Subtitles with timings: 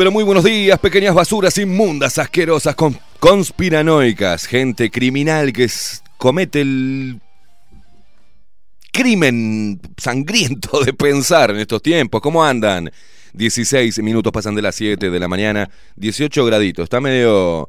[0.00, 5.68] Pero muy buenos días, pequeñas basuras inmundas, asquerosas, con- conspiranoicas, gente criminal que
[6.16, 7.20] comete el
[8.90, 12.22] crimen sangriento de pensar en estos tiempos.
[12.22, 12.90] ¿Cómo andan?
[13.34, 16.84] 16 minutos pasan de las 7 de la mañana, 18 graditos.
[16.84, 17.68] Está medio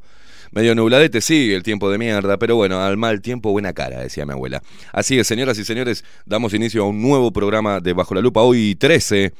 [0.52, 4.24] medio nubladete, sí, el tiempo de mierda, pero bueno, al mal tiempo buena cara, decía
[4.24, 4.62] mi abuela.
[4.94, 8.40] Así es, señoras y señores, damos inicio a un nuevo programa de Bajo la Lupa,
[8.40, 9.34] hoy 13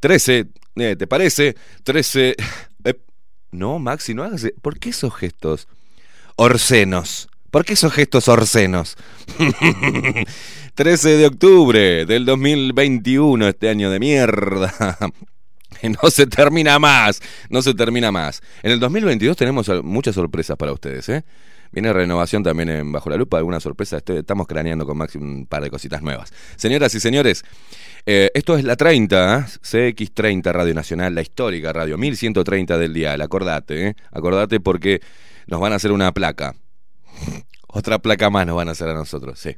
[0.00, 0.46] 13,
[0.76, 1.56] eh, ¿te parece?
[1.84, 2.36] 13.
[2.84, 2.94] eh,
[3.52, 4.46] no, Maxi, no hagas.
[4.62, 5.68] ¿Por qué esos gestos
[6.36, 7.28] orcenos?
[7.50, 8.96] ¿Por qué esos gestos orcenos?
[10.74, 14.74] 13 de octubre del 2021, este año de mierda.
[16.02, 17.20] No se termina más,
[17.50, 18.40] no se termina más.
[18.62, 21.22] En el 2022 tenemos muchas sorpresas para ustedes, ¿eh?
[21.70, 23.98] Viene renovación también en Bajo la Lupa, alguna sorpresa.
[23.98, 26.32] Estoy- estamos craneando con Maxi un par de cositas nuevas.
[26.56, 27.44] Señoras y señores,
[28.06, 29.44] eh, esto es la 30, ¿eh?
[29.62, 33.20] CX30 Radio Nacional, la histórica radio, 1130 del dial.
[33.20, 33.96] Acordate, ¿eh?
[34.12, 35.00] Acordate porque
[35.48, 36.54] nos van a hacer una placa.
[37.68, 39.54] Otra placa más nos van a hacer a nosotros, sí.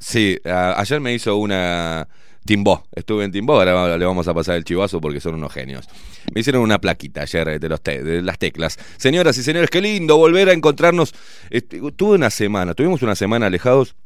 [0.00, 2.08] Sí, a- ayer me hizo una
[2.44, 2.84] Timbó.
[2.94, 5.88] Estuve en Timbó, ahora le vamos a pasar el chivazo porque son unos genios.
[6.32, 8.78] Me hicieron una plaquita ayer de, los te- de las teclas.
[8.96, 11.14] Señoras y señores, qué lindo volver a encontrarnos.
[11.50, 13.96] Este, tuve una semana, tuvimos una semana alejados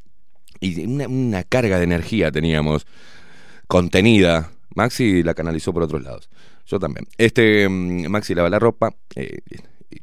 [0.63, 2.87] y una, carga de energía teníamos
[3.67, 4.51] contenida.
[4.75, 6.31] Maxi la canalizó por otros lados.
[6.67, 7.07] Yo también.
[7.19, 8.95] Este mm, Maxi lava la ropa.
[9.17, 9.41] eh,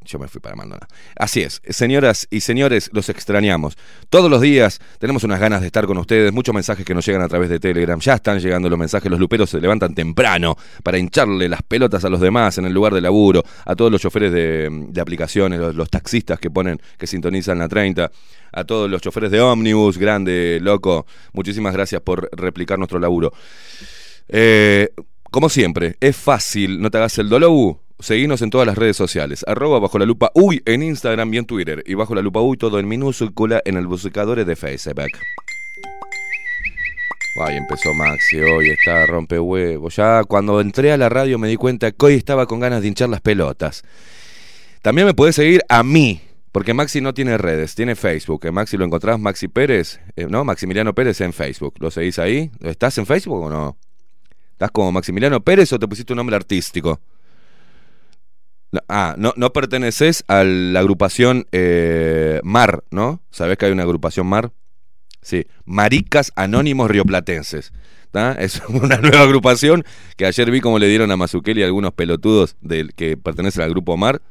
[0.04, 0.88] yo me fui para Maldonado.
[1.16, 3.78] Así es, señoras y señores, los extrañamos.
[4.10, 7.22] Todos los días tenemos unas ganas de estar con ustedes, muchos mensajes que nos llegan
[7.22, 8.00] a través de Telegram.
[8.00, 12.10] Ya están llegando los mensajes, los luperos se levantan temprano para hincharle las pelotas a
[12.10, 15.76] los demás en el lugar de laburo, a todos los choferes de, de aplicaciones, los,
[15.76, 18.12] los taxistas que ponen, que sintonizan la 30,
[18.52, 21.06] a todos los choferes de ómnibus, grande, loco.
[21.34, 23.34] Muchísimas gracias por replicar nuestro laburo.
[24.28, 24.90] Eh,
[25.32, 27.78] como siempre, es fácil, no te hagas el dolor.
[28.00, 31.46] Seguinos en todas las redes sociales, arroba bajo la lupa uy en Instagram y en
[31.46, 35.12] Twitter, y bajo la lupa uy todo en minúscula en el buscador de Facebook.
[37.42, 39.90] Ay, empezó Maxi, hoy está rompe huevo.
[39.90, 42.88] Ya cuando entré a la radio me di cuenta que hoy estaba con ganas de
[42.88, 43.84] hinchar las pelotas.
[44.82, 46.22] También me podés seguir a mí,
[46.60, 48.52] porque Maxi no tiene redes, tiene Facebook.
[48.52, 50.44] Maxi lo encontrás, Maxi Pérez, eh, ¿no?
[50.44, 51.76] Maximiliano Pérez en Facebook.
[51.80, 52.52] ¿Lo seguís ahí?
[52.60, 53.78] ¿Estás en Facebook o no?
[54.52, 57.00] ¿Estás como Maximiliano Pérez o te pusiste un nombre artístico?
[58.90, 63.22] Ah, no, no perteneces a la agrupación eh, MAR, ¿no?
[63.32, 64.52] ¿Sabés que hay una agrupación MAR?
[65.22, 67.72] Sí, Maricas Anónimos Rioplatenses.
[68.12, 68.34] ¿tá?
[68.38, 69.86] Es una nueva agrupación
[70.18, 73.96] que ayer vi como le dieron a Mazukeli algunos pelotudos del que pertenecen al grupo
[73.96, 74.22] MAR.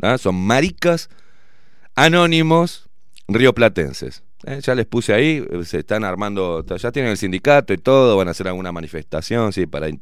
[0.00, 0.16] ¿tá?
[0.16, 1.10] Son Maricas
[1.94, 2.88] Anónimos
[3.28, 4.22] Rioplatenses.
[4.46, 8.16] Eh, ya les puse ahí, eh, se están armando, ya tienen el sindicato y todo,
[8.16, 9.98] van a hacer alguna manifestación, sí, para eh,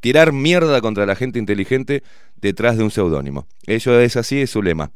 [0.00, 2.02] tirar mierda contra la gente inteligente
[2.36, 3.46] detrás de un seudónimo.
[3.66, 4.90] Eso es así, es su lema,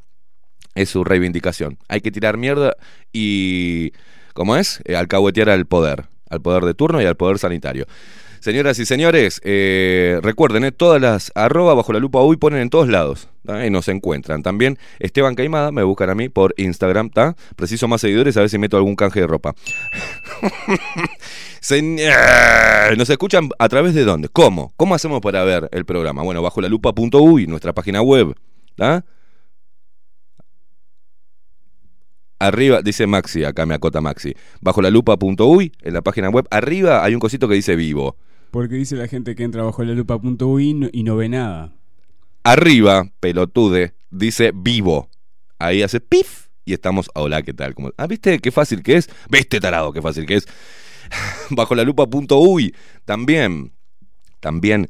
[0.74, 1.78] es su reivindicación.
[1.88, 2.76] Hay que tirar mierda
[3.10, 3.92] y,
[4.34, 4.82] ¿cómo es?
[4.84, 7.86] Eh, alcahuetear al poder, al poder de turno y al poder sanitario.
[8.44, 12.68] Señoras y señores, eh, recuerden, eh, todas las arroba bajo la lupa hoy ponen en
[12.68, 13.64] todos lados ¿tá?
[13.64, 14.42] y nos encuentran.
[14.42, 17.36] También Esteban Caimada, me buscan a mí por Instagram, ¿tá?
[17.56, 19.54] Preciso más seguidores, a ver si meto algún canje de ropa.
[22.98, 24.28] ¿Nos escuchan a través de dónde?
[24.28, 24.74] ¿Cómo?
[24.76, 26.22] ¿Cómo hacemos para ver el programa?
[26.22, 28.34] Bueno, bajo la lupa.uy, nuestra página web.
[28.76, 29.06] ¿tá?
[32.38, 34.34] Arriba, dice Maxi, acá me acota Maxi.
[34.60, 38.18] Bajo la lupa.uy, en la página web, arriba hay un cosito que dice vivo.
[38.54, 41.72] Porque dice la gente que entra bajo la lupa.uy y no- y no ve nada.
[42.44, 45.10] Arriba, pelotude, dice vivo.
[45.58, 47.74] Ahí hace pif y estamos, hola, ¿qué tal?
[47.74, 49.10] Como, ah, ¿viste qué fácil que es?
[49.28, 50.46] ¿Viste, tarado, qué fácil que es?
[51.50, 52.72] Bajo la lupa.uy,
[53.04, 53.72] también,
[54.38, 54.88] también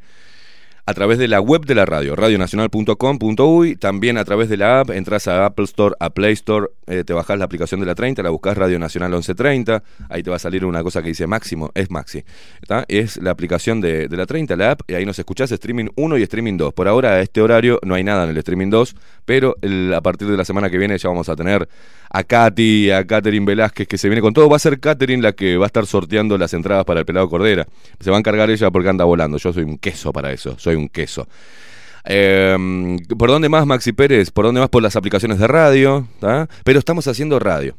[0.87, 4.91] a través de la web de la radio, radionacional.com.uy, también a través de la app,
[4.91, 8.23] entras a Apple Store, a Play Store, eh, te bajás la aplicación de la 30,
[8.23, 11.71] la buscás Radio Nacional 1130, ahí te va a salir una cosa que dice Máximo,
[11.75, 12.25] es Maxi,
[12.61, 12.85] ¿está?
[12.89, 16.19] es la aplicación de, de la 30, la app, y ahí nos escuchás streaming 1
[16.19, 16.75] y streaming 2.
[16.75, 18.95] Por ahora, a este horario no hay nada en el streaming 2,
[19.25, 19.57] pero
[19.95, 21.67] a partir de la semana que viene ya vamos a tener
[22.14, 24.49] a Katy, a Catherine Velázquez, que se viene con todo.
[24.49, 27.28] Va a ser Catherine la que va a estar sorteando las entradas para el pelado
[27.28, 27.66] Cordera.
[27.99, 29.37] Se va a encargar ella porque anda volando.
[29.37, 31.26] Yo soy un queso para eso, soy un queso.
[32.05, 32.56] Eh,
[33.19, 34.31] ¿Por dónde más, Maxi Pérez?
[34.31, 34.70] ¿Por dónde más?
[34.70, 36.06] Por las aplicaciones de radio.
[36.62, 37.76] Pero estamos haciendo radio.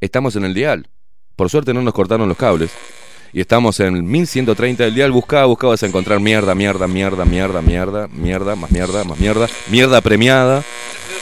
[0.00, 0.88] Estamos en el dial.
[1.36, 2.72] Por suerte no nos cortaron los cables.
[3.32, 5.12] Y estamos en el 1130 del dial.
[5.12, 9.46] Buscá, buscá, vas a encontrar mierda, mierda, mierda, mierda, mierda, mierda, más mierda, más mierda,
[9.70, 10.64] mierda premiada,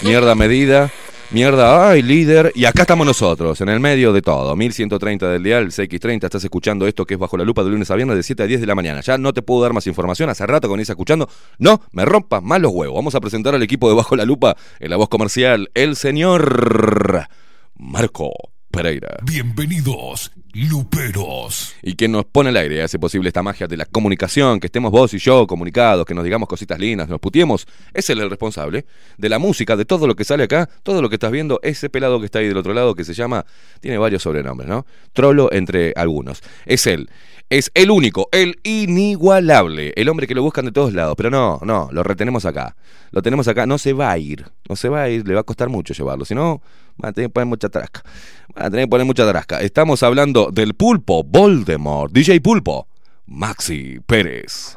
[0.02, 0.90] mierda medida,
[1.30, 2.52] mierda, ay, líder.
[2.54, 4.54] Y acá estamos nosotros, en el medio de todo.
[4.56, 6.24] 1130 del dial, CX30.
[6.24, 8.46] Estás escuchando esto que es bajo la lupa de lunes a viernes de 7 a
[8.46, 9.00] 10 de la mañana.
[9.00, 10.28] Ya no te puedo dar más información.
[10.30, 11.28] Hace rato que venís escuchando.
[11.58, 12.96] No, me rompas más los huevos.
[12.96, 17.26] Vamos a presentar al equipo de Bajo la Lupa en la voz comercial, el señor
[17.76, 19.18] Marco Pereira.
[19.24, 21.74] Bienvenidos, Luperos.
[21.82, 24.92] y quien nos pone al aire hace posible esta magia de la comunicación, que estemos
[24.92, 28.86] vos y yo comunicados, que nos digamos cositas lindas, nos putiemos, es él el responsable
[29.18, 31.90] de la música, de todo lo que sale acá, todo lo que estás viendo, ese
[31.90, 33.44] pelado que está ahí del otro lado que se llama,
[33.80, 34.86] tiene varios sobrenombres, ¿no?
[35.12, 36.40] Trolo entre algunos.
[36.64, 37.10] Es él.
[37.50, 41.58] Es el único, el inigualable, el hombre que lo buscan de todos lados, pero no,
[41.64, 42.76] no, lo retenemos acá.
[43.10, 45.40] Lo tenemos acá, no se va a ir, no se va a ir, le va
[45.40, 46.62] a costar mucho llevarlo, si no,
[47.00, 48.02] van a tener que poner mucha trasca.
[48.54, 49.60] Van a tener que poner mucha trasca.
[49.60, 52.88] Estamos hablando del pulpo Voldemort, DJ Pulpo,
[53.26, 54.76] Maxi Pérez.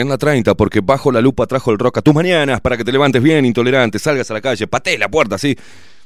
[0.00, 2.84] En la 30, porque bajo la lupa trajo el rock a tus mañanas para que
[2.84, 5.56] te levantes bien, intolerante, salgas a la calle, patees la puerta así,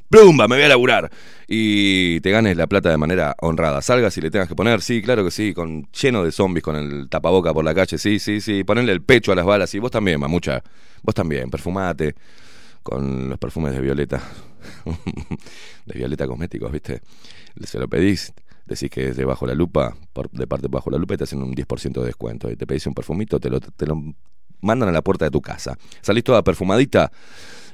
[0.08, 1.10] plumba, me voy a laburar.
[1.48, 3.82] Y te ganes la plata de manera honrada.
[3.82, 6.76] Salgas y le tengas que poner, sí, claro que sí, con lleno de zombies con
[6.76, 9.78] el tapaboca por la calle, sí, sí, sí, ponerle el pecho a las balas, y
[9.78, 10.62] vos también, mamucha,
[11.02, 12.14] vos también, perfumate
[12.82, 14.20] con los perfumes de Violeta,
[15.86, 17.00] de Violeta Cosméticos, ¿viste?
[17.64, 18.32] Se lo pedís,
[18.66, 19.96] decís que es de bajo la lupa,
[20.32, 22.50] de parte de bajo la lupa y te hacen un 10% de descuento.
[22.50, 24.00] Y te pedís un perfumito, te lo, te lo
[24.60, 25.76] mandan a la puerta de tu casa.
[26.00, 27.10] Salís toda perfumadita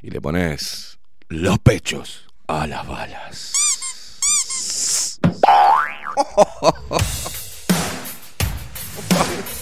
[0.03, 3.53] y le pones los pechos a las balas.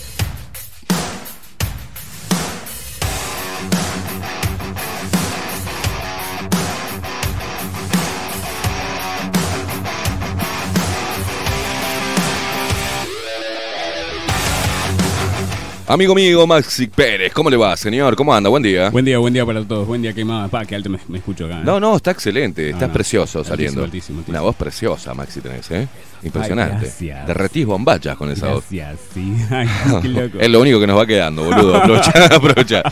[15.88, 18.16] Amigo mío, Maxi Pérez, ¿cómo le va, señor?
[18.16, 18.50] ¿Cómo anda?
[18.50, 18.90] Buen día.
[18.90, 19.86] Buen día, buen día para todos.
[19.86, 20.50] Buen día, que más.
[20.50, 21.58] Pa, que alto me, me escucho acá.
[21.58, 21.62] ¿eh?
[21.64, 22.92] No, no, está excelente, estás no.
[22.92, 23.84] precioso Altísimo, saliendo.
[23.84, 24.36] altísimo, altísimo.
[24.36, 25.86] Una voz preciosa, Maxi, tenés, ¿eh?
[26.24, 26.74] Impresionante.
[26.74, 27.26] Ay, gracias.
[27.28, 28.64] Derretís bombachas con esa voz.
[28.68, 29.32] Gracias, sí.
[29.50, 29.68] Ay,
[30.02, 30.38] qué loco.
[30.40, 31.76] Es lo único que nos va quedando, boludo.
[31.76, 32.82] Aprovecha, aprovecha.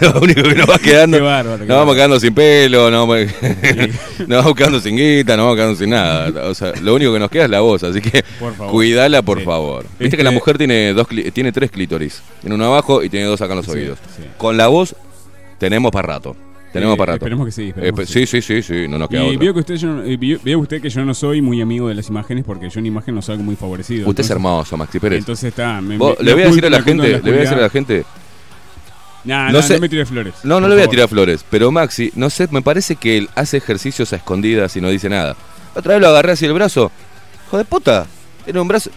[0.00, 1.16] Lo único que nos va quedando.
[1.16, 3.26] Qué bárbaro, qué nos vamos quedando sin pelo, nos vamos,
[4.28, 6.46] nos vamos quedando sin guita, nos vamos quedando sin nada.
[6.50, 8.70] O sea, lo único que nos queda es la voz, así que Por favor.
[8.70, 9.44] cuidala, por Sí.
[9.46, 9.84] favor.
[9.84, 12.20] Viste Este- que la mujer tiene dos tiene tres clítoris.
[12.44, 13.98] Tiene uno abajo y tiene dos acá en los Sí, oídos.
[14.16, 14.22] sí.
[14.38, 14.94] Con la voz
[15.58, 16.36] tenemos para rato.
[16.74, 17.24] Tenemos Eh, para rato.
[17.24, 18.26] esperemos que sí, esperemos sí.
[18.26, 19.38] sí, sí, sí, no nos queda Y otra.
[19.38, 19.96] veo que usted, yo,
[20.42, 23.14] veo usted que yo no soy muy amigo de las imágenes porque yo en imagen
[23.14, 24.08] no salgo muy favorecido.
[24.08, 25.20] Usted es hermoso, Maxi Pérez.
[25.20, 25.80] Entonces está.
[25.80, 27.60] Me, Vos- me- le voy a decir a la gente, le voy a decir a
[27.62, 28.04] la gente,
[29.24, 30.34] Nah, No no, sé- no me tire flores.
[30.42, 33.30] no, no le voy a tirar flores, pero Maxi, no sé, me parece que él
[33.34, 35.34] hace ejercicios a escondidas y no dice nada.
[35.74, 36.90] Otra vez lo agarré así el brazo.
[37.46, 38.06] Hijo de puta,
[38.46, 38.90] era un brazo.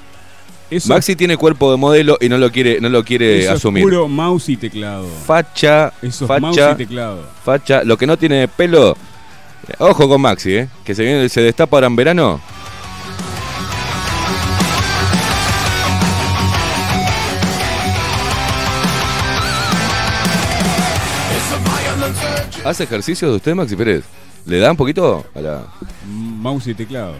[0.70, 3.56] Eso, Maxi tiene cuerpo de modelo y no lo quiere, no lo quiere eso es
[3.58, 3.84] asumir.
[3.84, 5.08] puro mouse y teclado.
[5.26, 7.24] Facha, Eso es mouse facha, y teclado.
[7.44, 7.84] facha.
[7.84, 8.98] Lo que no tiene pelo.
[9.80, 12.42] Ojo con Maxi, eh, que se viene, se destapa ahora en verano.
[22.66, 24.04] ¿Hace ejercicios de usted, Maxi Pérez?
[24.46, 25.64] ¿Le da un poquito a la.?
[26.08, 27.14] Mouse y teclado.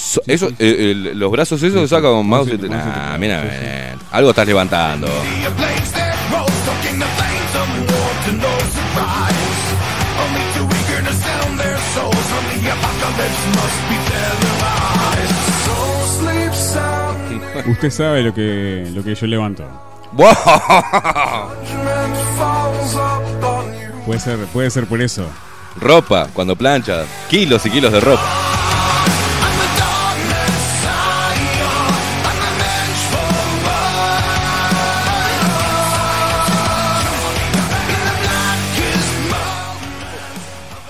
[0.00, 2.56] So- eso, eh, el- los brazos esos saca con mouse.
[2.68, 3.54] Nah, mira, Sí, sí.
[3.62, 5.08] eh, algo estás levantando.
[17.66, 19.64] Usted sabe lo que, lo que yo levanto.
[24.06, 25.26] Puede ser, puede ser por eso.
[25.80, 28.22] ropa, cuando plancha, kilos y kilos de ropa.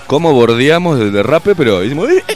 [0.09, 1.53] ¿Cómo bordeamos el derrape?
[1.53, 2.09] Pero hicimos.
[2.09, 2.35] "Eh, eh".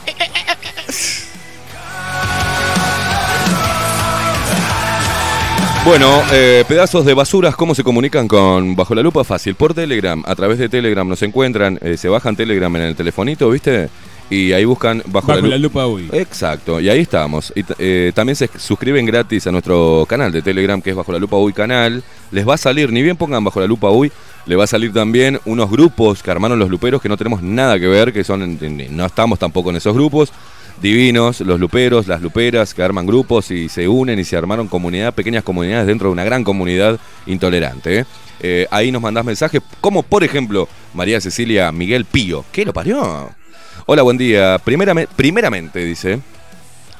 [5.83, 9.23] Bueno, eh, pedazos de basuras, ¿cómo se comunican con Bajo la Lupa?
[9.23, 12.95] Fácil, por Telegram, a través de Telegram nos encuentran, eh, se bajan Telegram en el
[12.95, 13.89] telefonito, ¿viste?
[14.29, 15.85] Y ahí buscan Bajo, Bajo la, la Lupa.
[15.87, 16.09] hoy.
[16.13, 17.51] Exacto, y ahí estamos.
[17.55, 21.19] Y eh, también se suscriben gratis a nuestro canal de Telegram, que es Bajo la
[21.19, 22.03] Lupa Uy Canal.
[22.31, 24.09] Les va a salir, ni bien pongan Bajo la Lupa Uy,
[24.45, 27.79] le va a salir también unos grupos que armaron los luperos que no tenemos nada
[27.79, 28.59] que ver, que son,
[28.91, 30.31] no estamos tampoco en esos grupos.
[30.81, 35.13] Divinos, los luperos, las luperas que arman grupos y se unen y se armaron comunidad,
[35.13, 37.99] pequeñas comunidades dentro de una gran comunidad intolerante.
[37.99, 38.05] ¿eh?
[38.41, 42.43] Eh, ahí nos mandás mensajes, como por ejemplo María Cecilia Miguel Pío.
[42.51, 43.29] ¿Qué lo parió?
[43.85, 44.57] Hola, buen día.
[44.65, 46.19] Primerame- primeramente, dice,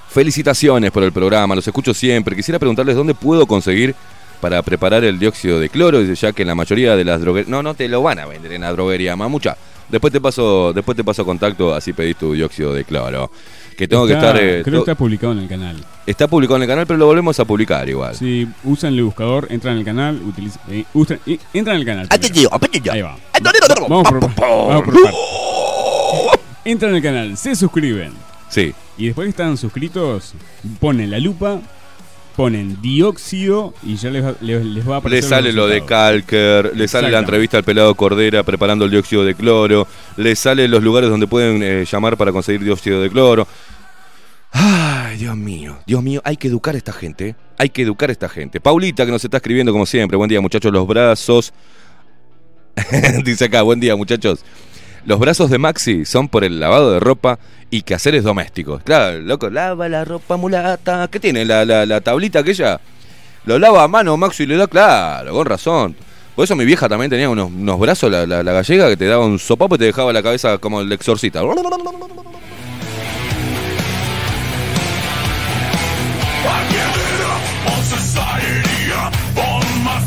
[0.10, 2.36] felicitaciones por el programa, los escucho siempre.
[2.36, 3.96] Quisiera preguntarles dónde puedo conseguir
[4.44, 7.48] para preparar el dióxido de cloro, ya que en la mayoría de las droguerías...
[7.50, 9.56] No, no te lo van a vender en la droguería, mamucha.
[9.88, 13.32] Después te paso, después te paso contacto, así pedís tu dióxido de cloro.
[13.78, 14.36] Que tengo que estar...
[14.36, 15.78] eh, creo que está publicado en el canal.
[16.06, 18.16] está publicado en el canal, pero lo volvemos a publicar igual.
[18.16, 22.08] Si usan el buscador, entran al canal, utiliza, eh, usan- eh, entran al canal.
[22.10, 22.50] Ah, primero.
[22.92, 23.18] Ahí va.
[23.88, 25.20] Vamos por, vamos por partes.
[26.66, 28.12] Entran al canal, se suscriben.
[28.50, 28.74] Sí.
[28.98, 30.34] Y después que están suscritos,
[30.80, 31.60] ponen la lupa,
[32.36, 35.30] ponen dióxido y ya les va, les, les va a Le aparecer.
[35.30, 35.86] sale los lo de.
[35.86, 39.88] Calker, le sale la entrevista al pelado Cordera preparando el dióxido de cloro,
[40.18, 43.48] le sale los lugares donde pueden eh, llamar para conseguir dióxido de cloro.
[44.52, 47.36] Ay, Dios mío, Dios mío, hay que educar a esta gente, ¿eh?
[47.58, 48.60] hay que educar a esta gente.
[48.62, 51.54] Paulita que nos está escribiendo como siempre, buen día muchachos, los brazos.
[53.24, 54.44] Dice acá, buen día muchachos.
[55.06, 57.38] Los brazos de Maxi son por el lavado de ropa
[57.70, 58.82] y quehaceres domésticos.
[58.84, 61.08] Claro, loco, lava la ropa mulata.
[61.10, 61.44] ¿Qué tiene?
[61.44, 62.80] ¿La, la, la tablita aquella?
[63.46, 65.96] Lo lava a mano Maxi y le da, claro, con razón.
[66.36, 69.26] Por eso mi vieja también tenía unos, unos brazos, la, la- gallega, que te daba
[69.26, 71.42] un sopapo y te dejaba la cabeza como el exorcista.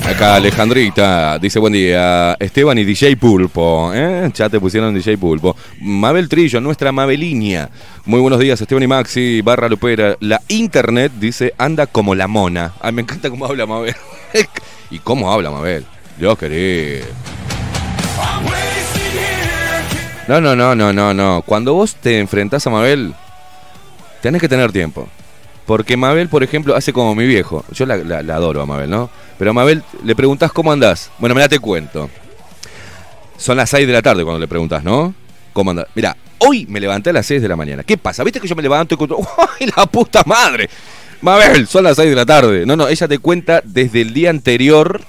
[0.07, 4.31] Acá Alejandrita dice buen día, Esteban y DJ Pulpo, ¿eh?
[4.33, 5.57] ya te pusieron DJ Pulpo.
[5.81, 7.69] Mabel Trillo, nuestra Mabelinia.
[8.05, 10.17] Muy buenos días, Esteban y Maxi, barra Lupera.
[10.21, 12.73] La internet dice anda como la mona.
[12.81, 13.97] Ay, me encanta cómo habla Mabel.
[14.91, 15.85] ¿Y cómo habla Mabel?
[16.17, 17.07] Dios querido.
[20.29, 21.43] No, no, no, no, no, no.
[21.45, 23.13] Cuando vos te enfrentás a Mabel,
[24.23, 25.09] tenés que tener tiempo.
[25.67, 27.65] Porque Mabel, por ejemplo, hace como mi viejo.
[27.73, 27.95] Yo la,
[28.35, 29.11] adoro a Mabel, ¿no?
[29.37, 31.11] Pero a Mabel le preguntás cómo andás.
[31.19, 32.09] Bueno, mira, te cuento.
[33.37, 35.13] Son las 6 de la tarde cuando le preguntás, ¿no?
[35.53, 35.87] ¿Cómo andás?
[35.95, 37.83] Mira, hoy me levanté a las 6 de la mañana.
[37.83, 38.23] ¿Qué pasa?
[38.23, 39.19] ¿Viste que yo me levanto y cuento,
[39.59, 40.71] ¡ay, la puta madre!
[41.21, 42.65] Mabel, son las 6 de la tarde.
[42.65, 45.01] No, no, ella te cuenta desde el día anterior,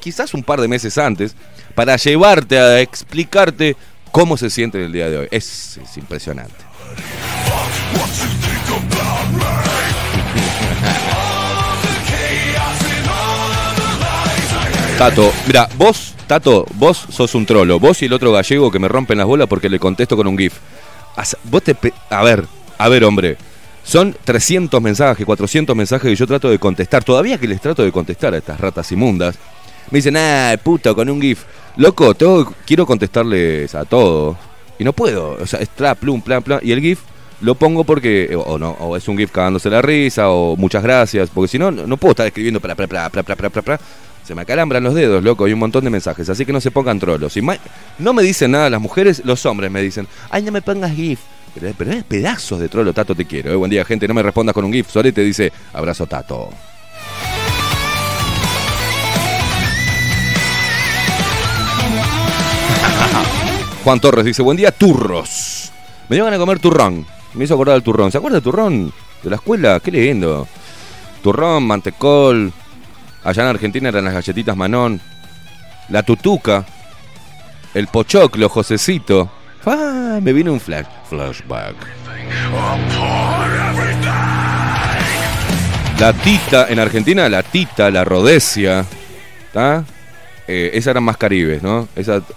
[0.00, 1.36] quizás un par de meses antes,
[1.76, 3.76] para llevarte a explicarte
[4.10, 5.28] cómo se siente el día de hoy.
[5.30, 6.56] Es, es impresionante.
[14.98, 17.78] Tato, mira, vos, Tato, vos sos un trolo.
[17.78, 20.38] Vos y el otro gallego que me rompen las bolas porque le contesto con un
[20.38, 20.54] GIF.
[21.44, 21.76] Vos te.
[22.08, 22.46] A ver,
[22.78, 23.36] a ver, hombre.
[23.84, 27.04] Son 300 mensajes, 400 mensajes que yo trato de contestar.
[27.04, 29.36] Todavía que les trato de contestar a estas ratas inmundas.
[29.90, 31.44] Me dicen, ah, puto, con un GIF.
[31.76, 34.38] Loco, tengo, quiero contestarles a todo.
[34.78, 35.32] Y no puedo.
[35.32, 36.60] O sea, es tra, plum, plan, plan.
[36.62, 37.00] Y el GIF
[37.42, 38.34] lo pongo porque.
[38.34, 41.28] O, o no, o es un GIF cagándose la risa, o muchas gracias.
[41.28, 43.10] Porque si no, no puedo estar escribiendo pra, pra.
[44.26, 46.72] Se me acalambran los dedos, loco, hay un montón de mensajes, así que no se
[46.72, 47.36] pongan trolos.
[47.36, 47.58] Y ma-
[48.00, 51.20] no me dicen nada las mujeres, los hombres me dicen, ay, no me pongas GIF.
[51.54, 53.52] Pero, pero es pedazos de trolo, Tato, te quiero.
[53.52, 53.56] eh.
[53.56, 54.90] Buen día, gente, no me respondas con un GIF.
[54.90, 56.50] Sole te dice, abrazo, Tato.
[63.84, 65.70] Juan Torres dice, buen día, turros.
[66.08, 67.06] Me llevan a comer turrón.
[67.34, 68.10] Me hizo acordar del turrón.
[68.10, 68.92] ¿Se acuerda del turrón?
[69.22, 70.48] De la escuela, qué lindo.
[71.22, 72.52] Turrón, mantecol.
[73.26, 75.00] Allá en Argentina eran las galletitas Manón.
[75.88, 76.64] La tutuca.
[77.74, 79.28] El pochoclo, Josecito.
[79.66, 80.86] Ah, me vino un flash.
[81.10, 81.74] Flashback.
[85.98, 88.86] La tita, en Argentina, la tita, la rodesia.
[89.46, 89.84] ¿Está?
[90.46, 91.88] Eh, esas eran más caribes, ¿no?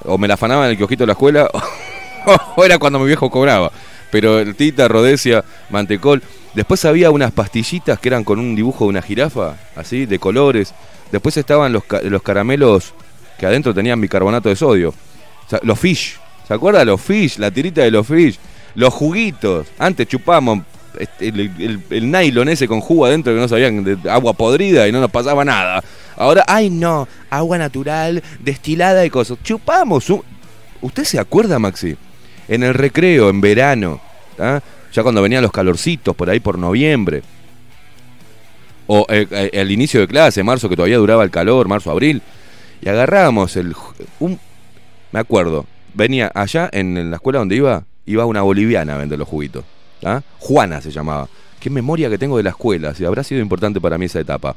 [0.06, 1.52] O me la afanaban en el kiosquito de la escuela,
[2.56, 3.72] o era cuando mi viejo cobraba.
[4.10, 6.24] Pero el tita, rodesia, mantecol.
[6.54, 10.74] Después había unas pastillitas que eran con un dibujo de una jirafa, así, de colores.
[11.12, 12.94] Después estaban los, los caramelos
[13.38, 14.94] que adentro tenían bicarbonato de sodio.
[15.64, 16.18] Los fish.
[16.48, 16.84] ¿Se acuerda?
[16.86, 18.38] Los fish, la tirita de los fish.
[18.76, 19.68] Los juguitos.
[19.78, 20.60] Antes chupábamos
[20.98, 25.00] este, el, nylon ese con jugo adentro que no sabían de agua podrida y no
[25.00, 25.84] nos pasaba nada.
[26.18, 29.38] Ahora, ay no, agua natural, destilada y cosas.
[29.44, 30.10] Chupamos.
[30.10, 30.24] un-
[30.82, 31.96] ¿Usted se acuerda, Maxi?
[32.48, 34.02] En el recreo, en verano,
[34.36, 34.62] ¿tá?
[34.94, 37.24] Ya cuando venían los calorcitos por ahí por noviembre.
[38.88, 42.22] O eh, eh, el inicio de clase, marzo, que todavía duraba el calor, marzo, abril.
[42.82, 43.76] Y agarrábamos el.
[44.20, 44.40] Un,
[45.12, 49.28] me acuerdo, venía allá en, la escuela donde iba, iba una boliviana a vender los
[49.28, 49.64] juguitos.
[50.02, 50.24] ¿tá?
[50.40, 51.28] Juana se llamaba.
[51.60, 54.56] Qué memoria que tengo de la escuela, si habrá sido importante para mí esa etapa.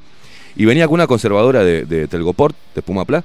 [0.55, 3.25] Y venía con una conservadora de, de Telgoport, de Pumapla,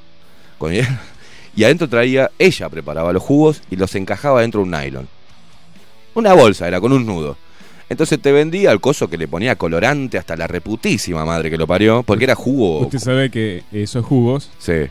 [0.58, 0.86] con él,
[1.56, 5.17] y adentro traía, ella preparaba los jugos y los encajaba dentro de un nylon.
[6.18, 7.38] Una bolsa era, con un nudo.
[7.90, 11.68] Entonces te vendía el coso que le ponía colorante hasta la reputísima madre que lo
[11.68, 12.80] parió, porque era jugo.
[12.80, 14.88] Usted sabe que esos jugos Sí.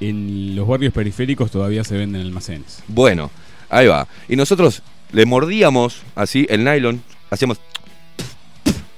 [0.00, 2.82] en los barrios periféricos todavía se venden en almacenes.
[2.88, 3.30] Bueno,
[3.70, 4.08] ahí va.
[4.28, 4.82] Y nosotros
[5.12, 7.60] le mordíamos así el nylon, hacíamos.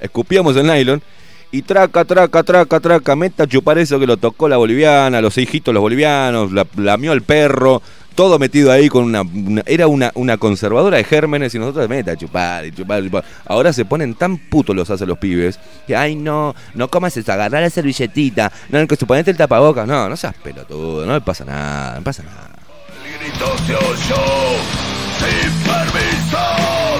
[0.01, 1.03] Escupíamos el nylon
[1.53, 5.37] y traca, traca, traca, traca, meta a chupar eso que lo tocó la boliviana, los
[5.37, 7.83] hijitos los bolivianos, la, lamió el perro,
[8.17, 9.23] todo metido ahí con una.
[9.67, 13.25] era una, una, conservadora de gérmenes y nosotros meta chupar y chupar, y chupar.
[13.45, 17.31] Ahora se ponen tan putos los hace los pibes que, ay, no, no comas eso,
[17.31, 19.87] agarrar la servilletita, no, que suponete el tapabocas.
[19.87, 22.51] No, no seas pelotudo, no le pasa nada, no pasa nada.
[23.05, 24.23] El grito se oyó,
[25.19, 25.67] sin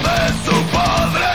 [0.03, 1.25] de su padre,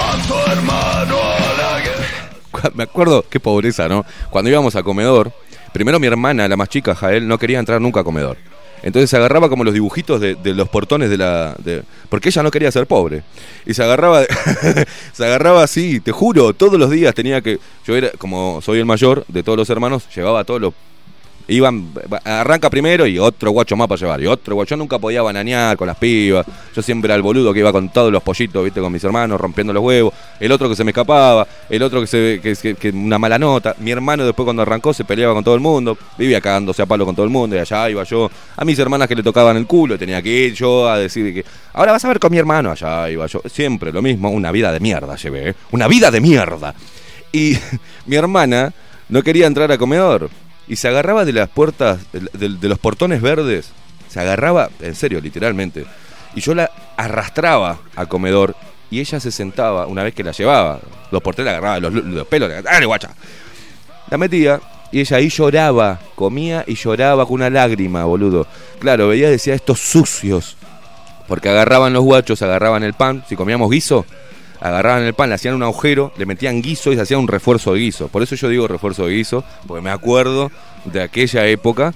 [0.00, 2.72] a su hermano a la guerra.
[2.74, 4.06] Me acuerdo, qué pobreza, ¿no?
[4.30, 5.32] Cuando íbamos a comedor,
[5.72, 8.38] primero mi hermana, la más chica, Jael, no quería entrar nunca a comedor.
[8.82, 11.54] Entonces se agarraba como los dibujitos de, los portones de la.
[11.58, 13.22] de- porque ella no quería ser pobre.
[13.66, 14.22] Y se agarraba.
[15.12, 17.58] se agarraba así, te juro, todos los días tenía que.
[17.86, 20.74] Yo era, como soy el mayor de todos los hermanos, llevaba todos los.
[21.50, 21.92] Iban,
[22.24, 24.20] arranca primero y otro guacho más para llevar.
[24.20, 24.70] Y otro guacho.
[24.74, 26.44] Yo nunca podía bananear con las pibas.
[26.76, 29.40] Yo siempre era el boludo que iba con todos los pollitos, viste, con mis hermanos,
[29.40, 30.12] rompiendo los huevos.
[30.38, 31.46] El otro que se me escapaba.
[31.70, 33.74] El otro que se que, que- que una mala nota.
[33.78, 35.96] Mi hermano después cuando arrancó se peleaba con todo el mundo.
[36.18, 37.56] Vivía cagándose a palo con todo el mundo.
[37.56, 38.30] Y allá iba yo.
[38.54, 39.98] A mis hermanas que le tocaban el culo.
[39.98, 41.44] Tenía que ir yo a decir que.
[41.72, 42.70] Ahora vas a ver con mi hermano.
[42.72, 43.40] Allá iba yo.
[43.50, 44.28] Siempre lo mismo.
[44.30, 45.48] Una vida de mierda llevé.
[45.48, 45.54] ¿eh?
[45.72, 46.74] Una vida de mierda.
[47.32, 47.56] Y
[48.06, 48.70] mi hermana
[49.08, 50.28] no quería entrar a comedor.
[50.68, 53.70] Y se agarraba de las puertas, de, los portones verdes.
[54.08, 55.86] Se agarraba, en serio, literalmente.
[56.34, 58.54] Y yo la arrastraba a comedor.
[58.90, 60.80] Y ella se sentaba una vez que la llevaba.
[61.10, 62.50] Los portones la agarraban los, los pelos.
[62.62, 63.10] ¡Dale, guacha!
[64.10, 64.60] La metía.
[64.90, 68.46] Y ella ahí lloraba, comía y lloraba con una lágrima, boludo.
[68.78, 70.56] Claro, veía, decía, estos sucios.
[71.26, 73.22] Porque agarraban los guachos, agarraban el pan.
[73.28, 74.06] Si comíamos guiso,
[74.60, 77.74] agarraban el pan, le hacían un agujero, le metían guiso y se hacía un refuerzo
[77.74, 78.08] de guiso.
[78.08, 80.50] Por eso yo digo refuerzo de guiso, porque me acuerdo
[80.84, 81.94] de aquella época,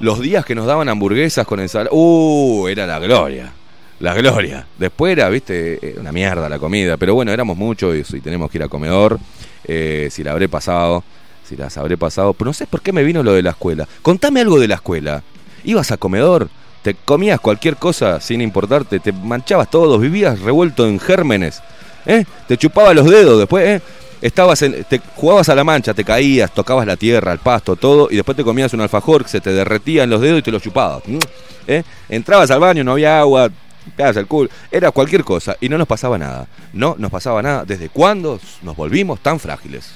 [0.00, 1.90] los días que nos daban hamburguesas con ensalada.
[1.92, 2.68] ¡Uh!
[2.68, 3.52] Era la gloria.
[4.00, 4.64] La gloria.
[4.78, 6.96] Después era, viste, eh, una mierda la comida.
[6.96, 9.18] Pero bueno, éramos muchos y, tenemos que ir a comedor.
[9.64, 11.02] Eh, si la habré pasado,
[11.44, 12.32] si las habré pasado.
[12.32, 13.88] Pero no sé por qué me vino lo de la escuela.
[14.02, 15.22] Contame algo de la escuela.
[15.64, 16.48] Ibas a comedor,
[16.82, 21.60] te comías cualquier cosa sin importarte, te manchabas todo, vivías revuelto en gérmenes.
[22.06, 22.24] ¿Eh?
[22.46, 23.82] Te chupaba los dedos después, ¿eh?
[24.20, 28.16] Estabas te jugabas a la mancha, te caías, tocabas la tierra, el pasto, todo, y
[28.16, 30.58] después te comías un alfajor que se te derretía en los dedos y te lo
[30.58, 31.02] chupabas.
[31.06, 31.20] ¿m?
[31.68, 31.84] ¿eh?
[32.08, 33.48] Entrabas al baño, no había agua,
[33.96, 36.48] el culo, era cualquier cosa, y no nos pasaba nada.
[36.72, 37.64] No nos pasaba nada.
[37.64, 39.92] ¿Desde cuándo nos volvimos tan frágiles?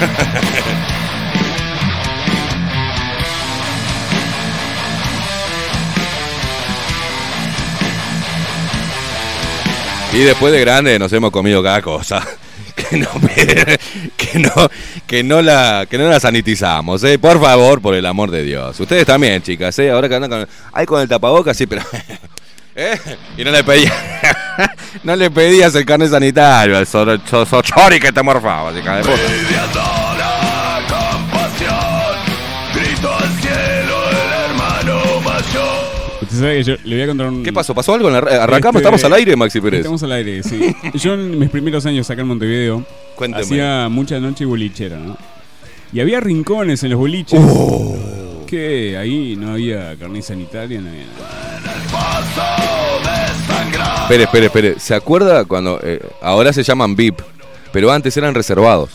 [10.14, 12.24] Y después de grande nos hemos comido cada cosa.
[12.74, 13.08] Que no,
[14.16, 14.50] que no,
[15.06, 17.20] que no la, que no la sanitizamos, ¿eh?
[17.20, 18.78] Por favor, por el amor de Dios.
[18.80, 19.92] Ustedes también, chicas, ¿eh?
[19.92, 21.82] Ahora que andan con, ay, con el tapabocas, sí, pero...
[22.74, 22.98] ¿eh?
[23.38, 23.92] Y no le pedías,
[25.04, 29.02] no le pedías el carnet sanitario al so- so- sochori que te morfaba, chica de
[29.02, 29.16] puta.
[36.40, 37.42] Sabe que yo le voy a contar un.
[37.42, 37.74] ¿Qué pasó?
[37.74, 38.08] ¿Pasó algo?
[38.08, 38.76] en la ra- ¿Arrancamos?
[38.80, 39.80] Este, ¿Estamos al aire, Maxi Pérez?
[39.80, 40.74] Estamos al aire, sí.
[40.94, 43.42] Yo en mis primeros años acá en Montevideo Cuénteme.
[43.44, 45.16] hacía mucha noche bolichera, ¿no?
[45.92, 48.44] Y había rincones en los boliches Oh.
[48.46, 52.64] que ahí no había carnet sanitaria, no había nada.
[54.02, 54.74] Espere, espere, espere.
[54.80, 57.20] ¿Se acuerda cuando eh, ahora se llaman VIP,
[57.72, 58.90] pero antes eran reservados?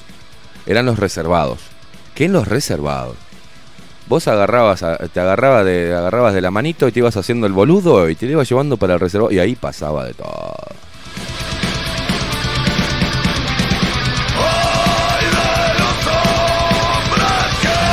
[0.66, 1.60] Eran los reservados.
[2.14, 3.16] ¿Qué en los reservados?
[4.10, 8.10] Vos agarrabas, te agarrabas de, agarrabas de la manito y te ibas haciendo el boludo
[8.10, 10.56] y te ibas llevando para el reservado y ahí pasaba de todo.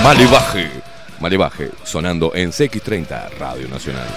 [0.02, 0.70] Malibaje,
[1.20, 4.08] Malibaje, sonando en CX30 Radio Nacional.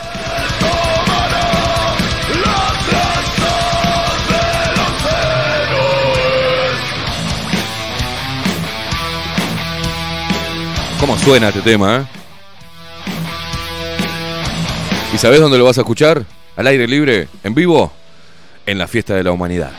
[11.10, 12.06] ¿Cómo suena este tema, eh?
[15.12, 16.24] ¿Y sabés dónde lo vas a escuchar?
[16.56, 17.92] Al aire libre, en vivo,
[18.68, 19.72] en la fiesta de la humanidad.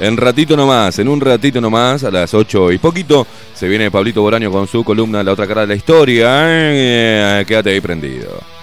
[0.00, 4.22] En ratito nomás, en un ratito nomás, a las 8 y poquito, se viene Pablito
[4.22, 6.46] Boraño con su columna La otra cara de la historia.
[6.48, 8.55] Eh, quédate ahí prendido.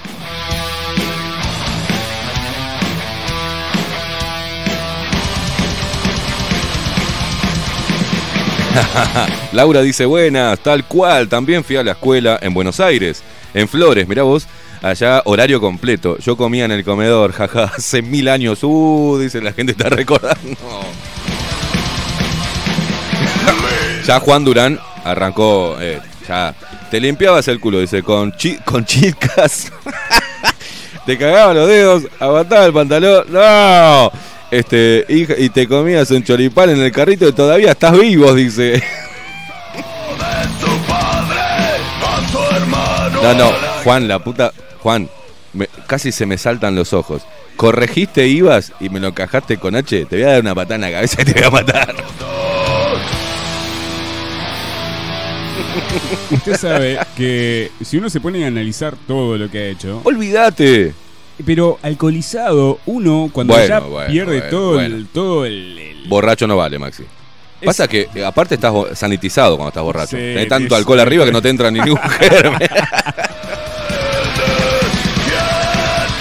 [9.53, 14.07] Laura dice buenas, tal cual, también fui a la escuela en Buenos Aires, en Flores,
[14.07, 14.47] mirá vos,
[14.81, 16.17] allá horario completo.
[16.19, 20.57] Yo comía en el comedor, jaja, hace mil años, uh, dice la gente está recordando.
[24.05, 26.53] ya Juan Durán arrancó, eh, ya,
[26.89, 29.71] te limpiabas el culo, dice, con, chi- con chicas.
[31.05, 34.11] te cagaba los dedos, aguantaba el pantalón, no.
[34.53, 38.83] Este, hija, y te comías un choripán en el carrito y todavía estás vivo, dice.
[43.23, 43.51] No, no,
[43.83, 44.51] Juan, la puta.
[44.79, 45.09] Juan,
[45.53, 47.23] me- casi se me saltan los ojos.
[47.55, 50.05] Corregiste ibas y me lo encajaste con H.
[50.05, 51.95] Te voy a dar una patada en la cabeza y te voy a matar.
[56.31, 60.93] Usted sabe que si uno se pone a analizar todo lo que ha hecho, Olvídate.
[61.45, 64.81] Pero alcoholizado, uno cuando Bueno, ya bueno, pierde bueno, todo.
[64.81, 67.03] El, todo el, el- Borracho no vale, Maxi.
[67.63, 70.17] Pasa que, eh, aparte, estás sanitizado cuando estás borracho.
[70.17, 71.01] Sí, Tenés tanto alcohol sí.
[71.01, 72.59] arriba que no te entra ningún germen.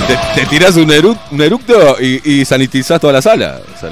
[0.07, 3.61] te, te tirás un, eru- un eructo y, y sanitizás toda la sala.
[3.75, 3.91] O sea.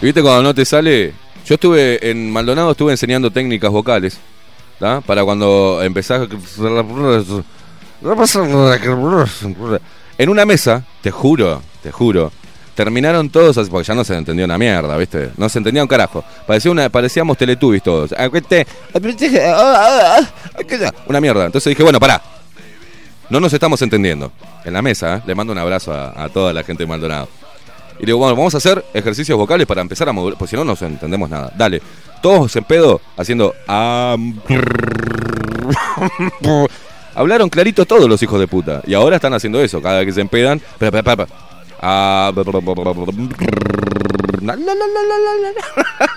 [0.00, 1.12] ¿Y ¿Viste cuando no te sale?
[1.46, 4.18] Yo estuve en Maldonado, estuve enseñando técnicas vocales.
[4.78, 5.00] ¿tá?
[5.00, 6.28] Para cuando empezás.
[10.16, 12.30] En una mesa, te juro, te juro.
[12.74, 15.30] Terminaron todos así, porque ya no se entendió una mierda, ¿viste?
[15.36, 16.24] No se entendía un carajo.
[16.46, 18.12] Parecía una, parecíamos Teletubbies todos.
[21.06, 21.46] Una mierda.
[21.46, 22.20] Entonces dije, bueno, pará.
[23.30, 24.32] No nos estamos entendiendo.
[24.64, 25.22] En la mesa, ¿eh?
[25.26, 27.28] le mando un abrazo a, toda la gente de Maldonado.
[27.98, 30.56] Y le digo, bueno, vamos a hacer ejercicios vocales para empezar a modular, porque si
[30.56, 31.52] no, no entendemos nada.
[31.56, 31.80] Dale.
[32.20, 33.54] Todos en pedo haciendo.
[37.14, 38.82] Hablaron clarito todos los hijos de puta.
[38.86, 39.80] Y ahora están haciendo eso.
[39.80, 40.60] Cada vez que se empedan.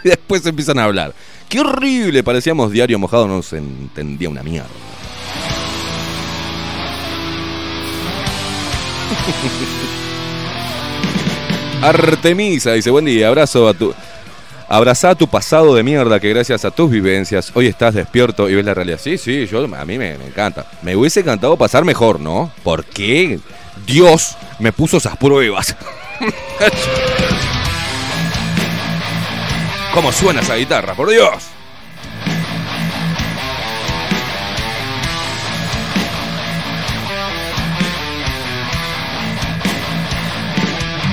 [0.03, 1.13] Y después empiezan a hablar.
[1.47, 2.23] Qué horrible.
[2.23, 3.27] Parecíamos diario mojado.
[3.27, 4.67] No se entendía una mierda.
[11.81, 13.93] Artemisa dice, buen día, abrazo a tu...
[14.69, 18.65] Abrazá tu pasado de mierda que gracias a tus vivencias hoy estás despierto y ves
[18.65, 18.99] la realidad.
[19.01, 20.65] Sí, sí, yo a mí me, me encanta.
[20.81, 22.51] Me hubiese encantado pasar mejor, ¿no?
[22.63, 23.39] ¿Por qué?
[23.85, 25.73] Dios me puso esas pruebas.
[29.93, 30.95] ¿Cómo suena esa guitarra?
[30.95, 31.43] Por Dios.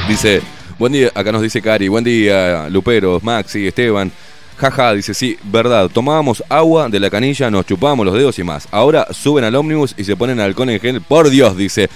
[0.08, 0.42] Dice,
[0.78, 4.10] buen día, acá nos dice Cari, buen día, Luperos, Maxi, Esteban.
[4.56, 8.68] Jaja, dice, sí, verdad, tomábamos agua de la canilla, nos chupábamos los dedos y más.
[8.70, 11.00] Ahora suben al ómnibus y se ponen alcohol en gel.
[11.00, 11.88] Por Dios, dice,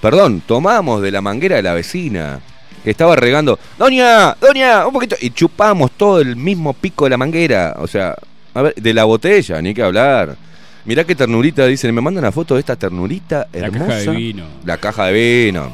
[0.00, 2.40] perdón, tomamos de la manguera de la vecina,
[2.84, 7.16] que estaba regando, Doña, Doña, un poquito, y chupamos todo el mismo pico de la
[7.16, 7.76] manguera.
[7.78, 8.14] O sea,
[8.52, 10.36] a ver, de la botella, ni que hablar.
[10.84, 13.86] Mirá qué ternurita, dicen, me mandan una foto de esta ternurita La hermosa.
[13.86, 14.44] caja de vino.
[14.66, 15.72] La caja de vino.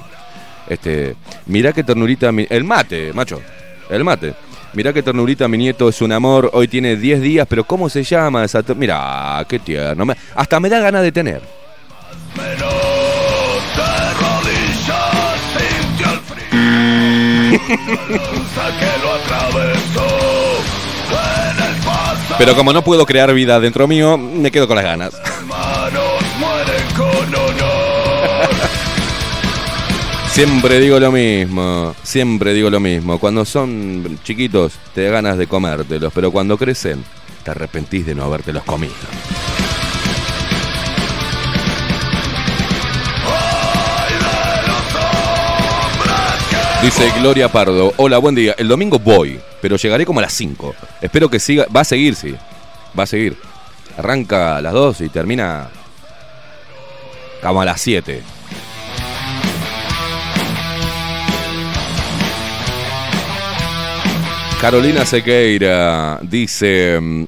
[0.69, 2.31] Este, mirá qué ternurita.
[2.33, 3.41] mi- El mate, macho.
[3.91, 4.35] El mate.
[4.75, 6.51] Mirá qué ternurita, mi nieto es un amor.
[6.53, 10.05] Hoy tiene 10 días, pero ¿cómo se llama esa Mirá, qué tierno.
[10.35, 11.41] hasta me da ganas de tener.
[22.39, 25.15] Pero como no puedo crear vida dentro mío, me quedo con las ganas.
[30.39, 33.19] Siempre digo lo mismo, siempre digo lo mismo.
[33.19, 37.03] Cuando son chiquitos te da ganas de comértelos, pero cuando crecen
[37.43, 38.95] te arrepentís de no habértelos comido.
[46.83, 48.55] Dice Gloria Pardo, hola, buen día.
[48.59, 50.73] El domingo voy, pero llegaré como a las 5.
[51.03, 52.37] Espero que siga, va a seguir, sí.
[52.97, 53.37] Va a seguir.
[53.97, 55.69] Arranca a las 2 y termina
[57.43, 58.38] como a las 7.
[64.61, 67.25] Carolina Sequeira dice, mm,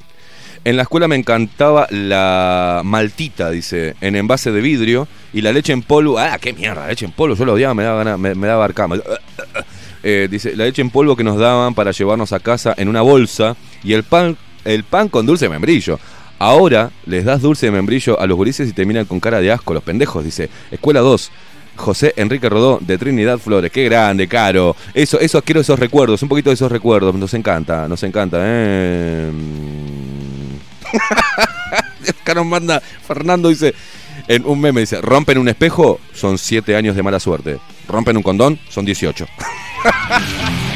[0.65, 5.73] en la escuela me encantaba la maltita, dice, en envase de vidrio y la leche
[5.73, 6.19] en polvo.
[6.19, 8.97] Ah, qué mierda, leche en polvo, yo lo odiaba, me daba, me, me daba arcama.
[10.03, 13.03] Eh, dice, la leche en polvo que nos daban para llevarnos a casa en una
[13.03, 16.01] bolsa y el pan, el pan con dulce de membrillo.
[16.39, 19.75] Ahora les das dulce de membrillo a los gurises y terminan con cara de asco
[19.75, 20.49] los pendejos, dice.
[20.71, 21.31] Escuela 2.
[21.81, 23.73] José Enrique Rodó de Trinidad Flores.
[23.73, 24.77] Qué grande, caro.
[24.95, 27.15] Eso, eso quiero esos recuerdos, un poquito de esos recuerdos.
[27.15, 28.39] Nos encanta, nos encanta.
[28.41, 29.33] Eh.
[32.33, 33.75] Nos manda Fernando dice
[34.29, 37.59] en un meme dice, rompen un espejo, son 7 años de mala suerte.
[37.89, 39.27] Rompen un condón, son 18.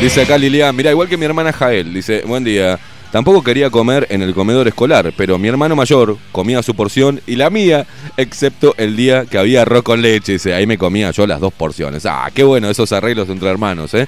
[0.00, 2.78] Dice acá Lilian, mira, igual que mi hermana Jael, dice, buen día.
[3.10, 7.36] Tampoco quería comer en el comedor escolar, pero mi hermano mayor comía su porción y
[7.36, 7.86] la mía,
[8.18, 10.32] excepto el día que había arroz con leche.
[10.32, 12.04] Dice, ahí me comía yo las dos porciones.
[12.04, 14.06] Ah, qué bueno esos arreglos entre hermanos, ¿eh?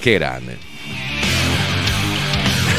[0.00, 0.56] Qué grande.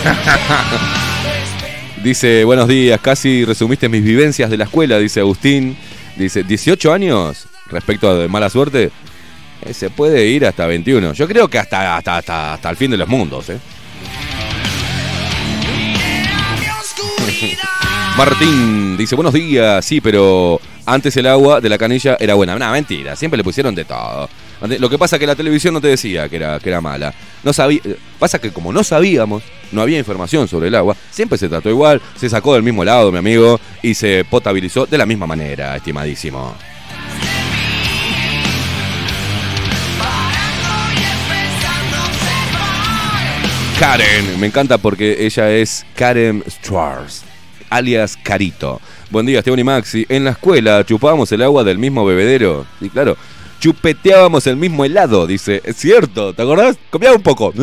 [2.03, 5.77] Dice, buenos días, casi resumiste mis vivencias de la escuela, dice Agustín.
[6.15, 8.89] Dice, 18 años respecto a de mala suerte.
[9.65, 11.13] Eh, se puede ir hasta 21.
[11.13, 13.59] Yo creo que hasta, hasta, hasta, hasta el fin de los mundos, ¿eh?
[18.17, 22.57] Martín dice, buenos días, sí, pero antes el agua de la canilla era buena.
[22.57, 24.27] No, mentira, siempre le pusieron de todo.
[24.79, 27.13] Lo que pasa es que la televisión no te decía que era, que era mala.
[27.43, 27.79] No sabía,
[28.17, 32.01] pasa que como no sabíamos, no había información sobre el agua, siempre se trató igual,
[32.15, 36.55] se sacó del mismo lado, mi amigo, y se potabilizó de la misma manera, estimadísimo.
[43.79, 47.23] Karen, me encanta porque ella es Karen Schwartz,
[47.69, 48.81] alias Carito.
[49.11, 50.03] Buen día, Esteban y Maxi.
[50.09, 52.65] En la escuela chupábamos el agua del mismo bebedero.
[52.79, 53.15] Sí, claro.
[53.59, 55.61] Chupeteábamos el mismo helado, dice.
[55.63, 56.79] Es cierto, ¿te acordás?
[56.89, 57.53] Comía un poco.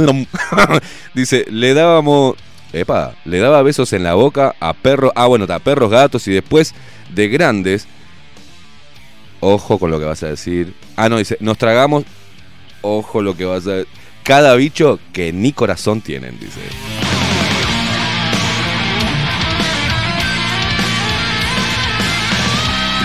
[1.14, 2.36] dice, le dábamos.
[2.72, 5.10] Epa, le daba besos en la boca a perros.
[5.16, 6.76] Ah, bueno, a perros, gatos y después
[7.12, 7.88] de grandes.
[9.40, 10.74] Ojo con lo que vas a decir.
[10.94, 12.04] Ah, no, dice, nos tragamos.
[12.82, 14.03] Ojo lo que vas a decir.
[14.24, 16.60] Cada bicho que ni corazón tienen, dice.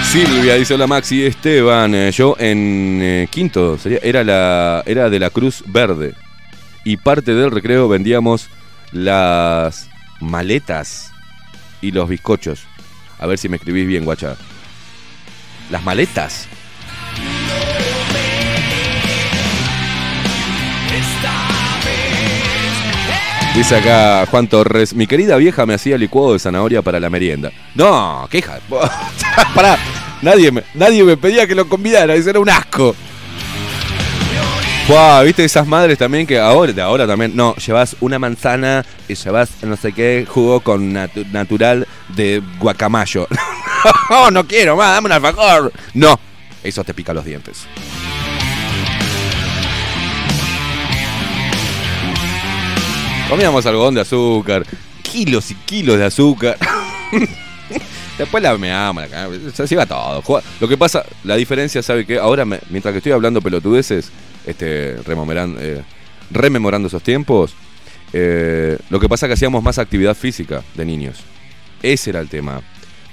[0.06, 5.20] Silvia dice hola Maxi Esteban eh, yo en eh, quinto sería, era la era de
[5.20, 6.16] la Cruz Verde
[6.84, 8.48] y parte del recreo vendíamos
[8.92, 9.88] las
[10.22, 11.12] maletas
[11.82, 12.62] y los bizcochos.
[13.20, 14.38] A ver si me escribís bien guacha.
[15.70, 16.48] Las maletas
[23.56, 27.52] Dice acá Juan Torres, mi querida vieja me hacía licuado de zanahoria para la merienda.
[27.76, 28.60] No, qué hija.
[29.56, 29.78] Pará,
[30.22, 32.96] nadie me, nadie me pedía que lo convidara, eso era un asco.
[34.88, 39.50] Buah, viste esas madres también que ahora, ahora también, no, llevas una manzana y llevas
[39.62, 43.28] no sé qué jugo con natu- natural de guacamayo.
[44.10, 45.74] no, no quiero más, dame un alfajor.
[45.94, 46.20] No,
[46.64, 47.68] eso te pica los dientes.
[53.30, 54.66] Comíamos algodón de azúcar,
[55.04, 56.58] kilos y kilos de azúcar.
[58.18, 60.42] Después la meamos, la cagamos, se iba todo.
[60.60, 62.18] Lo que pasa, la diferencia, ¿sabe qué?
[62.18, 64.12] Ahora, mientras que estoy hablando pelotudeces,
[64.48, 65.84] este, eh,
[66.32, 67.54] rememorando esos tiempos,
[68.14, 71.20] eh, lo que pasa es que hacíamos más actividad física de niños.
[71.84, 72.62] Ese era el tema.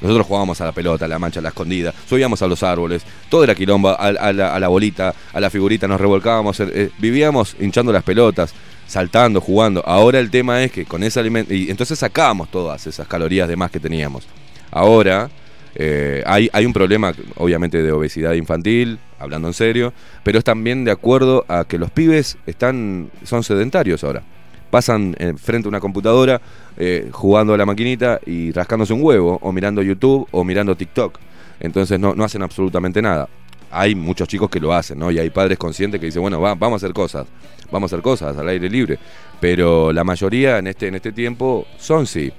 [0.01, 3.03] Nosotros jugábamos a la pelota, a la mancha, a la escondida, subíamos a los árboles,
[3.29, 7.57] todo era quilomba, a, a la bolita, a la figurita, nos revolcábamos, eh, eh, vivíamos
[7.61, 8.53] hinchando las pelotas,
[8.87, 9.83] saltando, jugando.
[9.85, 13.57] Ahora el tema es que con ese alimento, y entonces sacábamos todas esas calorías de
[13.57, 14.27] más que teníamos.
[14.71, 15.29] Ahora
[15.75, 20.85] eh, hay, hay un problema, obviamente, de obesidad infantil, hablando en serio, pero es también
[20.85, 24.23] de acuerdo a que los pibes están, son sedentarios ahora.
[24.71, 26.41] Pasan eh, frente a una computadora
[26.77, 31.19] eh, jugando a la maquinita y rascándose un huevo, o mirando YouTube, o mirando TikTok.
[31.61, 33.29] Entonces no, no hacen absolutamente nada.
[33.71, 35.11] Hay muchos chicos que lo hacen, ¿no?
[35.11, 37.27] Y hay padres conscientes que dicen, bueno, va- vamos a hacer cosas,
[37.71, 38.99] vamos a hacer cosas al aire libre.
[39.41, 42.33] Pero la mayoría en este, en este tiempo son sí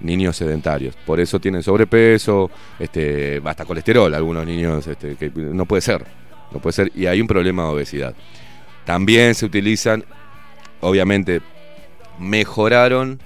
[0.00, 0.96] niños sedentarios.
[1.06, 6.04] Por eso tienen sobrepeso, este, hasta colesterol, algunos niños, este, que no puede ser,
[6.50, 8.14] no puede ser, y hay un problema de obesidad.
[8.84, 10.04] También se utilizan,
[10.80, 11.40] obviamente,
[12.18, 13.20] mejoraron,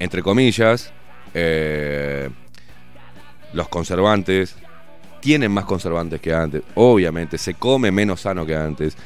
[0.00, 0.92] entre comillas,
[1.34, 2.28] eh,
[3.52, 4.56] los conservantes,
[5.20, 8.96] tienen más conservantes que antes, obviamente, se come menos sano que antes.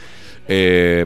[0.48, 1.04] Eh,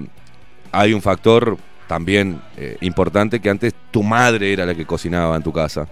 [0.72, 1.56] hay un factor
[1.86, 5.88] también eh, importante que antes tu madre era la que cocinaba en tu casa.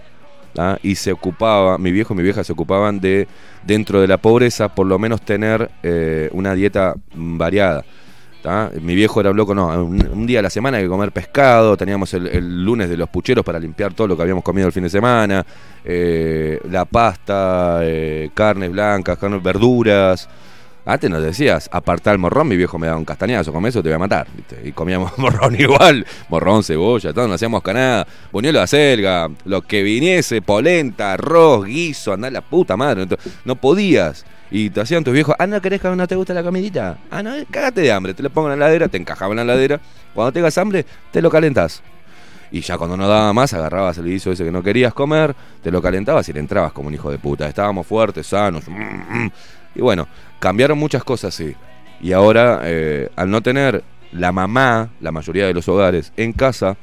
[0.57, 0.77] ¿ah?
[0.83, 3.27] Y se ocupaba, mi viejo y mi vieja se ocupaban de,
[3.63, 7.83] dentro de la pobreza, por lo menos tener eh, una dieta variada.
[8.81, 12.13] Mi viejo era loco, no, un, día a la semana hay que comer pescado, teníamos
[12.13, 14.89] el, lunes de los pucheros para limpiar todo lo que habíamos comido el fin de
[14.89, 15.45] semana,
[15.83, 20.29] eh, la pasta, eh, carnes blancas, carnes, verduras.
[20.85, 23.89] Antes nos decías, apartar el morrón, mi viejo me daba un castañazo, con eso te
[23.89, 24.27] voy a matar.
[24.63, 29.83] Y comíamos morrón igual, morrón, cebolla, todo, no hacíamos canada, buñuelo de acelga, lo que
[29.83, 33.05] viniese, polenta, arroz, guiso, andá la puta madre.
[33.43, 34.25] No podías.
[34.49, 36.97] Y te hacían tus viejos, ah, no querés que no te gusta la comidita.
[37.11, 39.43] Ah, no, cágate de hambre, te lo pongo en la heladera, te encajaba en la
[39.43, 39.79] heladera.
[40.13, 41.81] Cuando tengas hambre, te lo calentás.
[42.49, 45.69] Y ya cuando no daba más, agarrabas el guiso ese que no querías comer, te
[45.69, 47.47] lo calentabas y le entrabas como un hijo de puta.
[47.47, 48.67] Estábamos fuertes, sanos.
[48.67, 49.31] mm, mm.
[49.75, 50.07] Y bueno,
[50.39, 51.53] cambiaron muchas cosas, sí.
[52.01, 56.77] Y ahora, eh, al no tener la mamá, la mayoría de los hogares, en casa,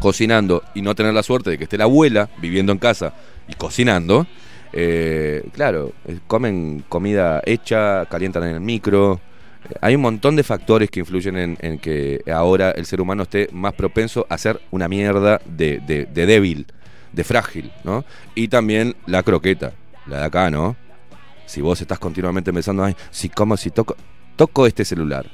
[0.00, 3.12] cocinando, y no tener la suerte de que esté la abuela viviendo en casa
[3.48, 4.26] y cocinando,
[4.72, 9.20] eh, claro, eh, comen comida hecha, calientan en el micro.
[9.68, 13.48] Eh, Hay un montón de factores que influyen en, que ahora el ser humano esté
[13.52, 15.80] más propenso a ser una mierda de
[16.14, 16.66] débil,
[17.12, 18.04] de frágil, ¿no?
[18.34, 19.72] Y también la croqueta,
[20.06, 20.76] la de acá, ¿no?
[21.46, 23.96] Si vos estás continuamente pensando, ay, si como, si toco,
[24.36, 25.26] toco este celular,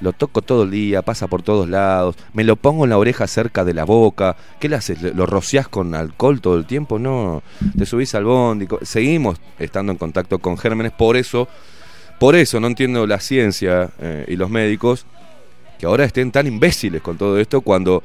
[0.00, 3.26] Lo toco todo el día, pasa por todos lados, me lo pongo en la oreja
[3.26, 4.36] cerca de la boca.
[4.58, 5.02] ¿Qué le haces?
[5.02, 6.98] ¿Lo rociás con alcohol todo el tiempo?
[6.98, 7.42] No,
[7.76, 8.66] te subís al bondi.
[8.82, 11.48] Seguimos estando en contacto con gérmenes, por eso,
[12.18, 15.06] por eso no entiendo la ciencia eh, y los médicos
[15.78, 18.02] que ahora estén tan imbéciles con todo esto cuando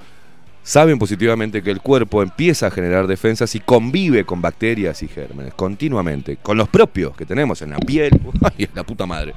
[0.66, 5.54] saben positivamente que el cuerpo empieza a generar defensas y convive con bacterias y gérmenes
[5.54, 8.20] continuamente, con los propios que tenemos en la piel,
[8.58, 9.36] ay, la puta madre,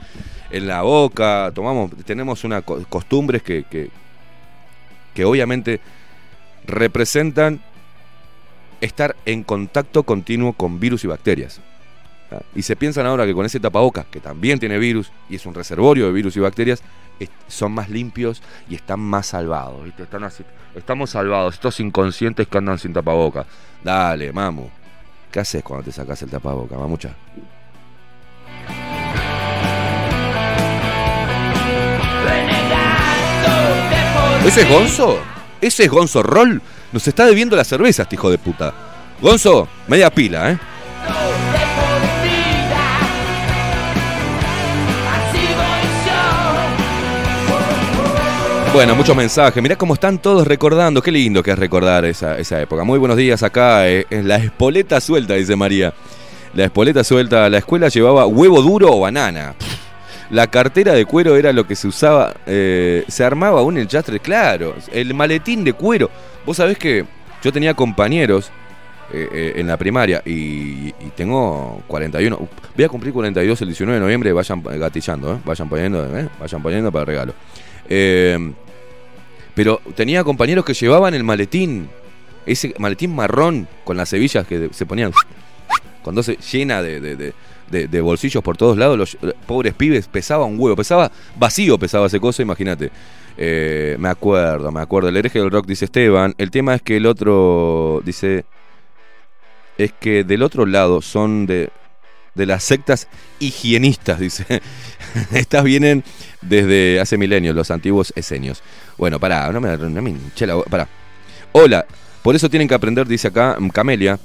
[0.51, 3.91] en la boca, tomamos, tenemos una co- costumbres que, que,
[5.25, 5.81] obviamente
[6.67, 7.61] representan
[8.81, 11.61] estar en contacto continuo con virus y bacterias.
[12.55, 15.55] Y se piensan ahora que con ese tapabocas, que también tiene virus y es un
[15.55, 16.83] reservorio de virus y bacterias,
[17.49, 19.89] son más limpios y están más salvados.
[19.99, 20.45] Están así-
[20.77, 23.47] estamos salvados, estos inconscientes que andan sin tapabocas.
[23.83, 24.69] Dale, mamu.
[25.33, 27.15] ¿Qué haces cuando te sacas el tapabocas, mamucha?
[34.49, 35.19] ¿Ese es Gonzo?
[35.61, 36.63] ¿Ese es Gonzo Roll?
[36.91, 38.73] Nos está debiendo la cerveza, este hijo de puta.
[39.21, 40.59] Gonzo, media pila, ¿eh?
[48.73, 49.63] Bueno, muchos mensajes.
[49.63, 51.03] Mirá cómo están todos recordando.
[51.03, 52.85] Qué lindo que es recordar esa, esa época.
[52.85, 53.87] Muy buenos días acá.
[53.87, 55.93] eh, la espoleta suelta, dice María.
[56.55, 57.51] La espoleta suelta.
[57.51, 59.55] La escuela llevaba huevo duro o banana.
[59.59, 59.68] Pff,
[60.31, 62.35] La cartera de cuero era lo que se usaba.
[62.47, 64.75] eh, se armaba aún el chastre, claro.
[64.93, 66.11] El maletín de cuero.
[66.45, 67.05] Vos sabés que
[67.43, 68.51] yo tenía compañeros
[69.13, 72.49] eh, eh, en la primaria y, y tengo 41.
[72.77, 74.33] Voy a cumplir 42 el 19 de noviembre.
[74.33, 75.41] Vayan gatillando.
[75.47, 76.07] Vayan poniendo.
[76.39, 77.35] Vayan poniendo para el regalo.
[77.89, 78.53] Eh,
[79.55, 81.89] pero tenía compañeros que llevaban el maletín,
[82.47, 85.11] ese maletín marrón con las hebillas que se ponían
[86.03, 87.01] cuando se llena de-
[87.71, 88.97] de- bolsillos por todos lados.
[88.99, 89.17] Los
[89.47, 92.91] pobres pibes pesaba un huevo, pesaba vacío, pesaba ese cosa, imagínate.
[93.37, 95.09] Eh, me acuerdo, me acuerdo.
[95.09, 96.35] El hereje del rock dice Esteban.
[96.39, 98.45] El tema es que el otro dice
[99.77, 101.71] es que del otro lado son de
[102.35, 103.09] de las sectas
[103.41, 104.63] higienistas, dice.
[105.33, 106.05] Estas vienen
[106.41, 108.63] desde hace milenios, los antiguos esenios.
[108.97, 110.87] Bueno, pará, no me, no me hinché la pará.
[111.51, 111.85] Hola,
[112.23, 114.21] por eso tienen que aprender, dice acá Camelia,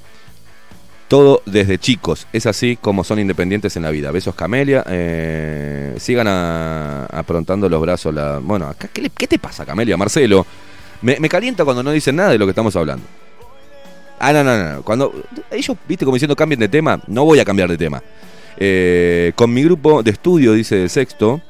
[1.13, 2.25] todo desde chicos.
[2.33, 4.09] Es así como son independientes en la vida.
[4.09, 4.83] Besos, Camelia.
[4.87, 8.11] eh, sigan aprontando los brazos.
[8.15, 9.95] La, bueno, ¿qué, le- te pasa, Camelia?
[9.95, 10.43] Marcelo,
[11.03, 13.05] me, calienta cuando no dicen nada de lo que estamos hablando.
[14.19, 14.81] Ah, no, no, no.
[14.81, 15.13] Cuando
[15.51, 18.01] ellos, viste, como diciendo cambien de tema, no voy a cambiar de tema.
[18.57, 21.41] Eh, con mi grupo de estudio, dice de sexto,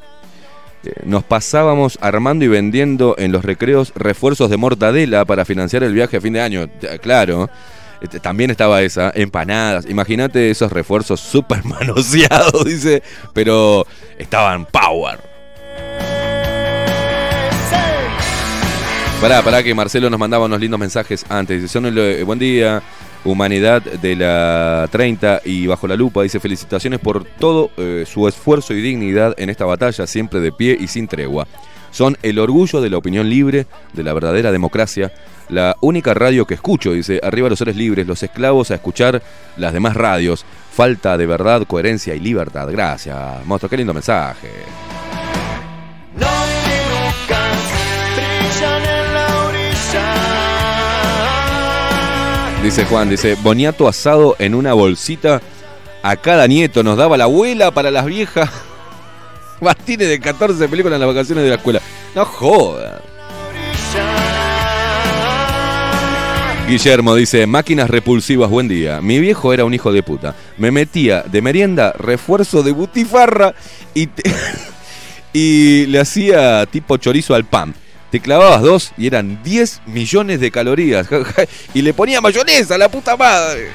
[0.84, 5.93] eh, nos pasábamos armando y vendiendo en los recreos refuerzos de mortadela para financiar el
[5.93, 6.70] viaje a fin de año.
[7.01, 7.49] Claro.
[8.04, 9.89] Este, También estaba esa, empanadas.
[9.89, 13.01] Imagínate esos refuerzos súper manoseados, dice,
[13.34, 13.88] pero
[14.20, 15.20] estaban power.
[19.22, 21.62] Pará, pará que Marcelo nos mandaba unos lindos mensajes antes.
[21.62, 22.84] Dice, son el, eh, buen día,
[23.24, 26.24] humanidad de la 30 y bajo la lupa.
[26.24, 30.78] Dice, felicitaciones por todo eh, su esfuerzo y dignidad en esta batalla, siempre de pie
[30.78, 31.47] y sin tregua.
[31.91, 35.14] Son el orgullo de la opinión libre, de la verdadera democracia.
[35.50, 39.22] La única radio que escucho, dice, arriba los seres libres, los esclavos a escuchar
[39.58, 40.46] las demás radios.
[40.72, 42.68] Falta de verdad, coherencia y libertad.
[42.72, 44.50] Gracias, monstruo, qué lindo mensaje.
[52.64, 55.41] Dice Juan, dice, boniato asado en una bolsita
[56.04, 58.50] a cada nieto nos daba la abuela para las viejas.
[59.62, 61.82] Martínez de 14 películas en las vacaciones de la escuela.
[62.14, 63.03] No joda.
[66.68, 69.01] Guillermo dice, máquinas repulsivas, buen día.
[69.01, 70.34] Mi viejo era un hijo de puta.
[70.57, 73.53] Me metía de merienda refuerzo de butifarra
[73.93, 74.07] y,
[75.34, 77.76] y le hacía tipo chorizo al pan.
[78.11, 81.07] Te clavabas dos y eran 10 millones de calorías.
[81.74, 83.70] y le ponía mayonesa, la puta madre.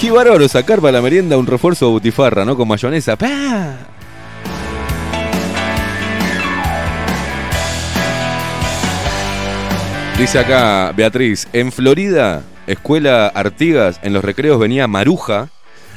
[0.00, 2.56] Qué bárbaro sacar para la merienda un refuerzo de butifarra, ¿no?
[2.56, 3.16] Con mayonesa.
[3.16, 3.97] ¡Pah!
[10.18, 15.48] Dice acá Beatriz, en Florida, escuela Artigas, en los recreos venía Maruja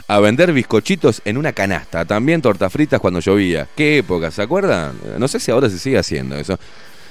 [0.07, 2.05] a vender bizcochitos en una canasta.
[2.05, 3.67] También tortas fritas cuando llovía.
[3.75, 4.29] ¿Qué época?
[4.29, 4.93] ¿Se acuerdan?
[5.17, 6.59] No sé si ahora se sigue haciendo eso.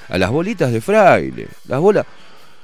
[0.08, 1.48] A las bolitas de fraile.
[1.66, 2.06] Las bolas.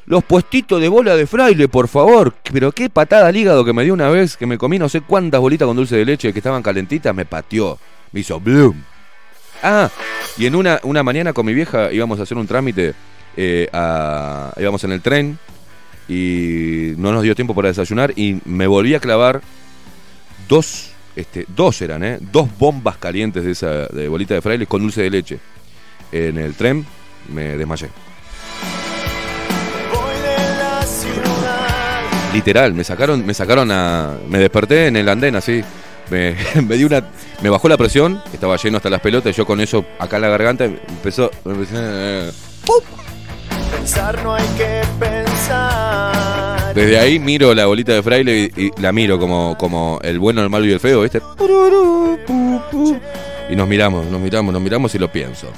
[0.07, 2.33] Los puestitos de bola de fraile, por favor.
[2.53, 5.01] Pero qué patada al hígado que me dio una vez que me comí no sé
[5.01, 7.13] cuántas bolitas con dulce de leche que estaban calentitas.
[7.13, 7.81] Me pateó.
[8.13, 8.81] Me hizo bloom.
[9.61, 9.91] Ah,
[10.39, 12.95] y en una, una mañana con mi vieja íbamos a hacer un trámite.
[13.37, 15.39] Eh, a- íbamos en el tren
[16.09, 19.41] y no nos dio tiempo para desayunar y me volví a clavar
[20.49, 22.19] dos este, dos eran, ¿eh?
[22.21, 25.39] Dos bombas calientes de esa de bolita de fraile con dulce de leche.
[26.13, 26.85] En el tren
[27.33, 27.89] me desmayé.
[32.35, 34.15] Literal, me sacaron, me sacaron a.
[34.29, 35.63] Me desperté en el andén así.
[36.11, 37.03] Me, me dio una.
[37.43, 40.29] Me bajó la presión, estaba lleno hasta las pelotas, yo con eso acá en la
[40.29, 41.31] garganta empezó.
[41.73, 42.31] eh,
[43.71, 46.75] Pensar no hay que pensar.
[46.75, 50.43] Desde ahí miro la bolita de fraile y, y la miro como, como el bueno,
[50.43, 51.21] el malo y el feo, ¿viste?
[53.49, 55.47] Y nos miramos, nos miramos, nos miramos y lo pienso.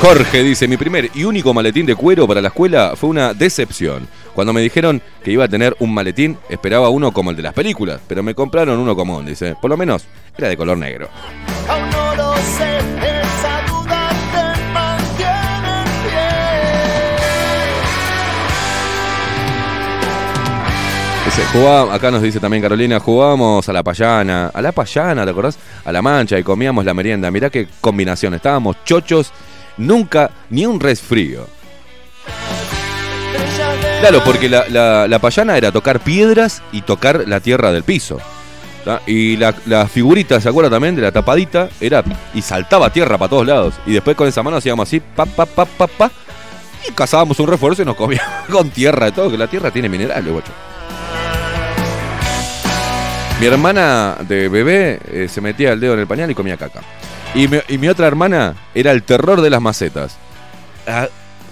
[0.00, 4.08] Jorge dice, mi primer y único maletín de cuero para la escuela fue una decepción.
[4.34, 7.52] Cuando me dijeron que iba a tener un maletín, esperaba uno como el de las
[7.52, 9.56] películas, pero me compraron uno común, dice.
[9.60, 10.04] Por lo menos
[10.38, 11.08] era de color negro.
[11.68, 12.69] Aún no lo sé,
[21.52, 25.58] jugaba- acá nos dice también Carolina, jugábamos a la payana, a la payana, ¿te acordás?
[25.84, 27.30] A la mancha y comíamos la merienda.
[27.30, 29.32] Mirá qué combinación, estábamos chochos,
[29.76, 31.46] nunca ni un resfrío.
[34.00, 38.18] Claro, porque la, payana era tocar piedras y tocar la tierra del piso.
[39.06, 40.96] Y la, la figurita, ¿se acuerda también?
[40.96, 42.02] De la tapadita, era
[42.32, 43.74] y saltaba tierra para todos lados.
[43.86, 46.10] Y después con esa mano hacíamos así, pa, pa, pa, pa, pa.
[46.88, 49.88] Y cazábamos un refuerzo y nos comíamos con tierra de todo, que la tierra tiene
[49.90, 50.50] minerales, guacho.
[53.40, 56.80] Mi hermana de bebé eh, se metía el dedo en el pañal y comía caca.
[57.34, 60.18] Y mi, otra hermana era el terror de las macetas.
[60.86, 61.08] Ah,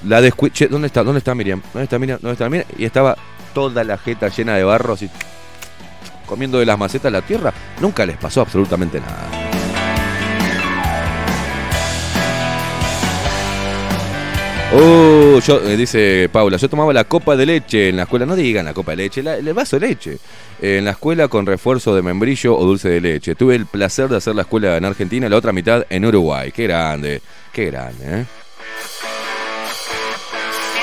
[0.07, 1.03] la descui- che, ¿dónde está?
[1.03, 1.63] ¿Dónde está Miriam?
[1.73, 2.19] ¿Dónde está Miriam?
[2.21, 2.69] ¿Dónde está Miriam?
[2.77, 3.17] Y estaba
[3.55, 5.09] toda la jeta llena de barro, así,
[6.27, 7.55] comiendo de las macetas la tierra.
[7.81, 9.48] Nunca les pasó absolutamente nada.
[14.71, 15.41] Oh,
[15.77, 18.91] dice Paula, yo tomaba la copa de leche en la escuela, no digan la copa
[18.91, 20.19] de leche, el vaso de leche.
[20.61, 23.35] Eh, en la escuela con refuerzo de membrillo o dulce de leche.
[23.35, 26.53] Tuve el placer de hacer la escuela en Argentina y la otra mitad en Uruguay.
[26.53, 28.27] Qué grande, qué grande, ¿eh?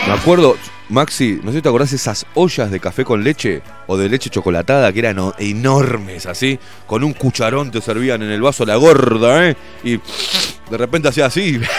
[0.07, 0.57] Me acuerdo,
[0.89, 4.31] Maxi, no sé si te acordás esas ollas de café con leche o de leche
[4.31, 9.47] chocolatada que eran enormes, así, con un cucharón te servían en el vaso la gorda,
[9.47, 9.55] ¿eh?
[9.83, 11.59] Y de repente hacía así.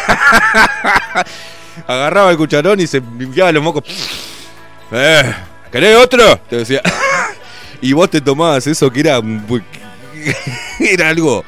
[1.87, 3.85] Agarraba el cucharón y se limpiaba los mocos.
[4.93, 5.35] Eh,
[5.71, 6.39] ¿Querés otro?
[6.49, 6.81] Te decía.
[7.81, 9.21] y vos te tomabas eso que era.
[10.81, 11.45] era algo.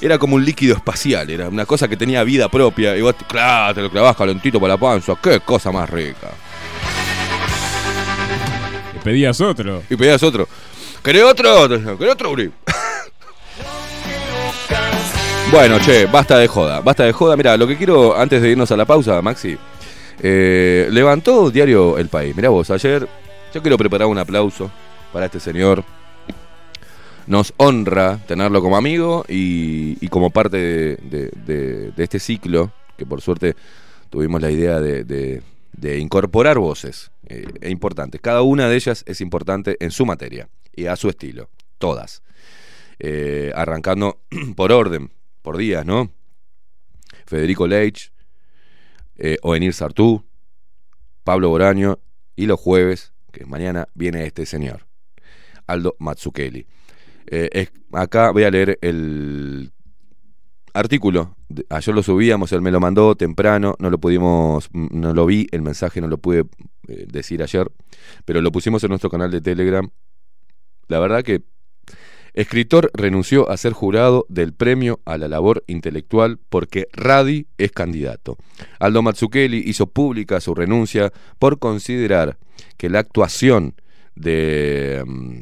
[0.00, 2.96] Era como un líquido espacial, era una cosa que tenía vida propia.
[2.96, 5.14] Y vos, te- claro, te lo clavabas calentito para la panza.
[5.20, 6.28] Qué cosa más rica.
[8.94, 9.82] Le pedías otro.
[9.90, 10.48] Y pedías otro.
[11.02, 11.68] ¿Querés otro?
[11.98, 12.50] ¿Querés otro, Uri?
[15.50, 17.36] Bueno, che, basta de joda, basta de joda.
[17.36, 19.56] Mira, lo que quiero, antes de irnos a la pausa, Maxi,
[20.20, 22.36] eh, levantó diario El País.
[22.36, 23.08] Mirá vos, ayer
[23.52, 24.70] yo quiero preparar un aplauso
[25.12, 25.84] para este señor.
[27.26, 33.54] Nos honra tenerlo como amigo y, como parte de, este ciclo, que por suerte
[34.10, 35.42] tuvimos la idea de, de-
[35.72, 38.20] de incorporar voces eh, e importantes.
[38.20, 42.22] Cada una de ellas es importante en su materia y a su estilo, todas.
[42.98, 44.18] Eh, arrancando
[44.56, 45.10] por orden,
[45.48, 46.12] por días, ¿no?
[47.24, 48.12] Federico Leitch,
[49.16, 50.22] eh, Oenir Sartú,
[51.24, 52.00] Pablo Boraño
[52.36, 54.86] y los jueves, que mañana viene este señor,
[55.66, 56.66] Aldo Matsukeli.
[57.28, 59.72] Eh, acá voy a leer el
[60.74, 61.34] artículo.
[61.70, 65.46] Ayer lo subíamos, él me lo mandó temprano, no lo pudimos, mm, no lo vi,
[65.50, 66.40] el mensaje no lo pude
[66.88, 67.72] eh, decir ayer,
[68.26, 69.88] pero lo pusimos en nuestro canal de Telegram.
[70.88, 71.40] La verdad que
[72.38, 78.36] escritor renunció a ser jurado del premio a la labor intelectual porque Radi es candidato.
[78.78, 82.38] Aldo Matsukeli hizo pública su renuncia por considerar
[82.76, 83.74] que la actuación
[84.14, 85.40] de mm,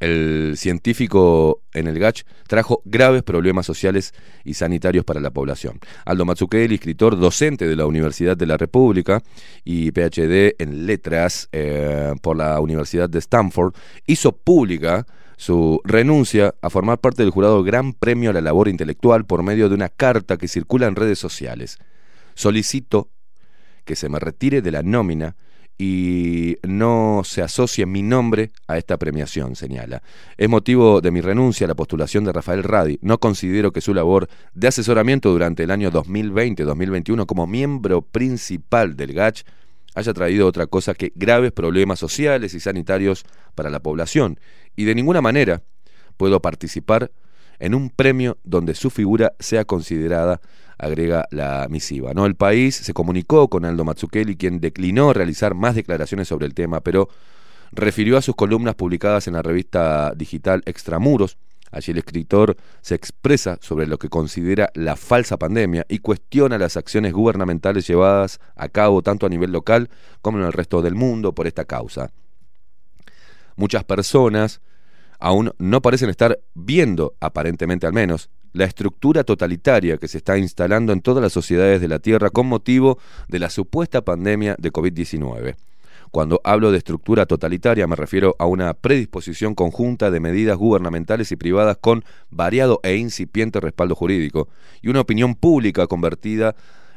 [0.00, 4.12] el científico en el GACH trajo graves problemas sociales
[4.44, 5.78] y sanitarios para la población.
[6.04, 9.22] Aldo Matsukeli, escritor, docente de la Universidad de la República
[9.64, 13.74] y PhD en letras eh, por la Universidad de Stanford,
[14.06, 15.06] hizo pública
[15.40, 19.70] su renuncia a formar parte del jurado Gran Premio a la Labor Intelectual por medio
[19.70, 21.78] de una carta que circula en redes sociales.
[22.34, 23.08] Solicito
[23.86, 25.36] que se me retire de la nómina
[25.78, 30.02] y no se asocie mi nombre a esta premiación, señala.
[30.36, 32.98] Es motivo de mi renuncia a la postulación de Rafael Radi.
[33.00, 39.14] No considero que su labor de asesoramiento durante el año 2020-2021 como miembro principal del
[39.14, 39.44] GACH
[39.94, 43.24] haya traído otra cosa que graves problemas sociales y sanitarios
[43.54, 44.38] para la población.
[44.76, 45.62] Y de ninguna manera
[46.16, 47.10] puedo participar
[47.60, 50.40] en un premio donde su figura sea considerada,
[50.78, 52.14] agrega la misiva.
[52.14, 52.26] ¿no?
[52.26, 56.80] El país se comunicó con Aldo Matsukeli, quien declinó realizar más declaraciones sobre el tema,
[56.80, 57.08] pero
[57.70, 61.36] refirió a sus columnas publicadas en la revista digital Extramuros.
[61.70, 66.76] Allí el escritor se expresa sobre lo que considera la falsa pandemia y cuestiona las
[66.76, 69.88] acciones gubernamentales llevadas a cabo tanto a nivel local
[70.20, 72.10] como en el resto del mundo por esta causa.
[73.56, 74.60] Muchas personas
[75.18, 80.92] aún no parecen estar viendo, aparentemente al menos, la estructura totalitaria que se está instalando
[80.92, 82.98] en todas las sociedades de la Tierra con motivo
[83.28, 85.56] de la supuesta pandemia de COVID-19.
[86.10, 91.36] Cuando hablo de estructura totalitaria me refiero a una predisposición conjunta de medidas gubernamentales y
[91.36, 94.48] privadas con variado e incipiente respaldo jurídico
[94.82, 96.56] y una opinión pública convertida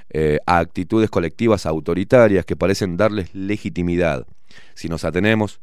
[0.10, 4.26] eh, a actitudes colectivas autoritarias que parecen darles legitimidad.
[4.74, 5.60] Si nos atenemos,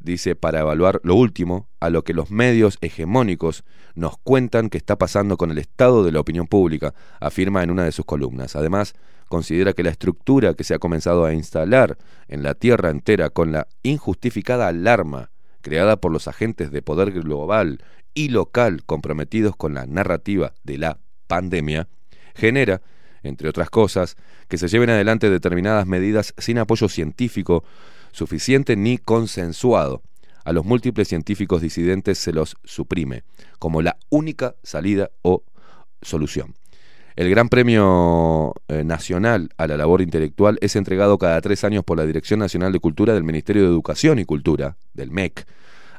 [0.00, 3.64] dice, para evaluar lo último, a lo que los medios hegemónicos
[3.94, 7.84] nos cuentan que está pasando con el estado de la opinión pública, afirma en una
[7.84, 8.56] de sus columnas.
[8.56, 8.94] Además,
[9.28, 13.52] considera que la estructura que se ha comenzado a instalar en la Tierra entera con
[13.52, 15.30] la injustificada alarma
[15.64, 17.82] creada por los agentes de poder global
[18.12, 21.88] y local comprometidos con la narrativa de la pandemia,
[22.36, 22.82] genera,
[23.24, 24.16] entre otras cosas,
[24.46, 27.64] que se lleven adelante determinadas medidas sin apoyo científico
[28.14, 30.02] suficiente ni consensuado.
[30.44, 33.24] A los múltiples científicos disidentes se los suprime
[33.58, 35.42] como la única salida o
[36.00, 36.54] solución.
[37.16, 41.96] El Gran Premio eh, Nacional a la Labor Intelectual es entregado cada tres años por
[41.96, 45.46] la Dirección Nacional de Cultura del Ministerio de Educación y Cultura, del MEC,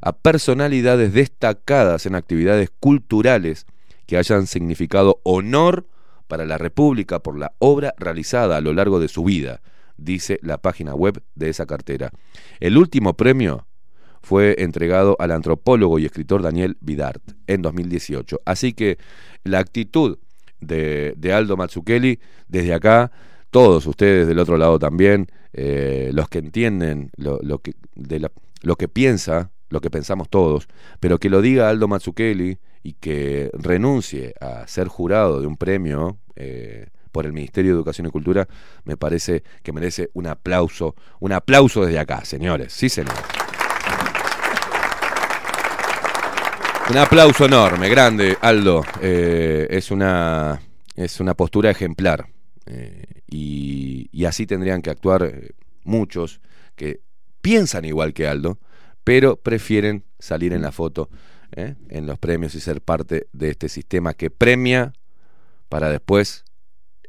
[0.02, 3.66] a personalidades destacadas en actividades culturales
[4.06, 5.88] que hayan significado honor
[6.28, 9.62] para la República por la obra realizada a lo largo de su vida,
[9.98, 12.12] dice la página web de esa cartera.
[12.60, 13.68] El último premio
[14.22, 18.42] fue entregado al antropólogo y escritor Daniel Vidart en 2018.
[18.46, 18.98] Así que
[19.44, 20.18] la actitud
[20.60, 22.20] de, Aldo Mazzucchelli.
[22.48, 23.12] Desde acá,
[23.50, 28.30] todos ustedes del otro lado también, eh, los que entienden lo, que, de
[28.62, 30.68] lo que piensa, lo que pensamos todos,
[31.00, 36.18] pero que lo diga Aldo Mazzucchelli y que renuncie a ser jurado de un premio
[36.36, 38.46] eh, por el Ministerio de Educación y Cultura,
[38.84, 42.74] me parece que merece un aplauso, un aplauso desde acá, señores.
[42.74, 43.24] Sí, señores.
[46.90, 48.84] Un aplauso enorme, grande, Aldo.
[49.02, 50.60] Eh, es, una,
[50.94, 52.28] es una postura ejemplar.
[52.66, 55.52] Eh, y, así tendrían que actuar eh,
[55.86, 56.42] muchos
[56.76, 57.00] que
[57.42, 58.60] piensan igual que Aldo,
[59.06, 61.10] pero prefieren salir en la foto,
[61.56, 64.92] en los premios y ser parte de este sistema que premia
[65.70, 66.44] para después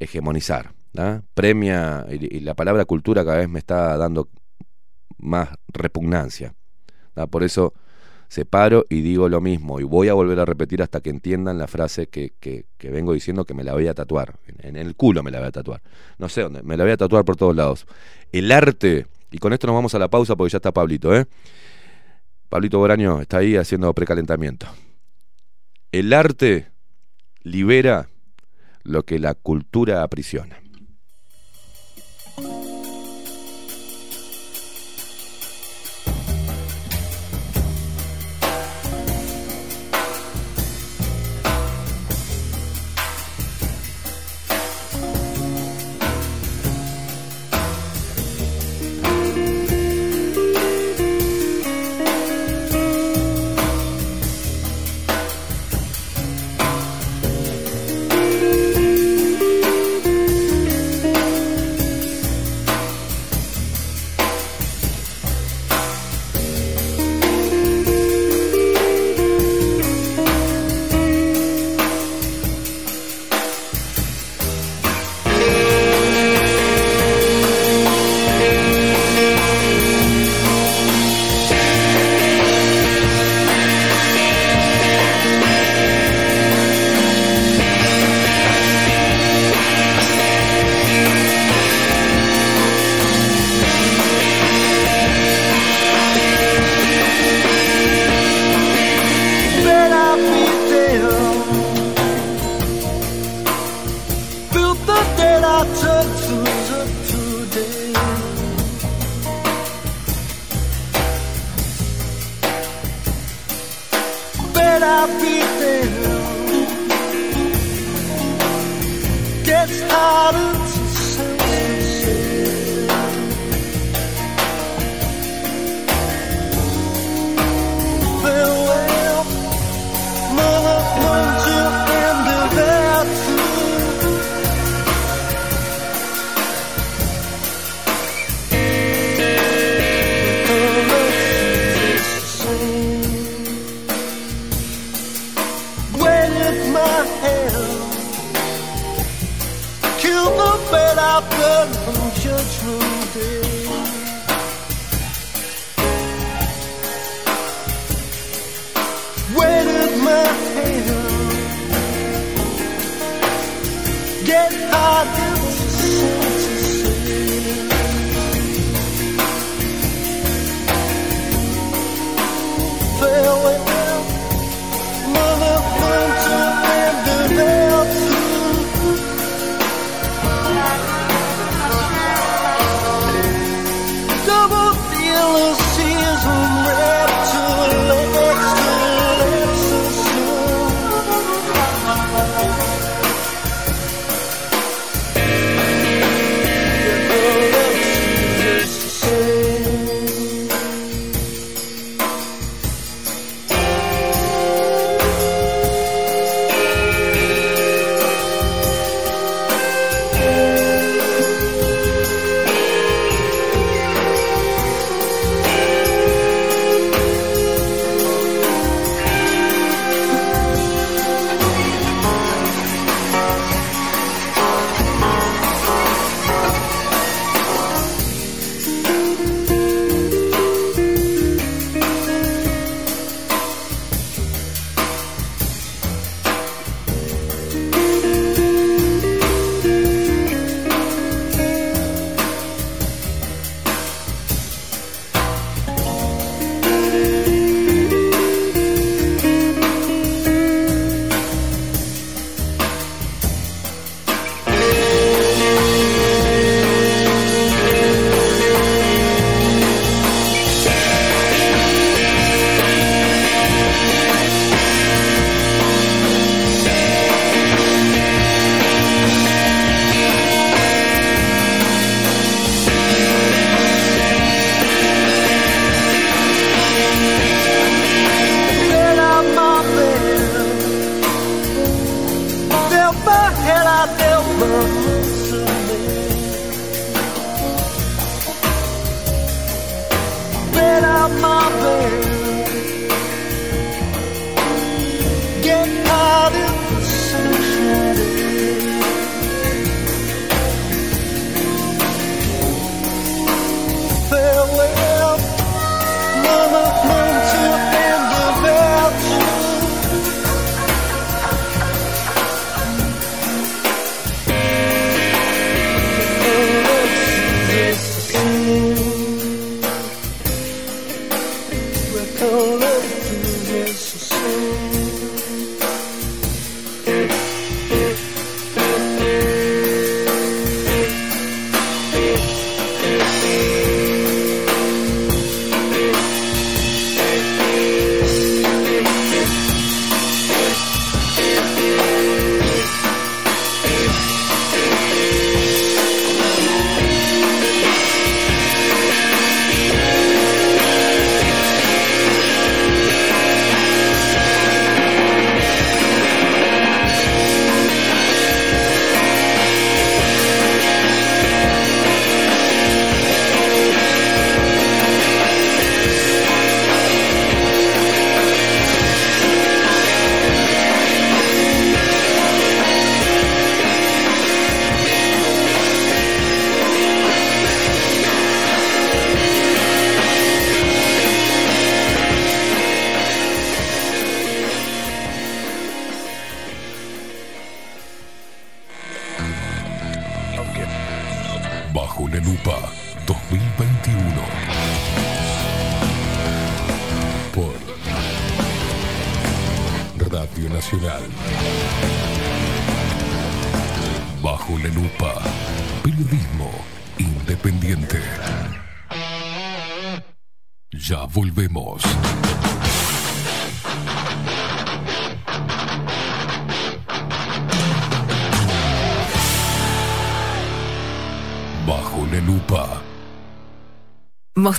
[0.01, 0.73] hegemonizar.
[1.35, 4.29] Premia, y, la palabra cultura cada vez me está dando
[5.19, 6.55] más repugnancia.
[7.31, 7.75] Por eso
[8.29, 11.69] separo y digo lo mismo y voy a volver a repetir hasta que entiendan la
[11.69, 14.39] frase que, que, vengo diciendo que me la voy a tatuar.
[14.59, 15.83] En, el culo me la voy a tatuar.
[16.19, 17.87] No sé dónde, me la voy a tatuar por todos lados.
[18.33, 21.27] El arte, y con esto nos vamos a la pausa porque ya está Pablito, ¿eh?
[22.49, 24.67] Pablito Boraño está ahí haciendo precalentamiento.
[25.93, 26.71] El arte
[27.43, 28.09] libera
[28.87, 30.57] lo que la cultura aprisiona.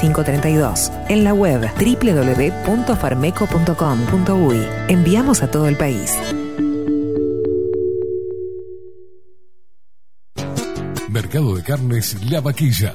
[0.00, 0.90] 45 32.
[1.08, 4.66] En la web www.farmeco.com.uy.
[4.88, 6.16] Enviamos a todo el país.
[11.08, 12.94] Mercado de Carnes La Vaquilla.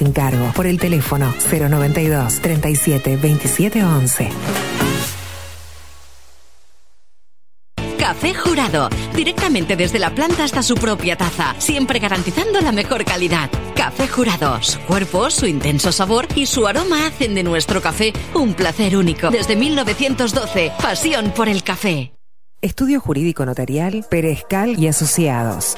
[0.01, 4.29] sin cargo por el teléfono 092 37 27 11.
[7.99, 13.51] Café Jurado, directamente desde la planta hasta su propia taza, siempre garantizando la mejor calidad.
[13.75, 18.55] Café Jurado, su cuerpo, su intenso sabor y su aroma hacen de nuestro café un
[18.55, 19.29] placer único.
[19.29, 22.11] Desde 1912, pasión por el café.
[22.59, 25.77] Estudio Jurídico Notarial, Perezcal y Asociados.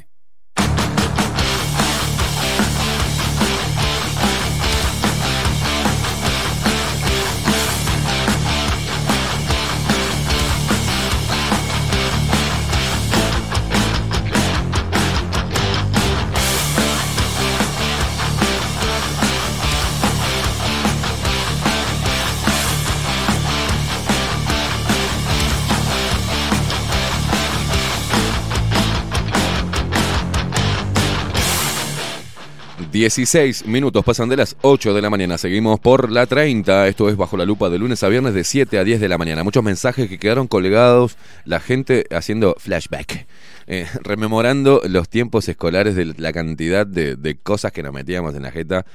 [33.01, 35.39] 16 minutos pasan de las 8 de la mañana.
[35.39, 36.87] Seguimos por la 30.
[36.87, 39.17] Esto es bajo la lupa de lunes a viernes de 7 a 10 de la
[39.17, 39.43] mañana.
[39.43, 41.17] Muchos mensajes que quedaron colgados.
[41.43, 43.25] La gente haciendo flashback.
[43.65, 48.51] eh, rememorando los tiempos escolares de la cantidad de, cosas que nos metíamos en la
[48.51, 48.85] jeta.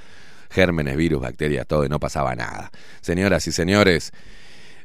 [0.50, 2.70] Gérmenes, virus, bacterias, todo y no pasaba nada.
[3.00, 4.12] Señoras y señores,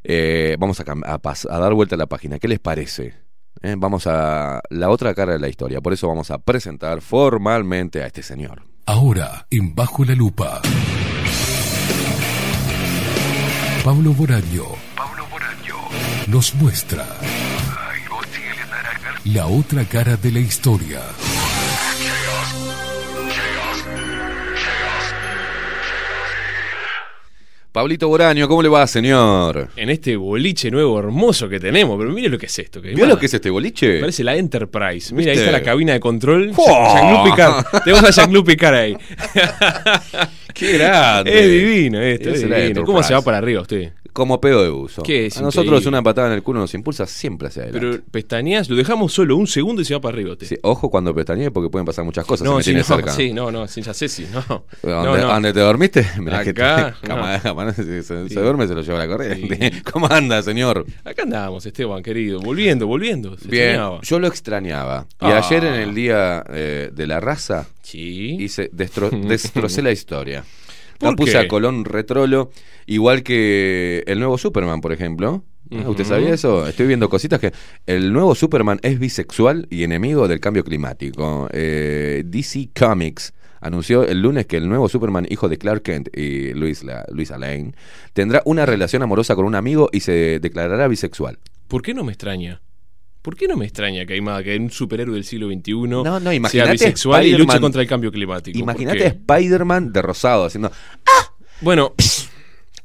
[0.02, 2.40] eh, vamos a dar vuelta a la página.
[2.40, 3.14] ¿Qué les parece?
[3.62, 5.80] Eh, vamos a la otra cara de la historia.
[5.80, 8.71] Por eso vamos a presentar formalmente a este señor.
[8.84, 10.60] Ahora, en Bajo la Lupa.
[13.84, 14.64] Pablo Boraño.
[14.96, 15.76] Pablo Boraño.
[16.26, 17.06] Nos muestra.
[19.24, 21.00] La otra cara de la historia.
[27.72, 29.70] Pablito Boraño, ¿cómo le va, señor?
[29.76, 32.82] En este boliche nuevo hermoso que tenemos, pero mire lo que es esto.
[32.82, 33.98] Que ¿Vio lo que es este boliche?
[33.98, 35.14] Parece la Enterprise.
[35.14, 36.52] Mira, ahí está la cabina de control.
[36.54, 37.64] Jean-Luc Picard.
[37.84, 38.96] Tenemos a Picard ahí.
[40.52, 41.32] ¡Qué grande!
[41.32, 42.84] Es divino esto, Es divino.
[42.84, 43.90] ¿Cómo se va para arriba usted?
[44.12, 45.02] Como pedo de uso.
[45.02, 45.88] ¿Qué es a nosotros increíble?
[45.88, 47.86] una patada en el culo nos impulsa siempre hacia adelante.
[47.90, 50.32] Pero pestañeas, lo dejamos solo un segundo y se va para arriba.
[50.32, 50.46] usted.
[50.46, 52.44] Sí, ojo cuando pestañees porque pueden pasar muchas cosas.
[52.44, 53.12] no, se me sí, tiene no, cerca.
[53.12, 54.42] sí, no, no, sí, ya sé, sí, no.
[54.82, 55.26] ¿Dónde, No, no.
[55.28, 56.06] dónde te dormiste?
[56.18, 57.42] Mirá que Acá, cama- no.
[57.42, 58.34] cama- se, se- Sí.
[58.34, 59.82] se duerme, se lo lleva la corriente.
[59.92, 60.84] ¿Cómo anda, señor?
[61.04, 62.40] Acá andamos, Esteban, querido.
[62.40, 63.36] Volviendo, volviendo.
[63.38, 64.00] Se Bien, extrañaba.
[64.02, 65.06] yo lo extrañaba.
[65.20, 65.38] Y Ah.
[65.38, 68.36] ayer en el día eh, de la raza Sí.
[68.40, 70.44] hice, destro- destrocé la historia.
[71.02, 71.38] ¿Por La puse qué?
[71.38, 72.50] a Colón retrolo,
[72.86, 75.42] igual que el nuevo Superman, por ejemplo.
[75.86, 76.66] ¿Usted sabía eso?
[76.68, 77.52] Estoy viendo cositas que
[77.86, 81.48] el nuevo Superman es bisexual y enemigo del cambio climático.
[81.50, 86.52] Eh, DC Comics anunció el lunes que el nuevo Superman, hijo de Clark Kent y
[86.52, 87.72] Luis, la, Luisa Lane,
[88.12, 91.38] tendrá una relación amorosa con un amigo y se declarará bisexual.
[91.68, 92.60] ¿Por qué no me extraña?
[93.22, 96.02] ¿Por qué no me extraña que hay más que un superhéroe del siglo XXI No,
[96.18, 98.58] no, sea bisexual y luche contra el cambio climático?
[98.58, 100.72] ¿Por Imagínate a Spider-Man de rosado haciendo
[101.60, 101.94] Bueno,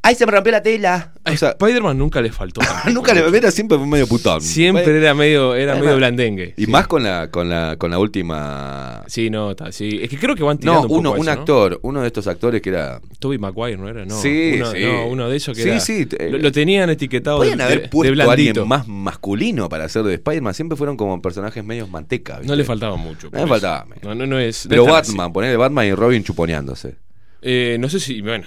[0.04, 1.12] ¡Ay, se me rompió la tela!
[1.30, 2.62] O sea, Spider-Man nunca le faltó.
[2.94, 4.40] nunca le era siempre fue medio putón.
[4.40, 6.54] Siempre era medio, era medio blandengue.
[6.56, 6.72] Y Sí.
[6.72, 9.04] más con la, con la, con la última.
[9.08, 10.00] Sí, no, está, sí.
[10.02, 11.42] Es que creo que van No, tirando un uno, poco un eso, ¿no?
[11.42, 13.02] actor, uno de estos actores que era.
[13.20, 14.06] Toby Maguire, ¿no era?
[14.06, 14.80] No, Sí, uno, sí.
[14.86, 17.64] no, uno de esos que Sí, era- sí, eh, lo, lo tenían etiquetado Podían de,
[17.66, 18.62] haber puesto de a blandito.
[18.62, 20.54] alguien más masculino para hacer de Spider-Man.
[20.54, 22.36] Siempre fueron como personajes medios manteca.
[22.38, 22.48] ¿viste?
[22.48, 23.30] No le faltaba mucho.
[23.34, 23.86] No le faltaba.
[24.04, 24.66] No, no, no es.
[24.68, 24.86] no Pero.
[24.86, 26.96] Batman, ponerle Batman y Robin chuponeándose.
[27.42, 28.22] Eh, no sé si.
[28.22, 28.46] Bueno.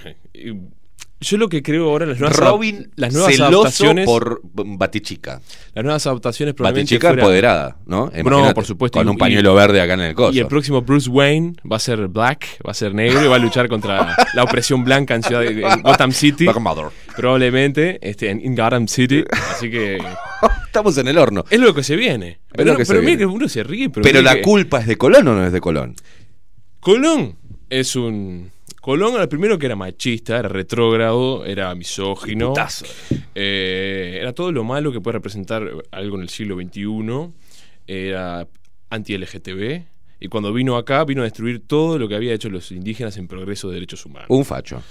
[1.23, 4.05] Yo lo que creo ahora las nuevas, Robin las nuevas adaptaciones.
[4.05, 5.39] por Batichica.
[5.75, 6.95] Las nuevas adaptaciones probablemente.
[6.95, 8.11] Batichica fueran- empoderada, ¿no?
[8.17, 10.33] Imagínate, por supuesto, Con y- un pañuelo verde acá en el coso.
[10.33, 13.35] Y el próximo Bruce Wayne va a ser black, va a ser negro y va
[13.35, 16.47] a luchar contra la opresión blanca en ciudad de en Gotham City.
[17.15, 19.23] Probablemente este, en, Gotham City.
[19.51, 19.99] Así que
[20.65, 21.45] Estamos en el horno.
[21.51, 22.39] es lo que se viene.
[22.51, 23.89] Pero, no- que pero mira que uno se ríe.
[23.91, 25.93] Pero, la que- culpa es de Colón o no es de Colón.
[26.79, 27.35] Colón
[27.69, 28.51] es un.
[28.81, 32.51] Colón era el primero que era machista, era retrógrado, era misógino.
[33.35, 37.31] Eh, era todo lo malo que puede representar algo en el siglo XXI.
[37.85, 38.47] Era
[38.89, 39.83] anti-LGTB.
[40.19, 43.27] Y cuando vino acá, vino a destruir todo lo que había hecho los indígenas en
[43.27, 44.27] progreso de derechos humanos.
[44.29, 44.81] Un facho.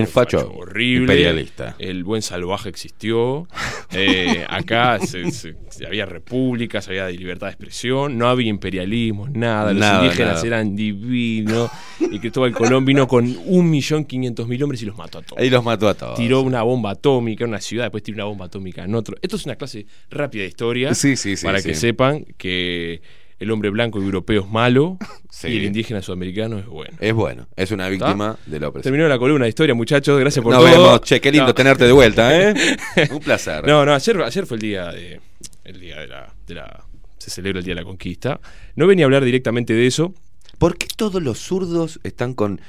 [0.00, 1.02] Un facho, horrible.
[1.14, 1.76] imperialista.
[1.78, 3.46] El buen salvaje existió.
[3.96, 9.70] Eh, acá se- se- se- había repúblicas, había libertad de expresión, no había imperialismo, nada.
[9.72, 10.46] Los Nada, indígenas nada.
[10.48, 11.70] eran divinos.
[12.00, 15.40] y Cristóbal Colón vino con un millón quinientos mil hombres y los mató a todos.
[15.40, 16.16] Ahí los mató a todos.
[16.16, 19.14] Tiró una bomba atómica en una ciudad, después tiró una bomba atómica en otro.
[19.22, 20.92] Esto es una clase rápida de historia.
[20.94, 21.68] Sí, sí, sí, Para sí.
[21.68, 23.00] que sepan que
[23.44, 24.98] el hombre blanco y europeo es malo
[25.30, 25.48] Sí.
[25.52, 26.96] y el indígena sudamericano es bueno.
[27.00, 28.92] Es bueno, es una víctima de la opresión.
[28.92, 30.18] Terminó la columna de historia, muchachos.
[30.20, 30.82] Gracias por Nos todo.
[30.84, 31.54] vemos, che, qué lindo No.
[31.54, 32.54] tenerte de vuelta, ¿eh?
[33.10, 33.66] Un placer.
[33.66, 35.20] No, no, ayer, ayer fue el día de.
[35.64, 36.84] El día de la, de la.
[37.18, 38.40] Se celebra el día de la conquista.
[38.76, 40.12] No venía a hablar directamente de eso.
[40.58, 42.60] ¿Por qué todos los zurdos están con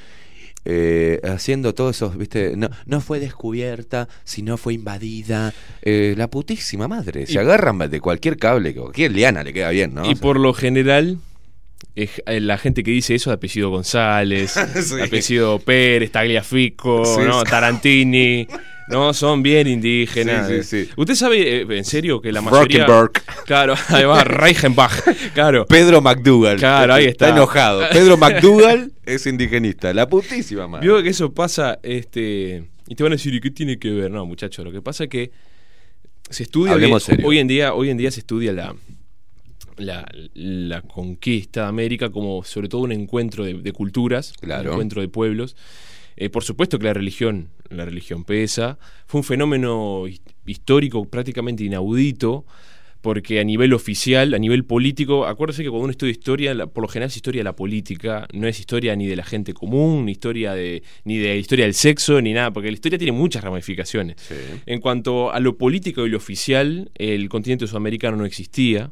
[0.66, 2.56] eh, haciendo todos esos, viste?
[2.58, 5.54] No, no fue descubierta, sino fue invadida.
[5.82, 7.26] Eh, la putísima madre.
[7.28, 10.10] Se Y- agarran de cualquier cable, cualquier liana le queda bien, ¿no?
[10.10, 11.20] Y por lo general.
[11.96, 14.52] Es- eh, la gente que dice eso de apellido González,
[14.84, 15.02] Sí.
[15.02, 17.44] apellido Pérez, Tagliafico, Sí, ¿no?
[17.44, 18.48] Tarantini,
[18.90, 20.48] no, son bien indígenas.
[20.48, 20.92] Sí, sí, sí.
[20.96, 22.86] ¿Usted sabe, eh, en serio, que la mayoría...
[22.86, 23.24] Rockenberg.
[23.46, 24.92] Claro, ahí va, Reichenbach,
[25.36, 25.66] claro.
[25.68, 26.58] Pedro McDougall.
[26.58, 27.30] Claro, ahí está.
[27.30, 27.84] enojado.
[27.92, 29.94] Pedro McDougall es indigenista.
[29.94, 30.88] La putísima madre.
[30.88, 34.10] Vio que eso pasa, este, y te van a decir, ¿y qué tiene que ver?
[34.10, 35.32] No, muchachos, lo que pasa es que
[36.28, 37.28] se estudia Hablemos hoy, serio.
[37.28, 38.76] hoy en día, hoy en día se estudia la,
[39.78, 44.70] la, la conquista de América como sobre todo un encuentro de, de culturas, Claro.
[44.70, 45.56] un encuentro de pueblos.
[46.18, 48.78] Eh, por supuesto que la religión, la religión pesa.
[49.06, 52.46] Fue un fenómeno his- histórico prácticamente inaudito,
[53.02, 56.82] porque a nivel oficial, a nivel político, acuérdese que cuando uno estudia historia, la- por
[56.84, 60.06] lo general es historia de la política, no es historia ni de la gente común,
[60.06, 63.44] ni historia de, ni de historia del sexo, ni nada, porque la historia tiene muchas
[63.44, 64.16] ramificaciones.
[64.20, 64.34] Sí.
[64.66, 68.92] En cuanto a lo político y lo oficial, el continente sudamericano no existía.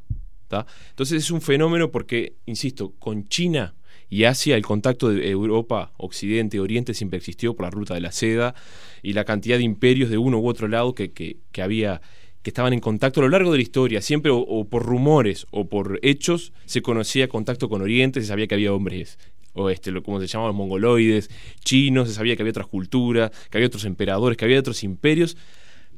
[0.90, 3.76] Entonces es un fenómeno porque, insisto, con China
[4.10, 8.12] y Asia el contacto de Europa, Occidente, Oriente siempre existió por la ruta de la
[8.12, 8.54] seda
[9.02, 12.02] y la cantidad de imperios de uno u otro lado que, que- había
[12.44, 15.48] que estaban en contacto a lo largo de la historia, siempre o, o por rumores
[15.52, 19.18] o por hechos se conocía contacto con Oriente, se sabía que había hombres
[19.54, 21.30] o este, lo, como se llamaban los mongoloides,
[21.64, 25.38] chinos, se sabía que había otras culturas, que había otros emperadores, que había otros imperios,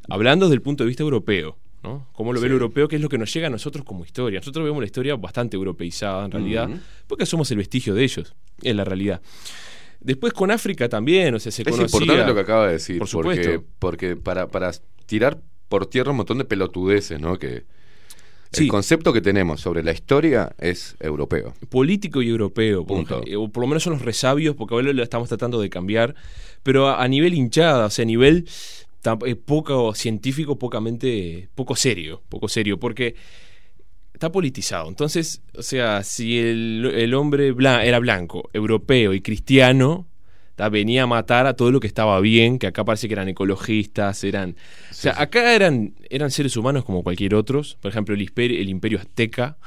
[0.10, 2.08] hablando desde el punto de vista europeo, ¿no?
[2.14, 2.88] ¿Cómo lo ve el europeo?
[2.88, 4.40] ¿Qué es lo que nos llega a nosotros como historia?
[4.40, 6.70] Nosotros vemos la historia bastante europeizada en realidad,
[7.08, 9.22] porque somos el vestigio de ellos, es la realidad.
[10.00, 11.98] Después con África también, o sea, se Es conocía...
[12.02, 13.00] importante lo que acaba de decir.
[13.00, 13.64] Por porque, supuesto.
[13.80, 14.72] porque para, para
[15.06, 15.40] tirar
[15.70, 17.38] por tierra un montón de pelotudeces, ¿no?
[17.40, 17.64] Que
[18.52, 18.66] Sí.
[18.66, 21.54] el concepto que tenemos sobre la historia es europeo.
[21.70, 23.22] político y europeo, por Punto.
[23.26, 26.16] ej- o por lo menos son los resabios, porque ahora lo estamos tratando de cambiar,
[26.64, 28.85] pero a, a nivel hinchada, o sea, a nivel eh,
[29.46, 33.16] poco científico, pocamente, poco serio, poco serio, porque
[34.14, 34.90] está politizado.
[34.90, 40.08] Entonces, o sea, si el, el hombre era blanco, europeo y cristiano,
[40.72, 44.24] venía a matar a todo lo que estaba bien, que acá parece que eran ecologistas,
[44.24, 44.56] eran...
[44.90, 47.78] O sea, acá eran, eran seres humanos como cualquier otros.
[47.82, 49.58] Por ejemplo, el el imperio azteca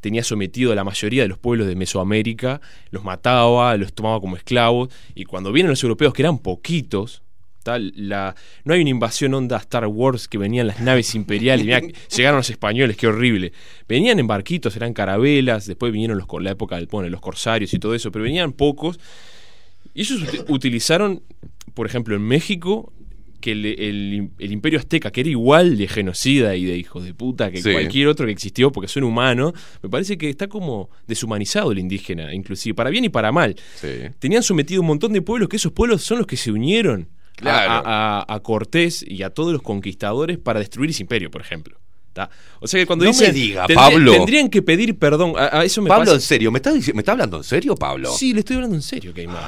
[0.00, 2.60] tenía sometido a la mayoría de los pueblos de Mesoamérica,
[2.90, 7.22] los mataba, los tomaba como esclavos, y cuando vienen los europeos, que eran poquitos,
[7.64, 11.80] tal, la, no hay una invasión onda Star Wars que venían las naves imperiales, mirá,
[12.16, 13.52] llegaron los españoles, qué horrible.
[13.88, 17.80] Venían en barquitos, eran carabelas, después vinieron los, la época del bueno, los corsarios y
[17.80, 19.00] todo eso, pero venían pocos.
[19.94, 21.22] Y ellos uti- utilizaron,
[21.74, 22.92] por ejemplo, en México,
[23.40, 27.12] que el, el- el imperio azteca, que era igual de genocida y de hijos de
[27.12, 27.72] puta que Sí.
[27.72, 32.32] cualquier otro que existió, porque son humanos, me parece que está como deshumanizado el indígena,
[32.34, 33.54] inclusive, para bien y para mal.
[33.74, 33.88] Sí.
[34.18, 37.86] Tenían sometido un montón de pueblos, que esos pueblos son los que se unieron Claro.
[37.86, 41.78] a, a- a Cortés y a todos los conquistadores para destruir ese imperio, por ejemplo.
[42.12, 42.30] ¿tá?
[42.60, 44.12] O sea que cuando No dicen, me diga, tendría- Pablo.
[44.12, 46.78] tendrían que pedir perdón, a, a eso me Pablo, pasa- en serio, ¿me está, ¿me
[46.78, 48.12] está hablando en serio, Pablo?
[48.12, 49.42] Sí, le estoy hablando en serio, Caimán.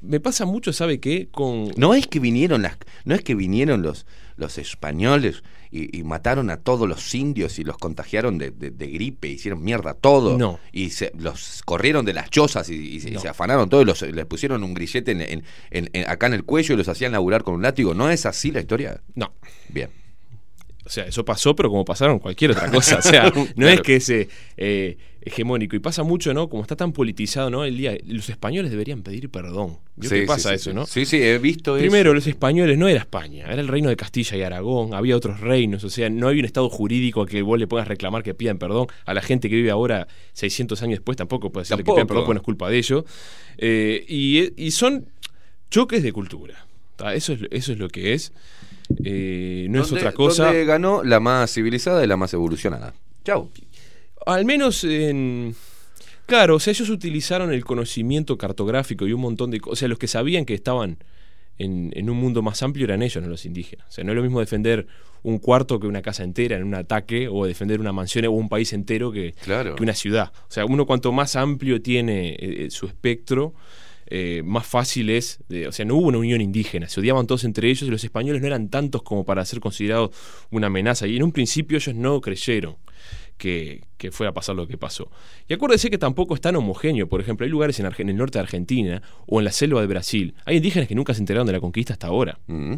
[0.00, 1.28] Me pasa mucho, ¿sabe qué?
[1.30, 1.72] Con.
[1.76, 4.06] No es que vinieron las, no es que vinieron los,
[4.36, 5.42] los españoles
[5.72, 9.62] y, y mataron a todos los indios y los contagiaron de, de- de gripe, hicieron
[9.62, 10.36] mierda todo.
[10.36, 10.58] No.
[10.72, 14.02] Y se, los corrieron de las chozas y, y se, y se afanaron todos, los,
[14.02, 17.12] les pusieron un grillete en, en- en- en- acá en el cuello y los hacían
[17.12, 17.94] laburar con un látigo.
[17.94, 19.00] ¿No es así la historia?
[19.14, 19.32] No.
[19.68, 19.90] Bien.
[20.84, 22.98] O sea, eso pasó, pero como pasaron cualquier otra cosa.
[22.98, 23.68] O sea, no Claro.
[23.70, 25.76] es que es eh, eh, hegemónico.
[25.76, 26.48] Y pasa mucho, ¿no?
[26.48, 27.64] Como está tan politizado, ¿no?
[27.64, 27.96] El día.
[28.06, 29.78] Los españoles deberían pedir perdón.
[29.96, 30.76] ¿Vio Sí, qué sí, pasa sí, eso, sí.
[30.76, 30.86] no?
[30.86, 31.82] Sí, sí, he visto eso.
[31.82, 35.40] Primero, los españoles no era España, era el reino de Castilla y Aragón, había otros
[35.40, 38.34] reinos, o sea, no había un estado jurídico a que vos le puedas reclamar que
[38.34, 38.86] pidan perdón.
[39.04, 42.24] A la gente que vive ahora 600 años después tampoco puede decirle que pidan perdón,
[42.24, 43.04] porque no es culpa de ellos.
[43.58, 45.06] Eh, y, y son
[45.70, 46.66] choques de cultura.
[47.14, 48.32] Eso es, eso es lo que es.
[49.04, 50.46] Eh, no es otra cosa.
[50.46, 52.94] donde ganó la más civilizada y la más evolucionada.
[53.24, 53.50] Chau.
[54.26, 55.54] Al menos en.
[56.26, 59.72] Claro, o sea, ellos utilizaron el conocimiento cartográfico y un montón de cosas.
[59.72, 60.98] O sea, los que sabían que estaban
[61.58, 63.86] en, en un mundo más amplio eran ellos, no los indígenas.
[63.88, 64.86] O sea, no es lo mismo defender
[65.22, 68.48] un cuarto que una casa entera en un ataque, o defender una mansión o un
[68.48, 69.74] país entero que, Claro.
[69.74, 70.32] que una ciudad.
[70.48, 72.36] O sea, uno cuanto más amplio tiene eh,
[72.66, 73.52] eh, su espectro,
[74.06, 75.40] eh, más fácil es.
[75.68, 78.40] o sea, no hubo una unión indígena, se odiaban todos entre ellos y los españoles
[78.40, 80.10] no eran tantos como para ser considerados
[80.50, 81.06] una amenaza.
[81.06, 82.76] Y en un principio ellos no creyeron
[83.40, 85.10] que, que fuera a pasar lo que pasó.
[85.48, 87.08] Y acuérdese que tampoco es tan homogéneo.
[87.08, 89.80] Por ejemplo, hay lugares en, Argen- en el norte de Argentina o en la selva
[89.80, 90.34] de Brasil.
[90.44, 92.38] Hay indígenas que nunca se enteraron de la conquista hasta ahora.
[92.46, 92.74] Mm.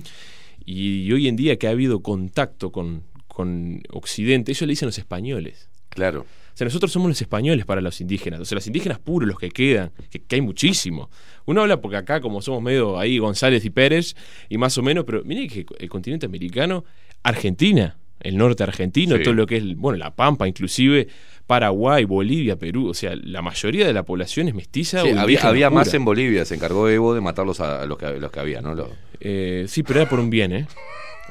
[0.64, 4.97] Y, hoy en día que ha habido contacto con, con Occidente, ellos le dicen los
[4.98, 5.68] españoles.
[5.89, 6.20] Claro.
[6.20, 8.39] O sea, nosotros somos los españoles para los indígenas.
[8.39, 11.10] O sea, los indígenas puros, los que quedan, que, que hay muchísimo.
[11.44, 14.14] Uno habla porque acá, como somos medio ahí González y Pérez,
[14.48, 16.84] y más o menos, pero mire que el continente americano,
[17.24, 19.22] Argentina, el norte argentino, Sí.
[19.22, 21.08] todo lo que es, bueno, La Pampa, inclusive
[21.46, 22.88] Paraguay, Bolivia, Perú.
[22.88, 25.02] O sea, la mayoría de la población es mestiza.
[25.02, 28.18] Sí, o había, había más en Bolivia, se encargó Evo de matarlos a, los, que,
[28.18, 28.74] los que había, ¿no?
[29.20, 30.66] Eh, sí, pero era por un bien, ¿eh?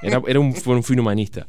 [0.02, 1.48] Era, era un, fue un fin humanista.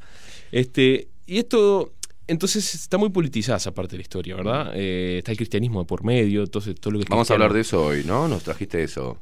[0.51, 1.93] Este, y esto,
[2.27, 4.73] entonces está muy politizada esa parte de la historia, ¿verdad?
[4.75, 7.53] Eh, está el cristianismo de por medio, entonces todo lo que es Vamos a hablar
[7.53, 8.29] de eso hoy, ¿no?
[8.29, 9.19] Nos trajiste eso.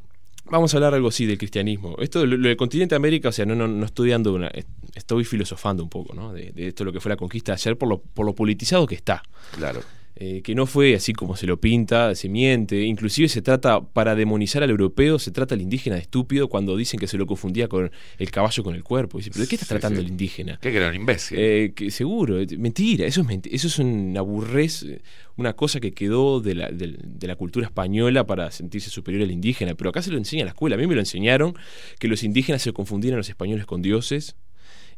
[0.50, 1.94] Vamos a hablar algo así del cristianismo.
[2.00, 4.48] Esto, lo, lo del continente de América, o sea, no, no, no estoy dando una.
[4.48, 6.32] est- Estoy filosofando un poco, ¿no?
[6.32, 8.86] De, de esto lo que fue la conquista de ayer por lo, por lo politizado
[8.88, 9.22] que está.
[9.56, 9.80] Claro.
[10.22, 14.14] Eh, que no fue así como se lo pinta, se miente, inclusive se trata, para
[14.14, 17.68] demonizar al europeo, se trata al indígena de estúpido cuando dicen que se lo confundía
[17.68, 19.16] con el caballo con el cuerpo.
[19.16, 20.04] Dice, ¿pero de qué estás Sí, tratando sí.
[20.04, 20.58] el indígena?
[20.60, 21.38] ¿Qué era un imbécil?
[21.40, 25.00] Eh, que seguro, eh, mentira, eso es, menti- eso es una aburrez, eh,
[25.36, 29.74] una cosa que quedó de la, de la cultura española para sentirse superior al indígena,
[29.74, 31.54] pero acá se lo enseña en la escuela, a mí me lo enseñaron,
[31.98, 34.36] que los indígenas se confundían a los españoles con dioses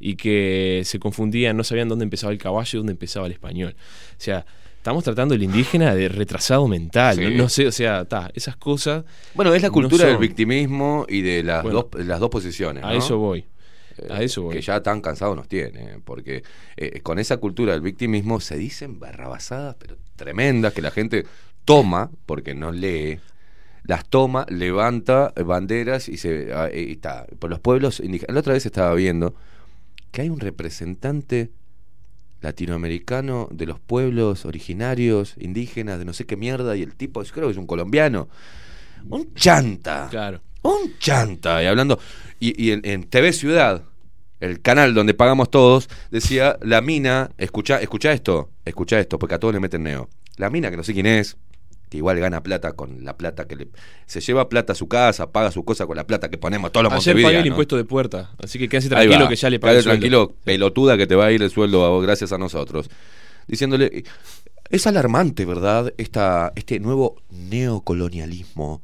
[0.00, 3.76] y que se confundían, no sabían dónde empezaba el caballo y dónde empezaba el español.
[3.78, 4.46] O sea,
[4.82, 7.20] estamos tratando al indígena de retrasado mental, Sí.
[7.22, 9.04] no, no sé, o sea, ta, esas cosas...
[9.36, 11.86] bueno, es la no cultura del victimismo y de las, Bueno.
[11.88, 12.82] dos, las dos posiciones.
[12.82, 12.98] A ¿no?
[12.98, 13.46] eso voy.
[14.10, 14.56] A Eh, eso voy.
[14.56, 16.42] Que ya tan cansados nos tiene, porque
[16.76, 21.26] eh, con esa cultura del victimismo se dicen barrabasadas, pero tremendas, que la gente
[21.64, 23.20] toma, porque no lee,
[23.84, 27.26] las toma, levanta banderas y se ah, y está.
[27.38, 28.34] Por los pueblos indígenas.
[28.34, 29.36] La otra vez estaba viendo
[30.10, 31.52] que hay un representante
[32.42, 37.46] latinoamericano de los pueblos originarios, indígenas, de no sé qué mierda, y el tipo, creo
[37.46, 38.28] que es un colombiano.
[39.08, 40.08] Un chanta.
[40.10, 40.42] Claro.
[40.62, 41.62] Un chanta.
[41.62, 41.98] Y hablando.
[42.38, 43.84] Y, y en, en TV Ciudad,
[44.40, 47.30] el canal donde pagamos todos, decía la mina.
[47.38, 48.50] Escucha, escucha esto.
[48.64, 50.08] Escucha esto, porque a todos le meten neo.
[50.36, 51.36] La mina, que no sé quién es.
[51.92, 53.68] Que igual gana plata con la plata que le.
[54.06, 56.84] Se lleva plata a su casa, paga su cosa con la plata que ponemos todos
[56.84, 57.46] los Ayer pagué el montevideanos.
[57.48, 61.06] impuesto de puerta, así que quédate tranquilo que ya le pagué Quédate tranquilo, pelotuda que
[61.06, 62.88] te va a ir el sueldo a vos gracias a nosotros.
[63.46, 64.04] Diciéndole,
[64.70, 65.92] es alarmante, ¿verdad?
[65.98, 68.80] Esta, este nuevo neocolonialismo.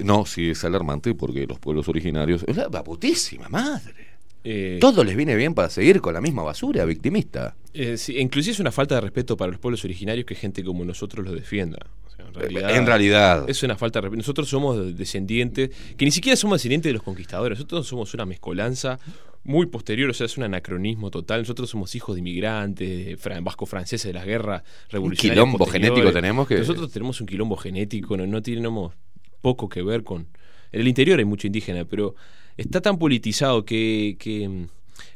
[0.00, 2.44] No, sí, es alarmante porque los pueblos originarios...
[2.48, 4.15] Es la putísima madre.
[4.48, 7.56] Eh, Todo les viene bien para seguir con la misma basura victimista.
[7.74, 10.84] eh, sí, inclusive es una falta de respeto para los pueblos originarios que gente como
[10.84, 11.78] nosotros los defienda.
[12.06, 13.50] O sea, en, realidad, en realidad.
[13.50, 14.18] Es una falta de respeto.
[14.18, 17.58] Nosotros somos descendientes, que ni siquiera somos descendientes de los conquistadores.
[17.58, 19.00] Nosotros somos una mezcolanza
[19.42, 21.40] muy posterior, o sea, es un anacronismo total.
[21.40, 25.34] Nosotros somos hijos de inmigrantes, fran- vasco-franceses de las guerras revolucionarias.
[25.44, 25.94] quilombo posteriores.
[25.96, 28.94] genético tenemos que- Nosotros tenemos un quilombo genético, no, no tenemos
[29.40, 30.28] poco que ver con.
[30.72, 32.14] En el interior hay mucho indígena, pero
[32.56, 34.16] está tan politizado que.
[34.18, 34.66] que, mm,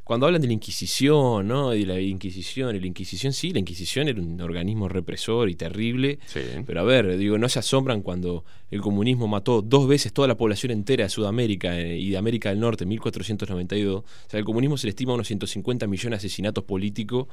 [0.04, 1.70] cuando hablan de la Inquisición, ¿no?
[1.70, 6.18] De la Inquisición, y la Inquisición, sí, la Inquisición era un organismo represor y terrible.
[6.26, 6.40] Sí.
[6.66, 10.36] Pero a ver, digo, no se asombran cuando el comunismo mató dos veces toda la
[10.36, 14.00] población entera de Sudamérica eh, y de América del Norte en 1492.
[14.02, 17.28] O sea, el comunismo se le estima unos 150 millones de asesinatos políticos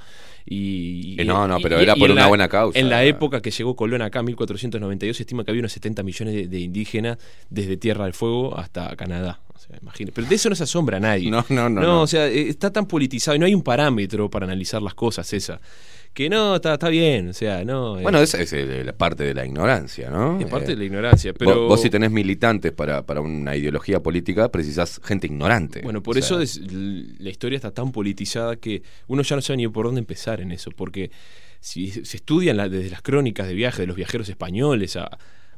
[0.45, 1.19] y...
[1.19, 2.77] Eh, no, no, y- pero y- era y por una la- buena causa.
[2.79, 6.35] En la época que llegó Colón acá, 1492, se estima que había unos 70 millones
[6.35, 7.17] de, de indígenas
[7.49, 9.41] desde Tierra del Fuego hasta Canadá.
[9.67, 10.07] Sea.
[10.13, 11.29] Pero de eso no se asombra nadie.
[11.29, 12.01] No, no, no, no.
[12.03, 15.31] o sea, eh, está tan politizado y no hay un parámetro para analizar las cosas
[15.33, 15.59] esa.
[16.13, 17.99] Que no, está, está bien, o sea, no...
[17.99, 20.39] eh, Bueno, esa es eh, la parte de la ignorancia, ¿no?
[20.39, 21.59] es parte Eh, de la ignorancia, pero...
[21.61, 25.81] Vos, vos si tenés militantes para, para una ideología política, precisás gente ignorante.
[25.83, 29.57] Bueno, por O eso es- la historia está tan politizada que uno ya no sabe
[29.57, 31.11] ni por dónde empezar en eso, porque
[31.59, 35.09] si se estudian la- desde las crónicas de viaje de los viajeros españoles a,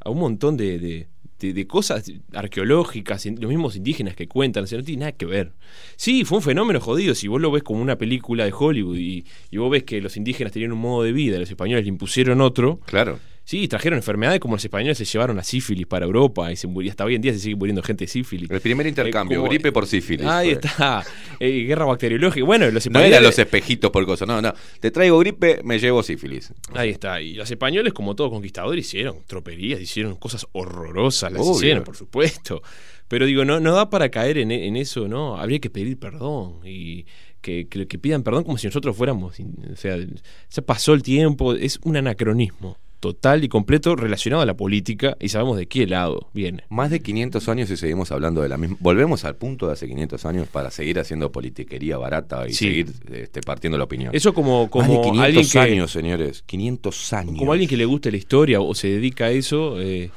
[0.02, 1.08] a un montón de, de-
[1.40, 5.26] de- de cosas arqueológicas, los mismos indígenas que cuentan, o sea, no tiene nada que
[5.26, 5.54] ver.
[5.96, 9.26] Sí, fue un fenómeno jodido, si vos lo ves como una película de Hollywood y,
[9.52, 12.42] y vos ves que los indígenas tenían un modo de vida, los españoles le impusieron
[12.42, 13.20] otro, Claro.
[13.50, 16.92] Sí, trajeron enfermedades como los españoles se llevaron la sífilis para Europa y se murió,
[16.92, 18.48] hasta hoy en día se sigue muriendo gente de sífilis.
[18.52, 20.24] El primer intercambio, como- gripe por sífilis.
[20.28, 20.60] Ahí fue.
[20.70, 21.04] está.
[21.42, 22.46] Eh, guerra bacteriológica.
[22.46, 23.12] Bueno, los No españoles.
[23.12, 24.54] eran los espejitos por cosas, no, no.
[24.82, 26.54] Te traigo gripe, me llevo sífilis.
[26.74, 27.22] Ahí está.
[27.22, 31.56] Y los españoles, como todo conquistador, hicieron troperías, hicieron cosas horrorosas, las Obvio.
[31.56, 32.62] hicieron, por supuesto.
[33.08, 35.38] Pero digo, no, no da para caer en, en eso, ¿no?
[35.38, 37.06] Habría que pedir perdón y
[37.42, 39.40] que, que, que pidan perdón como si nosotros fuéramos.
[39.72, 39.98] O sea,
[40.50, 45.30] se pasó el tiempo, es un anacronismo total y completo relacionado a la política y
[45.30, 46.64] sabemos de qué lado viene.
[46.70, 48.78] Más de 500 años y seguimos hablando de la misma.
[48.80, 52.66] Volvemos al punto de hace 500 años para seguir haciendo politiquería barata y Sí.
[52.66, 54.14] seguir este, partiendo la opinión.
[54.14, 56.44] Eso como, como Más de 500 alguien que, años, señores.
[56.46, 57.38] 500 años.
[57.38, 60.12] como alguien que le guste la historia o se dedica a eso, eh,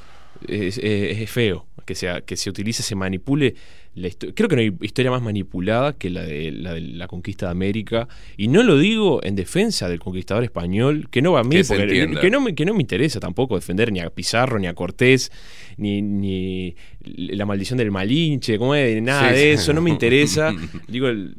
[0.48, 3.54] es, es- es feo que, sea, que se utilice, se manipule.
[3.94, 7.46] La Creo que no hay historia más manipulada que la de, la de la conquista
[7.46, 8.08] de América.
[8.38, 11.64] Y no lo digo en defensa del conquistador español, que no va a mí, Que
[11.64, 14.74] porque- que, no me, que no me interesa tampoco defender ni a Pizarro, ni a
[14.74, 15.30] Cortés,
[15.76, 19.48] ni, ni la maldición del Malinche, como es, nada Sí, de sí.
[19.62, 20.54] eso, no me interesa.
[20.88, 21.36] Digo, el-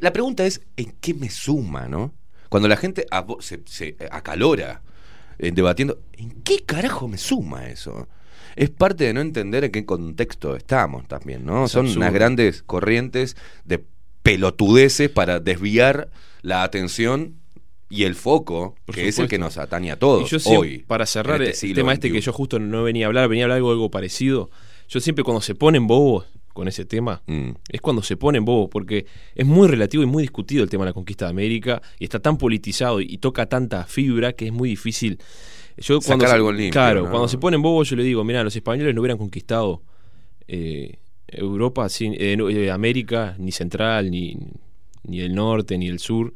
[0.00, 2.12] La pregunta es, ¿en qué me suma, no?
[2.50, 3.06] Cuando la gente
[3.66, 4.82] se acalora
[5.38, 8.08] eh, debatiendo, ¿en qué carajo me suma eso?
[8.56, 11.66] Es parte de no entender en qué contexto estamos también, ¿no?
[11.66, 12.00] Es Son absurdo.
[12.00, 13.84] unas grandes corrientes de
[14.22, 16.08] pelotudeces para desviar
[16.42, 17.36] la atención
[17.88, 20.58] y el foco, Por que es el que nos atañe a todos Y yo siempre,
[20.58, 20.78] hoy.
[20.78, 22.14] para cerrar el este siglo tema este XXI.
[22.18, 24.50] que yo justo no venía a hablar, venía a hablar algo, algo parecido.
[24.88, 26.26] Yo siempre cuando se ponen bobos
[26.56, 27.50] con ese tema, Mm.
[27.70, 29.06] es cuando se ponen bobos, porque
[29.36, 32.18] es muy relativo y muy discutido el tema de la conquista de América, y está
[32.18, 35.18] tan politizado y, y toca tanta fibra que es muy difícil.
[35.78, 37.10] Yo Sacar cuando se- algo en limpio, Claro, ¿no?
[37.10, 39.82] cuando se ponen bobos yo le digo, mira, los españoles no hubieran conquistado
[40.48, 44.36] eh, Europa, sin, eh, eh, América, ni Central, ni,
[45.04, 46.32] ni el Norte, ni el Sur,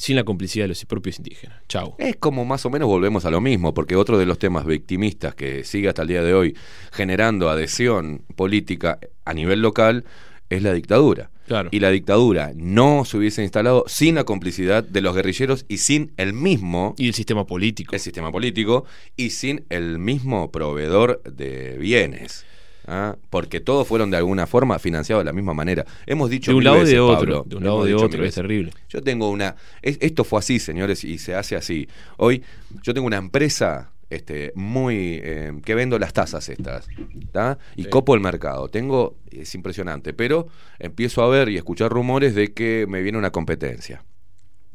[0.00, 1.60] sin la complicidad de los propios indígenas.
[1.68, 1.94] Chau.
[1.98, 5.34] Es como más o menos volvemos a lo mismo, porque otro de los temas victimistas
[5.34, 6.56] que sigue hasta el día de hoy
[6.90, 10.06] generando adhesión política a nivel local
[10.48, 11.30] es la dictadura.
[11.46, 11.68] Claro.
[11.70, 16.12] Y la dictadura no se hubiese instalado sin la complicidad de los guerrilleros y sin
[16.16, 17.94] el mismo Y el sistema político.
[17.94, 18.86] el sistema político
[19.16, 22.46] y sin el mismo proveedor de bienes.
[22.90, 23.16] ¿Ah?
[23.30, 25.86] Porque todos fueron de alguna forma financiados de la misma manera.
[26.06, 27.16] Hemos dicho de un lado veces, de otro.
[27.18, 28.72] Pablo, de un lado de otro, es terrible.
[28.88, 29.56] Yo tengo una.
[29.80, 31.88] es- esto fue así, señores, y se hace así.
[32.18, 32.42] Hoy
[32.82, 35.20] yo tengo una empresa este, muy.
[35.22, 36.88] eh, que vendo las tazas estas.
[37.32, 37.58] ¿tá?
[37.76, 37.88] Y Sí.
[37.90, 38.68] copo el mercado.
[38.68, 39.16] Tengo.
[39.30, 40.12] Es impresionante.
[40.12, 40.48] Pero
[40.78, 44.02] empiezo a ver y escuchar rumores de que me viene una competencia.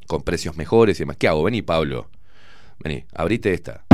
[0.08, 1.18] Con precios mejores y demás.
[1.18, 1.44] ¿Qué hago?
[1.44, 2.10] Vení, Pablo.
[2.80, 3.85] Vení, abrite esta.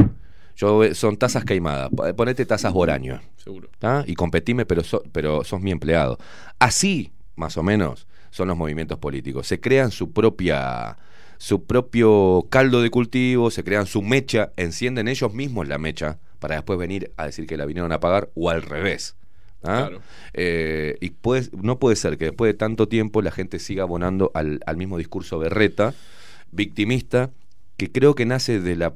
[0.61, 1.89] Yo, eh, son tazas queimadas.
[1.89, 3.19] Po- Ponete tazas boraño.
[3.37, 3.67] Seguro.
[3.79, 4.03] ¿tá?
[4.05, 6.19] y competime, pero, so- pero sos mi empleado.
[6.59, 9.47] Así, más o menos, son los movimientos políticos.
[9.47, 10.97] Se crean su propia
[11.39, 16.53] su propio caldo de cultivo, se crean su mecha, encienden ellos mismos la mecha para
[16.53, 19.15] después venir a decir que la vinieron a pagar o al revés.
[19.63, 19.87] ¿ah?
[19.87, 20.01] Claro.
[20.33, 24.29] Eh, y puede- no puede ser que después de tanto tiempo la gente siga abonando
[24.35, 25.95] al, al mismo discurso berreta,
[26.51, 27.31] victimista,
[27.77, 28.93] que creo que nace de la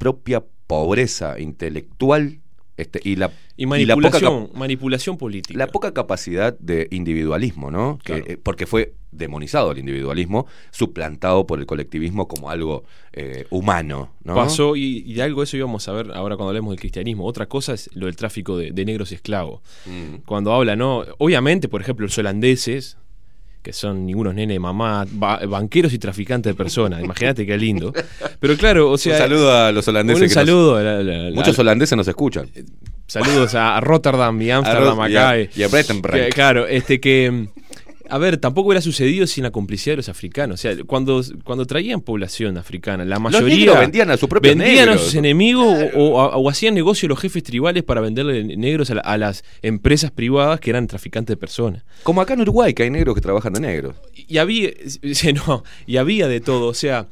[0.00, 2.40] propia pobreza intelectual
[2.78, 5.58] este, y la Y y la poca cap- manipulación, política.
[5.58, 7.98] la poca capacidad de individualismo, ¿no?
[8.02, 8.24] Que, Claro.
[8.26, 14.34] eh, porque fue demonizado el individualismo, suplantado por el colectivismo como algo eh, humano, ¿no?
[14.34, 17.26] Pasó, y, y de algo eso íbamos a ver ahora cuando hablemos del cristianismo.
[17.26, 19.60] Otra cosa es lo del tráfico de, de negros esclavos.
[19.84, 20.22] Mm.
[20.24, 21.04] Cuando habla, ¿no?
[21.18, 22.96] Obviamente, por ejemplo, los holandeses,
[23.62, 27.02] que son ningunos nene de mamá, ba- banqueros y traficantes de personas.
[27.02, 27.92] Imagínate qué lindo.
[28.40, 29.12] Pero claro, o sea.
[29.14, 30.22] un saludo a los holandeses.
[30.22, 30.76] Un que nos- saludo.
[30.76, 32.48] a la- la- la- muchos holandeses nos escuchan.
[33.06, 35.38] Saludos a Rotterdam y Ámsterdam A Ro- y a- acá.
[35.38, 35.68] eh, y a
[36.24, 37.48] que, Claro, este que.
[38.10, 40.54] A ver, tampoco hubiera sucedido sin la complicidad de los africanos.
[40.54, 43.48] O sea, cuando, cuando traían población africana, la mayoría.
[43.56, 45.02] negros vendían a sus propios vendían negros.
[45.02, 48.94] a sus enemigos o, o- o hacían negocio los jefes tribales para venderle negros a,
[48.96, 51.84] la- a las empresas privadas que eran traficantes de personas.
[52.02, 53.96] Como acá en Uruguay, que hay negros que trabajan de negros.
[54.14, 54.70] Y había,
[55.46, 56.66] no, y había de todo.
[56.68, 57.06] O sea,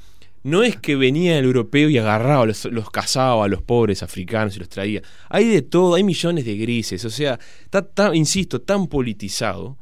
[0.44, 4.56] no es que venía el europeo y agarraba, los, los cazaba a los pobres africanos
[4.56, 5.02] y los traía.
[5.28, 7.04] Hay de todo, hay millones de grises.
[7.04, 7.38] O sea,
[7.72, 9.76] está, insisto, tan politizado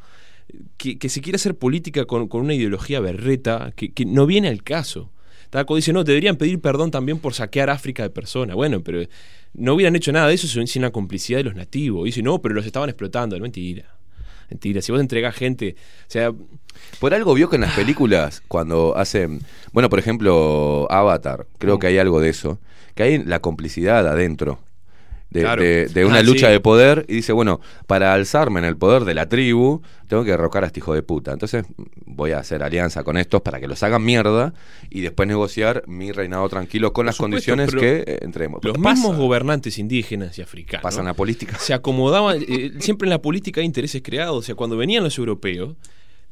[0.77, 4.49] que, que se quiere hacer política con, con una ideología berreta que, que no viene
[4.49, 5.11] al caso.
[5.51, 8.57] Taco dice, no, deberían pedir perdón también por saquear África de personas.
[8.57, 9.03] Bueno, pero
[9.55, 12.05] no hubieran hecho nada de eso sin la complicidad de los nativos.
[12.05, 13.39] Dice, no, pero los estaban explotando.
[13.39, 13.85] Mentira.
[14.51, 14.83] Mentira.
[14.83, 15.77] Si vos entregás gente.
[16.03, 16.33] O sea,
[17.01, 19.41] Por algo vio que en las películas, cuando hacen,
[19.73, 21.79] bueno, por ejemplo, Avatar, creo Mm.
[21.81, 22.59] que hay algo de eso,
[22.95, 24.59] que hay la complicidad adentro.
[25.29, 25.61] De, Claro.
[25.61, 26.53] de- de una Ah, lucha sí.
[26.53, 30.31] de poder y dice, bueno, para alzarme en el poder de la tribu, tengo que
[30.31, 31.33] derrocar a este hijo de puta.
[31.33, 31.65] Entonces
[32.07, 34.55] voy a hacer alianza con estos para que los hagan mierda
[34.89, 38.61] y después negociar mi reinado tranquilo con las supuesto, condiciones que eh, entremos.
[38.63, 41.59] los Pasa, mismos gobernantes indígenas y africanos Pasan la política.
[41.59, 42.39] se acomodaban.
[42.49, 44.37] eh, siempre en la política hay intereses creados.
[44.39, 45.75] O sea, cuando venían los europeos.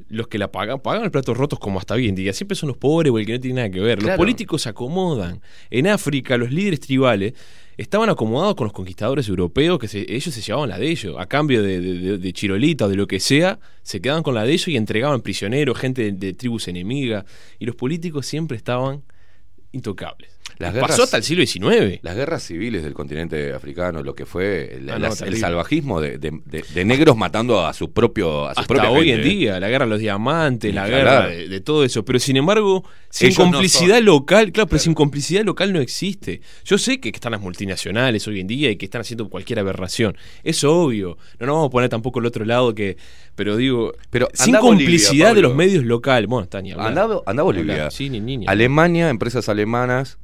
[0.09, 2.33] Los que la pagan, pagan los platos rotos como hasta hoy en día.
[2.33, 4.03] Siempre son los pobres o el que no tiene nada que ver.
[4.03, 5.39] Los políticos se acomodan.
[5.69, 7.33] En África, los líderes tribales
[7.77, 11.15] estaban acomodados con los conquistadores europeos, que se- ellos se llevaban la de ellos.
[11.19, 14.43] A cambio de, de- de- chirolita o de lo que sea, se quedaban con la
[14.43, 17.25] de ellos y entregaban prisioneros, gente de, de tribus enemigas.
[17.59, 19.03] Y los políticos siempre estaban
[19.71, 20.34] intocables.
[20.57, 21.99] Las Pasó hasta el siglo XIX.
[22.01, 25.99] Las guerras civiles del continente africano, lo que fue el, Ah, no, las- el salvajismo
[25.99, 29.21] de, de- de- de negros matando a su propio a su hasta propia hoy gente,
[29.23, 29.29] en ¿eh?
[29.33, 32.05] día, la guerra de los diamantes, la guerra de, todo eso.
[32.05, 36.39] Pero sin embargo, sin Ellos complicidad local, claro, pero sin complicidad local no existe.
[36.63, 40.15] Yo sé que están las multinacionales hoy en día y que están haciendo cualquier aberración.
[40.43, 41.17] Es obvio.
[41.37, 42.95] No nos vamos a poner tampoco el otro lado que.
[43.35, 46.29] Pero digo, Pero sin Bolivia, complicidad de los medios locales.
[46.29, 46.87] Bueno, está ni hablar.
[46.87, 47.73] Anda, anda a Bolivia.
[47.73, 47.91] Hablar.
[47.91, 48.45] Sí, ni, ni, ni.
[48.47, 50.17] Alemania, empresas alemanas.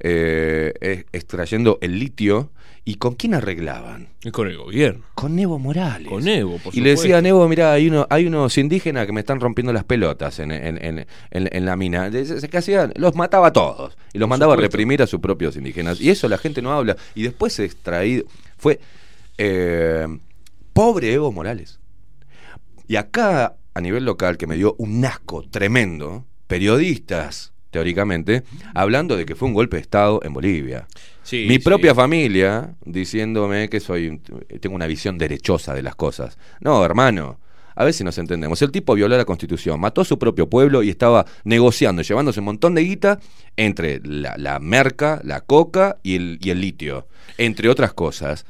[0.00, 2.50] Eh, extrayendo el litio.
[2.86, 4.08] ¿Y con quién arreglaban?
[4.30, 5.04] Con el gobierno.
[5.14, 6.06] Con Evo Morales.
[6.06, 7.02] Con Evo, por y le supuesto.
[7.02, 10.50] decían, Evo, mira, hay, uno, hay unos indígenas que me están rompiendo las pelotas en,
[10.52, 12.10] en- en- la mina.
[12.10, 12.92] ¿Qué hacían?
[12.96, 13.96] Los mataba a todos.
[14.12, 15.98] Y los mandaba a reprimir a sus propios indígenas.
[15.98, 16.94] Y eso la gente no habla.
[17.14, 18.26] Y después se extraído.
[18.58, 18.78] Fue
[19.38, 20.06] eh,
[20.74, 21.80] pobre Evo Morales.
[22.86, 29.26] Y acá, a nivel local, que me dio un asco tremendo, periodistas, teóricamente, hablando de
[29.26, 30.86] que fue un golpe de Estado en Bolivia.
[31.24, 31.58] Sí, Mi sí.
[31.58, 34.20] propia familia diciéndome que soy
[34.60, 36.38] tengo una visión derechosa de las cosas.
[36.60, 37.40] No, hermano.
[37.74, 38.62] A ver si nos entendemos.
[38.62, 42.46] El tipo violó la constitución, mató a su propio pueblo y estaba negociando, llevándose un
[42.46, 43.18] montón de guita
[43.56, 48.46] entre la, la merca, la coca y el, y el litio, entre otras cosas.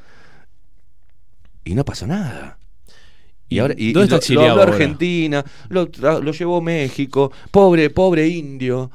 [1.64, 2.58] Y no pasó nada.
[3.54, 4.62] Y ¿Y ahora y, dónde y está lo, lo habló?
[4.74, 5.88] Argentina, lo,
[6.20, 8.90] lo llevó México, pobre, pobre indio.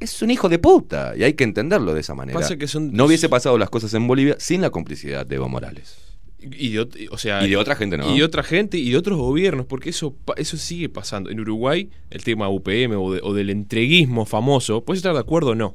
[0.00, 2.38] Es un hijo de puta y hay que entenderlo de esa manera.
[2.38, 5.48] Pasa que son- No hubiese pasado las cosas en Bolivia sin la complicidad de Evo
[5.48, 5.96] Morales.
[6.40, 8.14] Y de, ot- o sea, Y de otra gente, ¿no?
[8.14, 11.30] Y de otra gente y de otros gobiernos, porque eso, eso sigue pasando.
[11.30, 15.50] En Uruguay, el tema UPM o, de- o del entreguismo famoso, puedes estar de acuerdo
[15.52, 15.74] o no.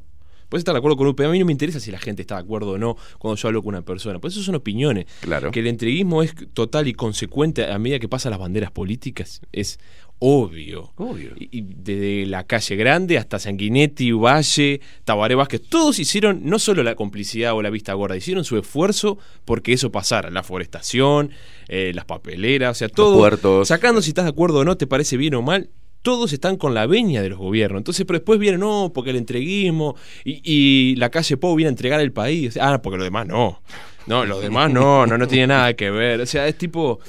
[0.49, 1.27] Puedes estar de acuerdo con UPM.
[1.27, 3.47] A mí no me interesa si la gente está de acuerdo o no cuando yo
[3.47, 4.19] hablo con una persona.
[4.19, 5.05] Pues eso son opiniones.
[5.21, 5.51] Claro.
[5.51, 9.79] Que el entreguismo es total y consecuente a medida que pasan las banderas políticas es
[10.19, 10.91] obvio.
[10.97, 11.31] Obvio.
[11.37, 16.83] Y, y desde la calle Grande hasta Sanguinetti, Valle, Tabaré Vázquez, todos hicieron no solo
[16.83, 20.29] la complicidad o la vista gorda, hicieron su esfuerzo porque eso pasara.
[20.29, 21.31] La forestación,
[21.67, 23.17] eh, las papeleras, o sea, todo.
[23.17, 23.69] puertos.
[23.69, 25.69] Sacando si estás de acuerdo o no, te parece bien o mal.
[26.01, 27.79] Todos están con la veña de los gobiernos.
[27.81, 31.71] Entonces, pero después viene, no, porque el entreguismo y, y la calle Pou viene a
[31.71, 32.57] entregar el país.
[32.61, 33.61] Ah, porque los demás no.
[34.07, 36.21] No, los demás no, no, no tiene nada que ver.
[36.21, 36.99] O sea, es tipo.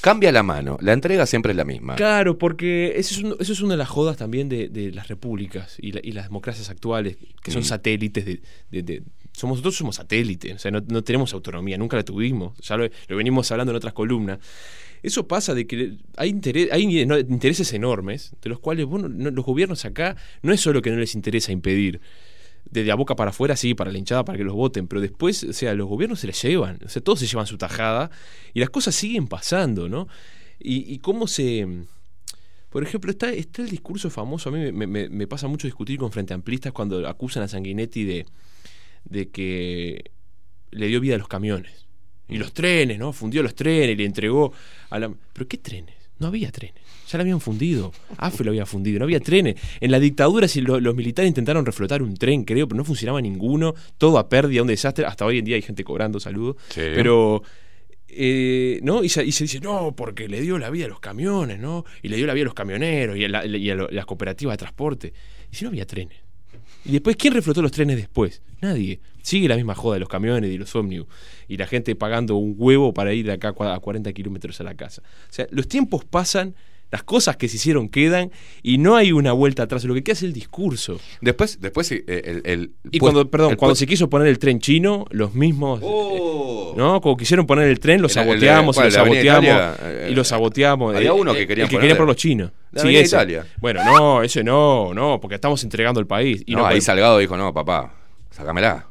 [0.00, 1.96] Cambia la mano, la entrega siempre es la misma.
[1.96, 5.08] Claro, porque eso es, un- eso es una de las jodas también de, de las
[5.08, 8.40] repúblicas y, la- y las democracias actuales, que son satélites de...
[8.70, 9.02] de- de-
[9.32, 12.88] somos, nosotros somos satélites, o sea, no, no tenemos autonomía, nunca la tuvimos, ya lo,
[13.08, 14.38] lo venimos hablando en otras columnas.
[15.02, 20.16] Eso pasa de que hay, intereses enormes, de los cuales bueno, no- los gobiernos acá
[20.42, 22.00] no es solo que no les interesa impedir,
[22.70, 25.44] de la boca para afuera, sí, para la hinchada, para que los voten, pero después,
[25.44, 28.10] o sea, los gobiernos se les llevan, o sea, todos se llevan su tajada
[28.54, 30.08] y las cosas siguen pasando, ¿no?
[30.58, 31.66] Y, y cómo se...
[32.70, 35.98] Por ejemplo, está, está el discurso famoso, a mí me, me- me pasa mucho discutir
[35.98, 38.26] con frente amplistas cuando acusan a Sanguinetti de,
[39.04, 40.10] de que
[40.72, 41.85] le dio vida a los camiones.
[42.28, 43.12] Y los trenes, ¿no?
[43.12, 44.52] Fundió los trenes y le entregó
[44.90, 45.12] a la...
[45.32, 45.94] ¿Pero qué trenes?
[46.18, 46.82] No había trenes.
[47.10, 47.92] Ya lo habían fundido.
[48.16, 48.98] AFE lo había fundido.
[48.98, 49.54] No había trenes.
[49.80, 53.20] En la dictadura si lo- los militares intentaron reflotar un tren, creo, pero no funcionaba
[53.20, 53.74] ninguno.
[53.98, 55.04] Todo a pérdida, un desastre.
[55.04, 56.56] Hasta hoy en día hay gente cobrando, saludos.
[56.70, 56.80] Sí.
[56.94, 57.42] Pero...
[58.08, 59.04] eh, ¿no?
[59.04, 61.84] Y se, y se dice, no, porque le dio la vida a los camiones, ¿no?
[62.02, 64.06] Y le dio la vida a los camioneros y a, la- y a lo- las
[64.06, 65.12] cooperativas de transporte.
[65.52, 66.18] Y si no había trenes.
[66.88, 68.42] Y después, ¿quién reflotó los trenes después?
[68.60, 69.00] Nadie.
[69.22, 71.08] Sigue la misma joda de los camiones y los ómnibus.
[71.48, 74.60] Y la gente pagando un huevo para ir de acá a cua- a 40 kilómetros
[74.60, 75.02] a la casa.
[75.28, 76.54] O sea, los tiempos pasan,
[76.90, 78.30] las cosas que se hicieron quedan
[78.62, 79.84] y no hay una vuelta atrás.
[79.84, 81.00] Lo que queda es el discurso.
[81.20, 84.60] Después, después eh, el, el- Y cuando, perdón, el cuando se quiso poner el tren
[84.60, 85.80] chino, los mismos.
[85.82, 86.74] Oh.
[86.76, 87.00] ¿No?
[87.00, 89.44] Como quisieron poner el tren, lo saboteamos y lo saboteamos.
[89.44, 90.06] Italia?
[90.10, 90.94] y lo saboteamos.
[90.94, 92.50] Había Eh, uno eh, que querían que querían por los chinos.
[92.72, 93.16] La Sí, ese.
[93.16, 93.46] Italia.
[93.60, 96.42] Bueno, no, ese no, no, porque estamos entregando el país.
[96.46, 97.94] Y no, no ahí Salgado dijo, no, papá,
[98.30, 98.86] sácamela.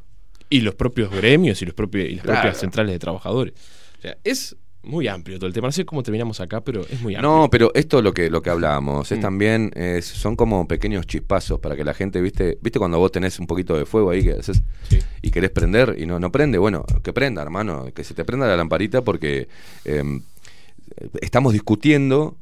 [0.49, 2.41] y los propios gremios y, los propios, y las Claro.
[2.41, 3.53] propias centrales de trabajadores.
[3.99, 4.55] O sea, es
[4.85, 5.67] muy amplio todo el tema.
[5.67, 7.29] No sé cómo terminamos acá, pero es muy amplio.
[7.29, 9.21] No, pero esto lo que lo que hablábamos es Mm.
[9.21, 13.39] también es- son como pequeños chispazos para que la gente, viste, viste cuando vos tenés
[13.39, 14.99] un poquito de fuego ahí que haces Sí.
[15.21, 18.47] y querés prender y no no prende, bueno, que prenda, hermano, que se te prenda
[18.47, 19.47] la lamparita porque
[19.85, 20.21] em,
[21.21, 22.37] estamos discutiendo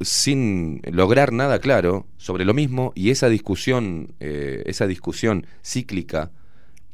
[0.00, 6.30] sin lograr nada claro sobre lo mismo y esa discusión eh, esa discusión cíclica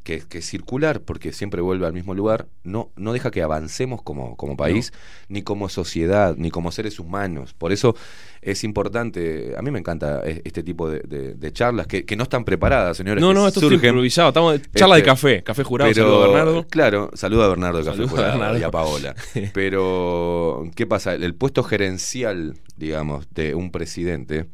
[0.03, 4.01] que, que es circular porque siempre vuelve al mismo lugar no no deja que avancemos
[4.01, 4.91] como como país
[5.29, 7.95] ni como sociedad ni como seres humanos por eso
[8.41, 12.15] es importante a mí me encanta e- este tipo de, de- de charlas que, que
[12.15, 14.29] no están preparadas señores No, no, esto es surgen improvisado.
[14.29, 16.67] Estamos charla de Este, café, café jurado, pero, saludo a Bernardo.
[16.67, 18.59] Claro, saluda a Bernardo de Café Saludo a Jurado Bernardo.
[18.59, 19.15] y a Paola.
[19.53, 21.13] Pero, ¿qué pasa?
[21.13, 24.47] El puesto gerencial, digamos, de un presidente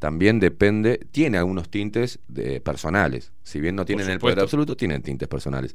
[0.00, 3.32] también depende, tiene algunos tintes de personales.
[3.44, 5.74] Si bien no tienen el poder absoluto, tienen tintes personales.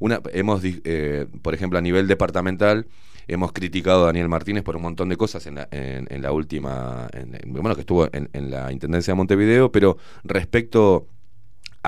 [0.00, 2.88] Una, hemos, eh, por ejemplo, a nivel departamental,
[3.28, 6.32] hemos criticado a Daniel Martínez por un montón de cosas en la, en, en la
[6.32, 11.08] última, en- en- bueno, que estuvo en, en la Intendencia de Montevideo, pero respecto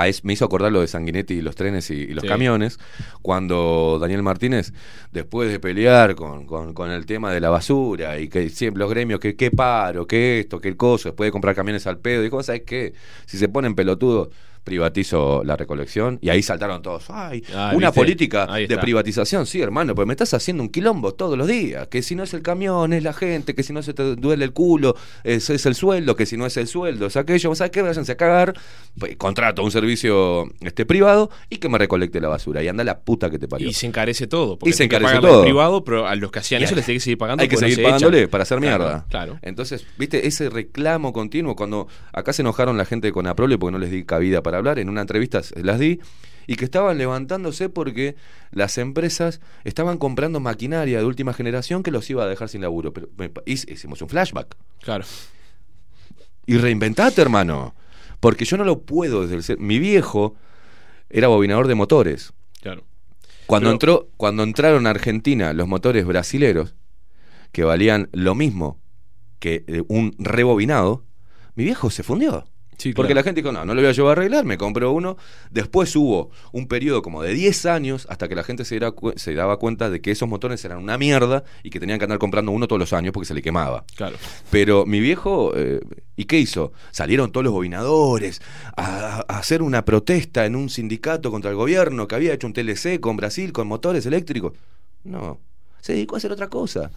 [0.00, 2.28] a es- me hizo acordar lo de Sanguinetti y los trenes y, y los Sí.
[2.28, 2.78] camiones,
[3.22, 4.72] cuando Daniel Martínez,
[5.12, 8.90] después de pelear con, con- con el tema de la basura y que siempre los
[8.90, 12.22] gremios, que qué paro, que esto, que el coso, después de comprar camiones al pedo,
[12.22, 12.94] dijo, ¿sabes qué?
[13.26, 14.28] Si se ponen pelotudos,
[14.69, 18.01] privatizo la recolección y ahí saltaron todos, ay, Ah, una ¿viste?
[18.01, 22.03] política de privatización, sí, hermano, pues me estás haciendo un quilombo todos los días, que
[22.03, 24.53] si no es el camión, es la gente, que si no se te duele el
[24.53, 27.81] culo, es, es el sueldo, que si no es el sueldo, es aquello, ¿sabes qué?
[27.82, 28.55] Váyanse a cagar,
[28.99, 33.01] pues, contrato un servicio este privado y que me recolecte la basura y anda la
[33.01, 33.69] puta que te parió.
[33.69, 34.59] Y se encarece todo.
[34.59, 35.43] Porque Y se encarece todo.
[35.43, 37.43] privado, pero a los que hacían eso les tiene que seguir pagando.
[37.43, 38.31] Hay que no seguir se pagándole echan.
[38.31, 39.07] para hacer Claro, mierda.
[39.09, 39.39] Claro.
[39.43, 43.78] Entonces, viste, ese reclamo continuo, cuando acá se enojaron la gente con Aprole porque no
[43.78, 46.01] les di cabida para hablar, en una entrevista las di,
[46.47, 48.16] y que estaban levantándose porque
[48.51, 52.93] las empresas estaban comprando maquinaria de última generación que los iba a dejar sin laburo.
[52.93, 54.56] Pero me hicimos un flashback.
[54.80, 55.05] Claro.
[56.47, 57.74] Y reinventate, hermano.
[58.20, 59.59] Porque yo no lo puedo desde el ser.
[59.59, 60.35] Mi viejo
[61.10, 62.32] era bobinador de motores.
[62.62, 62.85] Claro.
[63.47, 66.74] Cuando, Pero- entró, cuando entraron a Argentina los motores brasileros,
[67.52, 68.80] que valían lo mismo
[69.39, 71.05] que eh, un rebobinado,
[71.55, 72.47] mi viejo se fundió.
[72.78, 73.20] Sí, Porque claro.
[73.20, 75.16] la gente dijo, no, no lo voy a llevar a arreglar, me compró uno.
[75.50, 78.78] Después hubo un periodo como de 10 años hasta que la gente se,
[79.34, 82.52] daba cuenta de que esos motores eran una mierda y que tenían que andar comprando
[82.52, 83.84] uno todos los años porque se le quemaba.
[83.96, 84.16] Claro.
[84.50, 85.80] Pero mi viejo, eh,
[86.14, 86.72] ¿y qué hizo?
[86.92, 88.40] Salieron todos los bobinadores
[88.76, 92.52] a, a hacer una protesta en un sindicato contra el gobierno que había hecho un
[92.52, 94.52] TLC con Brasil, con motores eléctricos.
[95.02, 95.40] No,
[95.80, 96.92] se dedicó a hacer otra cosa.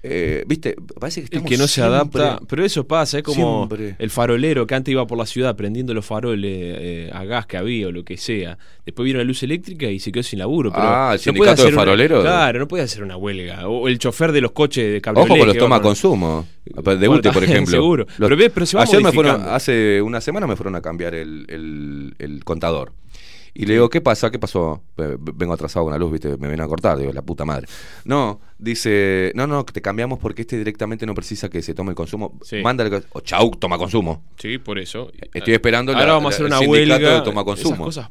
[0.00, 2.40] Eh, Viste, parece que El estamos que no se siempre- adapta.
[2.48, 3.96] Pero eso pasa, es como Siempre.
[3.98, 7.56] el farolero que antes iba por la ciudad prendiendo los faroles eh, a gas que
[7.56, 8.58] había o lo que sea.
[8.86, 10.70] Después vino la luz eléctrica y se quedó sin laburo.
[10.70, 12.22] Pero Ah, el no sindicato puede hacer de una- faroleros.
[12.22, 13.68] claro, no puede hacer una huelga.
[13.68, 16.46] O el chofer de los coches de cable Ojo con los toma consumo.
[16.64, 17.72] De Bueno, UTE, por ejemplo.
[17.72, 18.06] seguro.
[18.18, 21.44] Los- Pero se va ayer me fueron, hace una semana me fueron a cambiar el,
[21.48, 22.92] el- el contador.
[23.60, 24.30] Y le digo, ¿qué pasa?
[24.30, 24.84] ¿Qué pasó?
[24.96, 26.28] Vengo atrasado con la luz, ¿viste?
[26.36, 27.66] Me vienen a cortar, digo, la puta madre.
[28.04, 31.96] No, dice, no, no, te cambiamos porque este directamente no precisa que se tome el
[31.96, 32.38] consumo.
[32.44, 32.62] Sí.
[32.62, 34.22] Mándale, o chau, toma consumo.
[34.38, 35.10] Sí, por eso.
[35.34, 36.98] Estoy esperando Ahora la- vamos a hacer una huelga.
[36.98, 37.88] de toma consumo.
[37.88, 38.10] Esas cosas,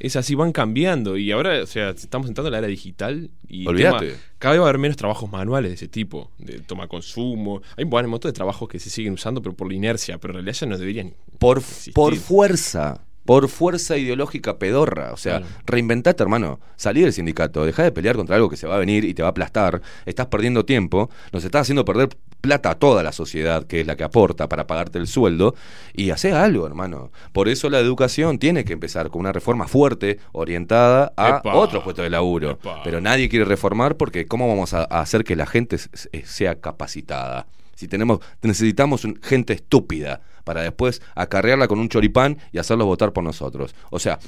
[0.00, 1.16] es así, van cambiando.
[1.16, 4.16] Y ahora, o sea, estamos entrando en la era digital y Olvídate.
[4.38, 7.62] cada vez va a haber menos trabajos manuales de ese tipo, de toma consumo.
[7.78, 10.32] Hay bueno, un montón de trabajos que se siguen usando, pero por la inercia, pero
[10.32, 11.14] en realidad ya no deberían.
[11.38, 11.94] Por, existir.
[11.94, 13.02] por fuerza.
[13.28, 15.12] Por fuerza ideológica pedorra.
[15.12, 15.54] O sea, Claro.
[15.66, 16.60] reinventate, hermano.
[16.76, 17.66] Salí del sindicato.
[17.66, 19.82] Dejá de pelear contra algo que se va a venir y te va a aplastar.
[20.06, 21.10] Estás perdiendo tiempo.
[21.30, 22.08] Nos estás haciendo perder
[22.40, 25.54] plata a toda la sociedad, que es la que aporta para pagarte el sueldo.
[25.92, 27.10] Y hacé algo, hermano.
[27.32, 31.54] Por eso la educación tiene que empezar con una reforma fuerte, orientada a Epa.
[31.54, 32.52] otros puestos de laburo.
[32.52, 32.80] Epa.
[32.82, 35.76] Pero nadie quiere reformar porque ¿cómo vamos a, hacer que la gente
[36.24, 37.46] sea capacitada?
[37.74, 43.22] Si tenemos, necesitamos gente estúpida para después acarrearla con un choripán y hacerlos votar por
[43.22, 43.74] nosotros.
[43.90, 44.18] O sea,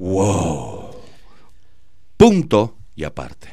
[0.00, 0.90] wow.
[2.16, 3.50] Punto y aparte.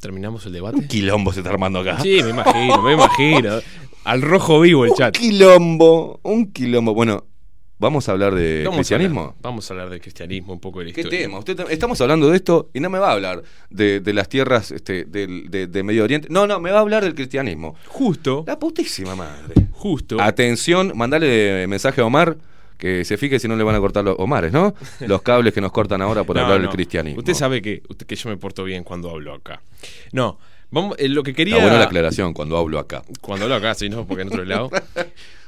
[0.00, 0.88] ¿Terminamos el Un debate?
[0.88, 2.00] quilombo se está armando acá.
[2.00, 3.58] Sí, me imagino, me imagino.
[4.04, 5.16] Al rojo vivo el Un chat.
[5.16, 6.94] quilombo, un quilombo.
[6.94, 7.24] Bueno,
[7.78, 9.20] vamos a hablar de Vamos a cristianismo.
[9.20, 11.20] hablar- vamos a hablar del cristianismo, un poco de la ¿Qué historia.
[11.20, 11.38] tema?
[11.38, 14.70] Usted, estamos hablando de esto y no me va a hablar de, de las tierras
[14.70, 16.28] este, de, de Medio Oriente.
[16.30, 17.76] No, no, me va a hablar del cristianismo.
[17.88, 19.54] Justo, La putísima madre.
[19.72, 20.20] justo.
[20.20, 22.36] Atención, mandale mensaje a Omar
[22.78, 24.74] que se fije si no le van a cortar los Omares, ¿no?
[25.00, 26.72] Los cables que nos cortan ahora por No, hablar del no.
[26.72, 27.20] cristianismo.
[27.20, 29.62] Usted sabe que, usted- que yo me porto bien cuando hablo acá.
[30.12, 30.38] No,
[30.70, 31.54] vamos, eh, lo que quería.
[31.54, 33.02] Está buena la aclaración cuando hablo acá.
[33.22, 34.70] Cuando hablo acá, sí, no, porque en otro lado.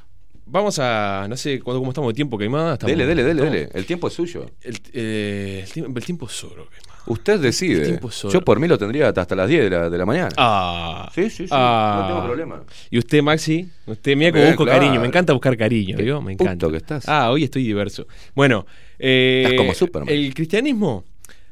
[0.51, 1.27] Vamos a.
[1.29, 2.75] No sé cuándo, cómo estamos de tiempo quemada.
[2.75, 3.69] Estamos- Dele, dele, dele, dele.
[3.75, 4.51] El tiempo es suyo.
[4.62, 7.03] El, eh, el tiempo, el tiempo es oro, quemada.
[7.07, 7.81] Usted decide.
[7.81, 8.33] El tiempo es oro.
[8.33, 10.29] Yo por mí lo tendría hasta las 10 de la, de la mañana.
[10.37, 11.11] Ah.
[11.15, 11.49] Sí, sí, sí.
[11.53, 12.01] Ah.
[12.03, 12.62] No tengo problema.
[12.91, 14.81] Y usted, Maxi, usted mira cómo busco claro.
[14.81, 15.01] cariño.
[15.01, 16.20] Me encanta buscar cariño.
[16.23, 16.70] Me encanta.
[16.70, 17.09] que estás.
[17.09, 18.07] Ah, hoy estoy diverso.
[18.35, 18.66] Bueno,
[18.99, 20.09] eh, Estás como Superman.
[20.15, 21.05] El cristianismo.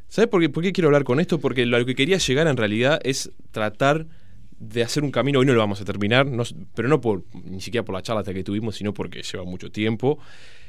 [0.09, 1.39] ¿Sabes por qué, por qué quiero hablar con esto?
[1.39, 4.07] Porque lo que quería llegar en realidad es tratar
[4.59, 5.39] de hacer un camino.
[5.41, 8.21] Hoy no lo vamos a terminar, no- pero no por ni siquiera por la charla
[8.21, 10.19] hasta que tuvimos, sino porque lleva mucho tiempo.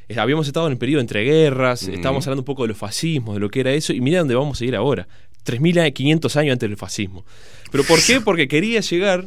[0.09, 3.35] Eh, Habíamos estado en el periodo entre guerras, estábamos hablando un poco de los fascismos,
[3.35, 5.07] de lo que era eso, y mira dónde vamos a ir ahora.
[5.45, 7.26] 3.500 años antes del fascismo.
[7.72, 8.19] ¿Pero por qué?
[8.22, 9.26] Porque quería llegar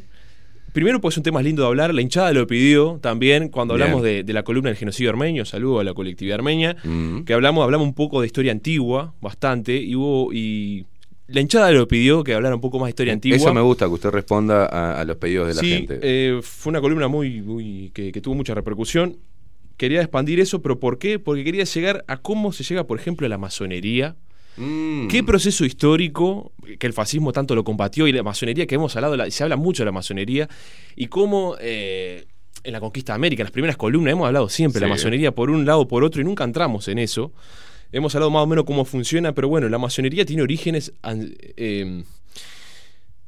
[0.72, 1.92] Primero, pues es un tema lindo de hablar.
[1.92, 5.44] La hinchada lo pidió también cuando hablamos de, de la columna del genocidio armenio.
[5.44, 6.76] Saludo a la colectividad armenia.
[6.84, 7.22] Mm.
[7.22, 9.74] Que hablamos, hablamos un poco de historia antigua, bastante.
[9.76, 10.32] Y hubo.
[10.32, 10.86] Y
[11.32, 13.36] la hinchada lo pidió que hablara un poco más de historia antigua.
[13.36, 15.98] Eso me gusta, que usted responda a, a los pedidos de la gente.
[16.02, 19.18] eh, fue una columna muy, muy que, que tuvo mucha repercusión.
[19.76, 21.18] Quería expandir eso, pero ¿por qué?
[21.18, 24.16] Porque quería llegar a cómo se llega, por ejemplo, a la masonería.
[24.56, 25.08] Mm.
[25.08, 29.16] ¿Qué proceso histórico que el fascismo tanto lo combatió y la masonería que hemos hablado,
[29.16, 30.48] la- se habla mucho de la masonería
[30.96, 32.26] y cómo eh,
[32.64, 35.32] en la conquista de América, en las primeras columnas, hemos hablado siempre de la masonería
[35.34, 37.32] por un lado o por otro y nunca entramos en eso.
[37.92, 40.92] Hemos hablado más o menos cómo funciona, pero bueno, la masonería tiene orígenes,
[41.56, 42.04] eh,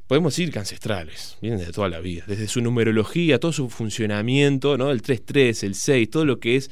[0.07, 4.77] podemos decir que ancestrales, vienen desde toda la vida, desde su numerología, todo su funcionamiento,
[4.77, 4.91] ¿no?
[4.91, 6.71] el 3-3, el 6, todo lo que es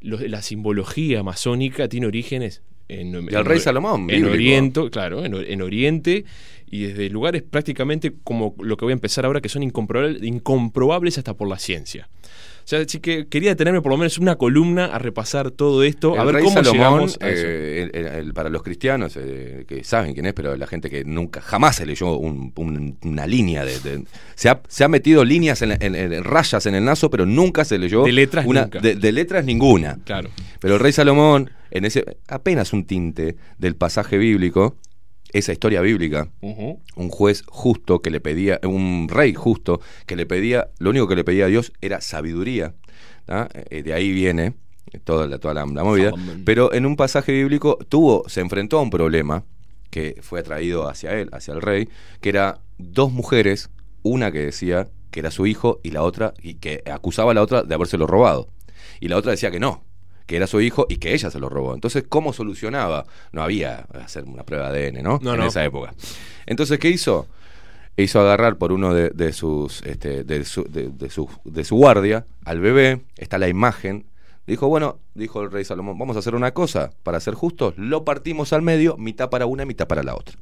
[0.00, 4.24] lo- la simbología masónica tiene orígenes en, Del rey Salomón, en.
[4.24, 6.24] Oriente, claro, en, en Oriente
[6.70, 11.18] y desde lugares prácticamente como lo que voy a empezar ahora que son incomprobables, incomprobables
[11.18, 12.08] hasta por la ciencia.
[12.64, 16.18] O sea, así que quería detenerme por lo menos una columna a repasar todo esto,
[16.18, 17.42] a ver rey cómo Salomón, llegamos a eso.
[17.46, 21.04] eh, el- el- para los cristianos eh, que saben quién es, pero la gente que
[21.04, 25.24] nunca, jamás se leyó un- un- una línea de, de- se, ha, se ha metido
[25.24, 28.62] líneas en, en- en- rayas en el naso, pero nunca se leyó De letras una
[28.62, 28.78] nunca.
[28.80, 29.98] De, de letras ninguna.
[30.04, 30.30] Claro.
[30.60, 34.76] Pero el rey Salomón, en ese apenas un tinte del pasaje bíblico,
[35.32, 40.68] esa historia bíblica, un juez justo que le pedía, un rey justo que le pedía,
[40.78, 42.74] lo único que le pedía a Dios era sabiduría.
[43.70, 44.54] Eh, de ahí viene
[45.04, 46.10] toda la, toda la, la movida.
[46.10, 46.42] Salomón.
[46.44, 49.44] Pero en un pasaje bíblico tuvo, se enfrentó a un problema
[49.90, 51.88] que fue atraído hacia él, hacia el rey,
[52.20, 53.70] que era dos mujeres,
[54.02, 57.42] una que decía que era su hijo y la otra, y que acusaba a la
[57.42, 58.48] otra de habérselo robado.
[59.00, 59.84] Y la otra decía que no,
[60.26, 61.74] que era su hijo y que ella se lo robó.
[61.74, 63.04] Entonces, ¿cómo solucionaba?
[63.32, 65.18] No había hacer una prueba de ADN, ¿no?
[65.22, 65.46] No, en no.
[65.46, 65.94] esa época.
[66.46, 67.26] Entonces, ¿qué hizo?
[67.96, 71.76] Hizo agarrar por uno de, de sus este, de, su, de, de su, de su
[71.76, 74.06] guardia al bebé, está la imagen.
[74.46, 78.04] Dijo, bueno, dijo el rey Salomón, vamos a hacer una cosa, para ser justos, lo
[78.04, 80.36] partimos al medio, mitad para una, mitad para la otra.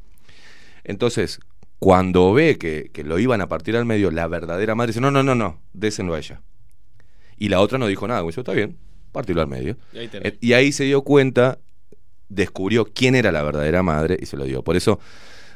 [0.84, 1.40] Entonces,
[1.78, 5.10] cuando ve que, que lo iban a partir al medio, la verdadera madre dice, no,
[5.10, 6.40] no, no, no, désenlo a ella.
[7.36, 8.76] Y la otra no dijo nada, dijo, está bien,
[9.12, 9.76] partirlo al medio.
[9.92, 10.32] Y ahí tenés.
[10.34, 11.58] Eh, Y ahí se dio cuenta,
[12.28, 14.62] descubrió quién era la verdadera madre y se lo dio.
[14.62, 14.98] Por eso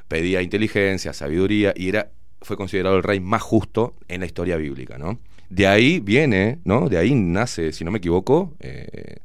[0.08, 2.10] pedía inteligencia, sabiduría y era
[2.42, 5.18] fue considerado el rey más justo en la historia bíblica, ¿no?
[5.48, 6.88] De ahí viene, ¿no?
[6.90, 9.16] De ahí nace, si no me equivoco, eh,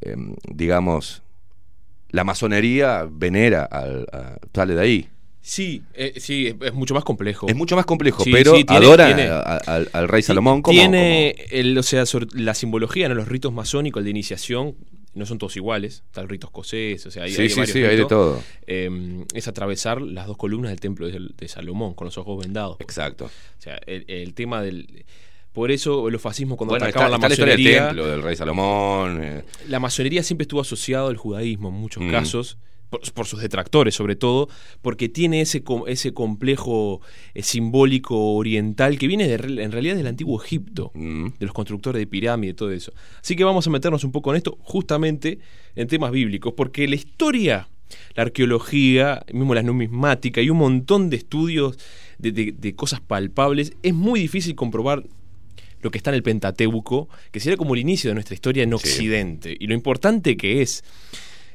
[0.00, 1.22] em, digamos,
[2.10, 5.08] la masonería venera al, a- sale de ahí.
[5.44, 7.48] Sí, eh, sí, es, mucho más complejo.
[7.48, 10.22] Es mucho más complejo, Sí, pero sí, tiene- adora tiene- a- a- al, al rey
[10.22, 13.16] Salomón como, Tiene, el, o sea, sobre la simbología, ¿no?
[13.16, 14.76] los ritos masónicos, el de iniciación,
[15.14, 16.04] no son todos iguales.
[16.06, 18.40] Está el rito escocés, o sea, hay, Sí, hay sí, sí, hay de todo.
[18.68, 22.76] Eh, es atravesar las dos columnas del templo de, de Salomón con los ojos vendados.
[22.78, 23.24] Exacto.
[23.26, 25.04] O sea, el, el tema del...
[25.52, 27.86] Por eso los fascismos cuando Bueno, está, atacaban está la la del masonería...
[27.88, 29.22] templo, del rey Salomón.
[29.22, 32.10] eh, la masonería siempre estuvo asociado al judaísmo en muchos Mm.
[32.10, 32.56] casos,
[32.92, 34.48] por, por sus detractores sobre todo,
[34.82, 37.00] porque tiene ese, ese complejo
[37.34, 41.26] eh, simbólico oriental que viene de en realidad del antiguo Egipto, mm.
[41.40, 42.92] de los constructores de pirámides y todo eso.
[43.20, 45.38] Así que vamos a meternos un poco en esto, justamente
[45.74, 47.68] en temas bíblicos, porque la historia,
[48.14, 51.78] la arqueología, mismo la numismática y un montón de estudios
[52.18, 55.02] de, de- de cosas palpables, es muy difícil comprobar
[55.80, 58.68] lo que está en el Pentateuco, que sería como el inicio de nuestra historia en
[58.70, 58.74] Sí.
[58.76, 59.56] Occidente.
[59.58, 60.84] Y lo importante que es.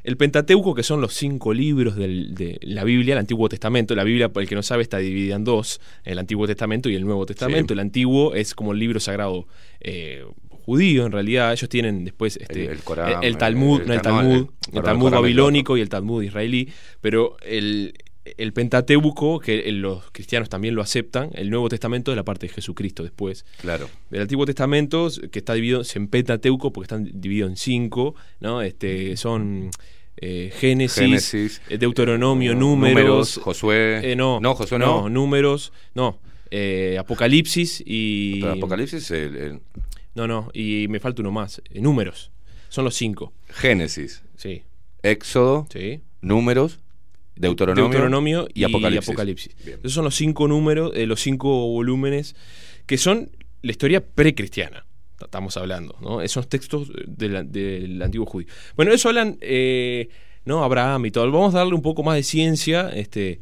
[0.04, 3.94] El Pentateuco, que son los cinco libros del- de la Biblia, el Antiguo Testamento.
[3.96, 6.96] La Biblia, para el que no sabe, está dividida en dos: el Antiguo Testamento y
[6.96, 7.74] el Nuevo Testamento.
[7.74, 7.76] Sí.
[7.76, 9.48] El Antiguo es como el libro sagrado
[9.82, 10.24] eh,
[10.66, 11.52] judío, en realidad.
[11.54, 14.82] Ellos tienen después este, El- el Corán, el, Talmud, el- no el el- Talmud, no,
[14.82, 16.70] Corán babilónico y el Talmud israelí.
[17.02, 17.94] Pero el,
[18.38, 22.54] el Pentateuco, que los cristianos también lo aceptan, el Nuevo Testamento es la parte de
[22.54, 23.46] Jesucristo después.
[23.62, 23.90] Claro.
[24.12, 28.62] El Antiguo Testamento, que está dividido en Pentateuco, porque están divididos en cinco, ¿no?
[28.62, 29.70] Este, son
[30.18, 34.12] eh, Génesis, Génesis, eh, Deuteronomio, eh, números, Josué.
[34.12, 35.10] eh, no, No, Josué no.
[35.10, 38.44] números, no, eh, Apocalipsis y...
[38.44, 39.60] Apocalipsis, el- el
[40.16, 42.32] No, no, y me falta uno más, eh, números,
[42.70, 44.64] son los cinco, Génesis, sí,
[45.04, 46.02] Éxodo, sí.
[46.22, 46.80] Números,
[47.40, 49.10] Deuteronomio, Deuteronomio y Apocalipsis.
[49.10, 49.56] Apocalipsis.
[49.66, 49.80] Bien.
[49.80, 52.36] Esos son los cinco números, eh, los cinco volúmenes
[52.86, 53.30] que son
[53.62, 54.86] la historia precristiana.
[55.20, 56.22] Estamos hablando, ¿no?
[56.22, 58.48] Esos textos de la- del antiguo judío.
[58.76, 60.10] Bueno, eso hablan, eh,
[60.46, 60.64] ¿no?
[60.64, 61.32] Abraham y todo.
[61.32, 63.40] Vamos a darle un poco más de ciencia, este,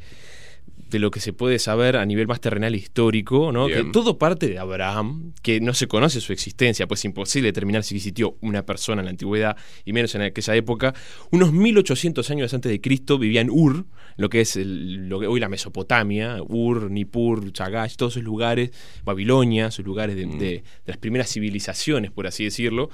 [0.90, 3.66] de lo que se puede saber a nivel más terrenal e histórico, ¿no?
[3.66, 3.86] Bien.
[3.88, 7.84] Que todo parte de Abraham, que no se conoce su existencia, pues es imposible determinar
[7.84, 10.94] si existió una persona en la antigüedad y menos en aquella época.
[11.32, 13.86] Unos 1800 años antes de Cristo vivía en Ur,
[14.18, 18.72] lo que es el- lo que hoy la Mesopotamia, Ur, Nippur, Chagash, todos esos lugares,
[19.04, 22.90] Babilonia, esos lugares de, de- de las primeras civilizaciones, por así decirlo,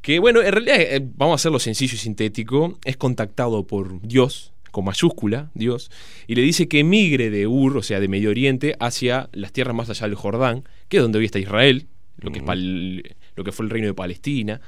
[0.00, 4.51] que bueno, en realidad, eh, vamos a hacerlo sencillo y sintético, es contactado por Dios,
[4.72, 5.90] con mayúscula, Dios,
[6.26, 9.76] y le dice que emigre de Ur, o sea, de Medio Oriente, hacia las tierras
[9.76, 11.86] más allá del Jordán, que es donde hoy está Israel,
[12.18, 14.60] lo que, es pal- lo que fue el reino de Palestina.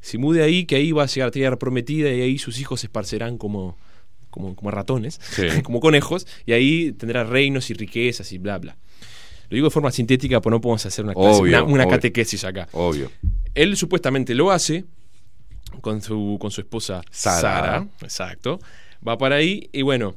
[0.00, 2.80] Se mude ahí, que ahí va a llegar a tierra prometida y ahí sus hijos
[2.80, 3.78] se esparcerán como,
[4.30, 5.46] como, como ratones, Sí.
[5.62, 8.76] como conejos, y ahí tendrá reinos y riquezas y bla, bla.
[9.48, 12.68] Lo digo de forma sintética, porque no podemos hacer una, clase- Obvio, una, catequesis acá.
[12.72, 13.10] Obvio.
[13.54, 14.84] Él supuestamente lo hace
[15.82, 17.40] con su, con su esposa Sara.
[17.40, 17.88] Sara.
[18.00, 18.58] Exacto.
[19.06, 20.14] Va para ahí y bueno.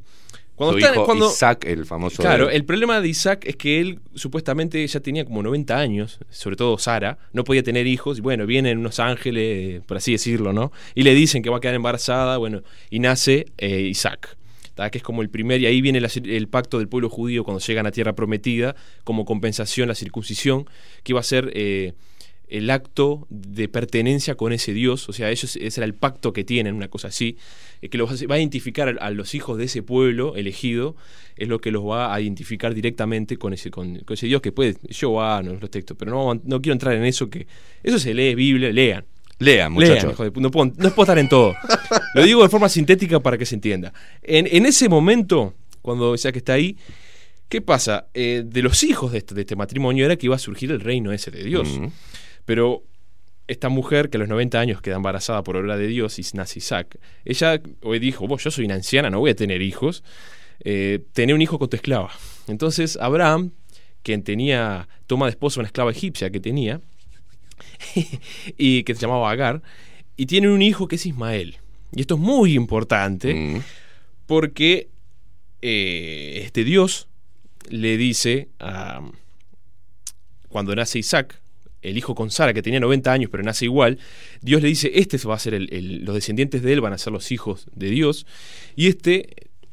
[0.56, 2.22] Cuando Su está- hijo cuando- Isaac, el famoso.
[2.22, 6.18] Claro, de- el problema de Isaac es que él supuestamente ya tenía como 90 años,
[6.30, 10.53] sobre todo Sara, no podía tener hijos, y bueno, vienen unos ángeles, por así decirlo,
[10.53, 10.72] ¿no?
[10.94, 14.38] Y le dicen que va a quedar embarazada, bueno, y nace eh, Isaac,
[14.76, 14.90] ¿tá?
[14.90, 17.60] que es como el primer, y ahí viene la el pacto del pueblo judío cuando
[17.60, 20.70] llegan a tierra prometida, como compensación la circuncisión,
[21.03, 21.91] que iba a ser eh,
[22.47, 26.43] el acto de pertenencia con ese Dios, o sea, ellos, ese era el pacto que
[26.43, 27.38] tienen, una cosa así,
[27.81, 30.95] eh, que los va a identificar a, los hijos de ese pueblo elegido,
[31.38, 34.51] es lo que los va a identificar directamente con ese, con, con ese Dios que
[34.51, 37.47] puede, yo ah, no los textos, pero no, no quiero entrar en eso, que
[37.84, 39.05] eso se lee Biblia, lean.
[39.38, 40.17] Lean, muchachos.
[40.17, 41.55] de no, puedo, no puedo estar en todo.
[42.13, 43.91] Lo digo de forma sintética para que se entienda.
[44.23, 46.77] En, en ese momento, cuando que está ahí,
[47.49, 48.07] ¿qué pasa?
[48.13, 50.80] Eh, de los hijos de este, de este matrimonio era que iba a surgir el
[50.80, 51.80] reino ese de Dios.
[51.80, 51.88] Mm.
[52.45, 52.84] Pero
[53.47, 56.59] esta mujer que a los 90 años queda embarazada por obra de Dios y nace
[56.59, 60.03] Isaac, ella hoy dijo, vos, yo soy una anciana, no voy a tener hijos,
[60.63, 62.11] eh, tené un hijo con tu esclava.
[62.47, 63.51] Entonces Abraham,
[64.03, 66.81] quien tenía, toma de esposa una esclava egipcia que tenía,
[68.57, 69.61] y que se llamaba Agar,
[70.17, 71.57] y tienen un hijo que es Ismael.
[71.91, 73.61] Y esto es muy importante Mm.
[74.26, 74.89] porque
[75.61, 77.07] eh, este Dios
[77.69, 79.01] le dice a,
[80.49, 81.41] cuando nace Isaac,
[81.90, 83.98] el hijo con Sara, que tenía 90 años, pero nace igual,
[84.41, 86.98] Dios le dice, este va a ser el, el- los descendientes de él, van a
[86.98, 88.26] ser los hijos de Dios,
[88.76, 89.28] y este,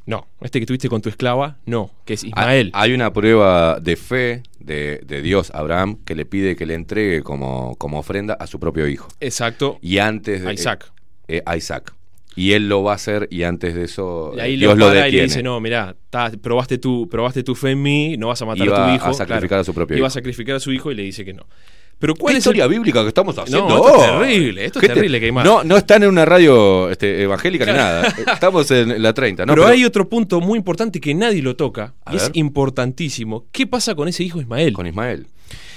[0.07, 2.71] no, este que tuviste con tu esclava, no, que es Ismael.
[2.75, 6.75] Hay una prueba de fe de, de Dios a Abraham que le pide que le
[6.75, 9.09] entregue como, como ofrenda a su propio hijo.
[9.21, 10.49] Exacto, Y antes de.
[10.49, 10.93] a Isaac.
[11.29, 11.95] eh, a Isaac.
[12.35, 15.01] Y él lo va a hacer y antes de eso Y ahí Dios lo para
[15.01, 15.27] y le detiene.
[15.27, 18.67] dice, no, mirá, ta, probaste, tu, probaste tu fe en mí, no vas a matar
[18.67, 19.07] Iba a tu hijo.
[19.11, 20.15] a sacrificar a su propio Iba a hijo.
[20.15, 21.45] sacrificar a su hijo y le dice que no.
[22.03, 23.77] Pero ¿cuál ¿Qué es el- historia bíblica que estamos haciendo?
[23.77, 25.45] esto es terrible, esto es ¿Qué te- terrible, Caimán.
[25.45, 28.13] No, no están en una radio este, evangélica ni nada.
[28.33, 29.53] Estamos en la 30, ¿no?
[29.55, 33.47] pero, hay otro punto muy importante que nadie lo toca, y es importantísimo.
[33.53, 34.73] ¿Qué pasa con ese hijo Ismael?
[34.73, 35.29] Con Ismael.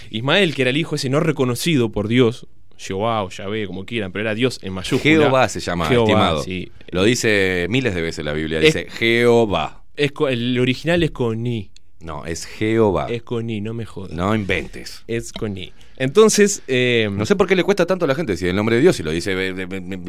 [0.09, 2.47] Ismael, que era el hijo ese no reconocido por Dios,
[2.77, 5.01] Jehová o Yahvé, como quieran, pero era Dios en mayúscula.
[5.03, 6.43] Jehová se llama, Jehová, estimado.
[6.43, 6.71] sí.
[6.89, 8.59] Lo dice miles de veces la Biblia.
[8.59, 9.83] Es- Dice Jehová.
[9.95, 11.69] Es el original es con ni.
[12.01, 13.07] No, es Jehová.
[13.09, 14.11] Es con ni, no me jodas.
[14.11, 15.03] No inventes.
[15.07, 15.71] Es con ni.
[15.97, 18.75] Entonces, eh, No sé por qué le cuesta tanto a la gente decir el nombre
[18.75, 19.35] de Dios y lo dice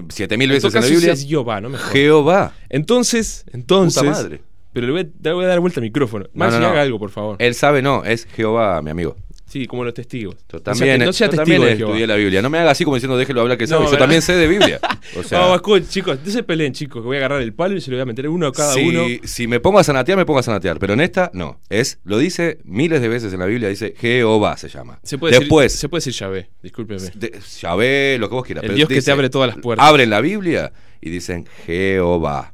[0.09, 1.13] siete mil veces en la Biblia.
[1.13, 1.93] es Jehová, no me jodas.
[1.93, 2.53] Jehová.
[2.69, 4.03] Entonces, entonces.
[4.03, 4.43] Puta madre.
[4.73, 6.27] Pero le voy, a, le voy a dar vuelta al micrófono.
[6.35, 6.67] No, no, no.
[6.67, 7.37] haga algo, por favor.
[7.39, 9.17] Él sabe, no, es Jehová, mi amigo.
[9.49, 10.35] Sí, como los testigos.
[10.35, 12.43] Yo No sea- también, no sea yo testigo también estudié la Biblia.
[12.43, 13.85] No me haga así como diciendo déjelo hablar que No, sabe.
[13.85, 13.99] Yo ¿verdad?
[14.05, 14.81] también sé de Biblia.
[15.17, 17.77] O sea, Vamos, escuchen, chicos, no se peleen, chicos, que voy a agarrar el palo
[17.77, 19.05] y se lo voy a meter uno a cada si, uno.
[19.23, 20.81] si me pongo a sanatear, me pongo a sanatear.
[20.81, 21.61] Pero en esta, no.
[21.71, 24.99] Es, lo dice miles de veces en la Biblia, dice Jehová se llama.
[25.05, 27.09] Se puede Después, decir, se puede decir Yahvé, discúlpeme.
[27.15, 28.65] de- Yahvé, lo que vos quieras.
[28.65, 29.87] El pero Dios que te abre todas las puertas.
[29.87, 32.53] Abren la Biblia y dicen Jehová.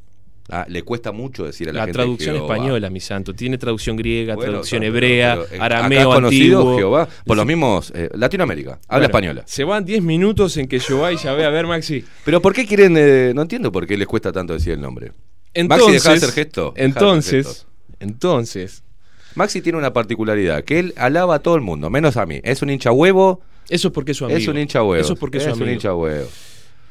[0.54, 2.54] Ah, le cuesta mucho decir a la, La gente traducción Jehová.
[2.56, 3.34] española, mi santo.
[3.34, 6.76] Tiene traducción griega, Bueno, traducción pero- hebrea, pero, eh, acá arameo es conocido antiguo.
[6.76, 9.42] Jehová por los mismos eh, Latinoamérica, habla Bueno, española.
[9.46, 12.04] Se van 10 minutos en que Jehová y Yahvé, a ver, Maxi.
[12.26, 12.94] Pero ¿por qué quieren?
[12.98, 15.12] eh, no entiendo por qué les cuesta tanto decir el nombre.
[15.54, 16.72] Entonces, Maxi, dejá de hacer gesto.
[16.72, 17.66] Hacer Entonces,
[17.98, 18.82] entonces,
[19.34, 22.40] Maxi tiene una particularidad, que él alaba a todo el mundo, menos a mí.
[22.44, 24.38] Es un hincha huevo, eso es porque es su amigo.
[24.38, 25.00] es un hincha huevo.
[25.00, 26.28] Eso es porque es, su un hincha huevo.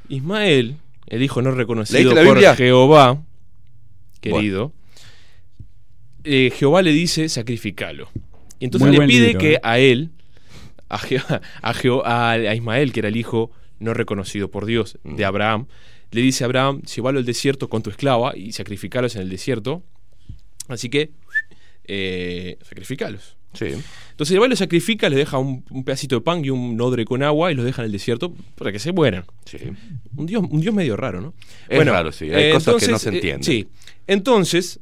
[0.10, 0.78] Ismael,
[1.08, 2.56] el hijo no reconocido ¿Leíste la por?
[2.58, 3.22] Jehová,
[4.22, 4.74] querido,
[6.24, 8.10] eh, Jehová le dice sacrificalo.
[8.60, 9.60] Y entonces Muy le pide libro, que eh.
[9.64, 10.12] a él,
[10.90, 15.00] a, Je- a, Jeho- a- a Ismael, que era el hijo no reconocido por Dios
[15.04, 15.16] Mm.
[15.16, 15.66] de Abraham,
[16.12, 19.82] le dice a Abraham, llévalo al desierto con tu esclava y sacrificalos en el desierto.
[20.68, 21.12] Así que,
[21.86, 23.38] eh, sacrificalos.
[23.54, 23.66] Sí.
[24.12, 27.22] Entonces Jehová los sacrifica, les deja un, un pedacito de pan y un odre con
[27.24, 29.26] agua y los deja en el desierto para que se mueran.
[29.46, 29.58] sí.
[30.16, 31.34] Un dios, un dios medio raro, ¿no?
[31.68, 32.30] Es raro, sí.
[32.32, 33.44] Hay cosas que no se eh, entienden.
[33.44, 33.68] sí.
[34.08, 34.80] Entonces,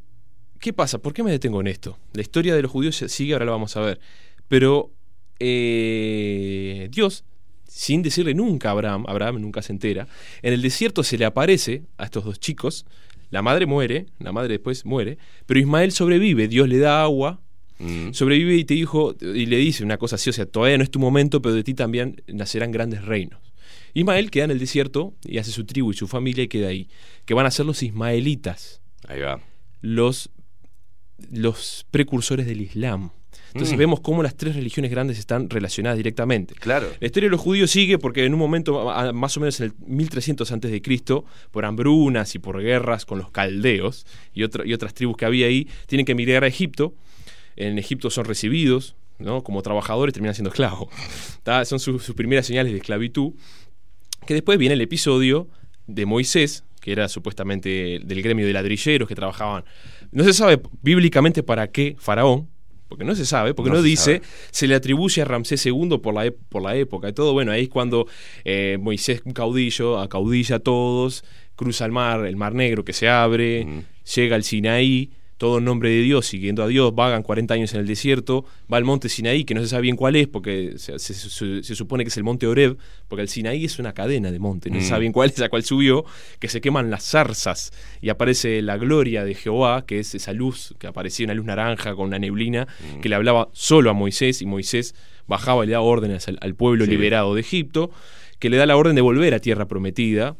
[0.60, 1.00] ¿qué pasa?
[1.00, 1.98] ¿Por qué me detengo en esto?
[2.14, 4.00] La historia de los judíos sigue, ahora la vamos a ver.
[4.48, 4.91] Pero
[5.40, 7.24] eh, Dios,
[7.68, 10.08] sin decirle nunca a Abraham, Abraham nunca se entera,
[10.41, 12.86] en el desierto se le aparece a estos dos chicos.
[13.30, 17.41] La madre muere, la madre después muere, pero Ismael sobrevive, Dios le da agua,
[17.82, 18.12] Mm.
[18.12, 20.91] sobrevive y te dijo, y le dice una cosa así, o sea, todavía no es
[20.91, 23.40] tu momento, pero de ti también nacerán grandes reinos.
[23.94, 26.90] Ismael queda en el desierto y hace su tribu y su familia y queda ahí,
[27.26, 29.40] que van a ser los ismaelitas, Ahí va.
[29.82, 30.30] los,
[31.32, 33.12] los precursores del Islam.
[33.54, 33.80] Entonces Mm.
[33.80, 36.54] vemos cómo las tres religiones grandes están relacionadas directamente.
[36.54, 36.88] Claro.
[37.00, 39.68] La historia de los judíos sigue porque en un momento, a- más o menos en
[39.68, 44.66] el 1300 antes de Cristo, por hambrunas y por guerras con los caldeos y, otra-
[44.68, 46.94] y otras tribus que había ahí, tienen que emigrar a Egipto.
[47.56, 49.44] En Egipto son recibidos ¿no?
[49.44, 50.90] como trabajadores y terminan siendo esclavos.
[51.44, 51.66] ¿tá?
[51.66, 53.34] Son sus- sus primeras señales de esclavitud.
[54.28, 55.48] Que después viene el episodio
[55.88, 59.64] de Moisés, que era supuestamente del gremio de ladrilleros que trabajaban.
[60.11, 62.49] No se sabe bíblicamente para qué Faraón,
[62.88, 64.22] porque no se sabe, porque No no, se dice, sabe.
[64.51, 67.34] se le atribuye a Ramsés II por la, ep- por la época y todo.
[67.34, 68.07] Bueno, ahí es cuando
[68.45, 71.23] eh, Moisés, un caudillo, acaudilla a todos,
[71.56, 73.80] cruza el mar, el mar negro que se abre, Mm.
[74.15, 77.80] llega al Sinaí, todo en nombre de Dios, siguiendo a Dios, vagan 40 años en
[77.80, 80.99] el desierto, va al monte Sinaí, que no se sabe bien cuál es, porque se,
[80.99, 84.32] se- se- se supone que es el monte Oreb, porque el Sinaí es una cadena
[84.32, 84.90] de monte, no se Mm.
[84.90, 86.03] sabe bien cuál es a cuál subió,
[86.40, 87.72] que se queman las zarzas
[88.02, 91.95] y aparece la gloria de Jehová, que es esa luz, que aparecía una luz naranja
[91.95, 92.68] con una neblina,
[92.98, 92.99] Mm.
[92.99, 94.94] que le hablaba solo a Moisés, y Moisés
[95.26, 96.91] bajaba y le daba órdenes al, al pueblo Sí.
[96.91, 97.91] liberado de Egipto,
[98.40, 100.36] que le da la orden de volver a tierra prometida,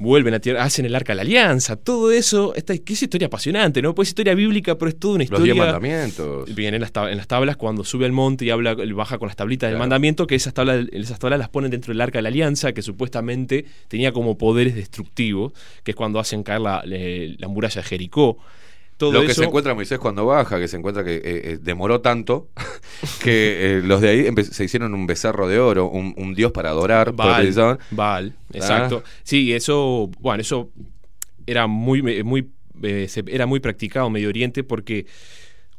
[0.00, 3.26] vuelven a tierra, hacen el arca de la alianza, todo eso, esta, que es historia
[3.26, 3.94] apasionante, ¿no?
[3.94, 5.72] Pues es historia bíblica, pero es toda una Los diez historia.
[5.72, 6.54] mandamientos.
[6.54, 9.36] Bien, en las, en las tablas, cuando sube al monte y habla, baja con las
[9.36, 12.30] tablitas del mandamiento, que esas tablas, esas tablas las ponen dentro del arca de la
[12.30, 15.52] alianza, que supuestamente tenía como poderes destructivos,
[15.84, 18.38] que es cuando hacen caer la, la muralla de Jericó.
[19.00, 21.58] Todo Lo que eso, se encuentra Moisés cuando baja, que se encuentra que eh, eh,
[21.58, 22.50] demoró tanto,
[23.24, 26.68] que eh, los de ahí se hicieron un becerro de oro, un, un dios para
[26.68, 27.12] adorar.
[27.12, 29.02] Baal, Baal, exacto.
[29.22, 30.70] Sí, eso, bueno, eso
[31.46, 32.50] era muy, muy,
[32.82, 35.06] era muy practicado en Medio Oriente porque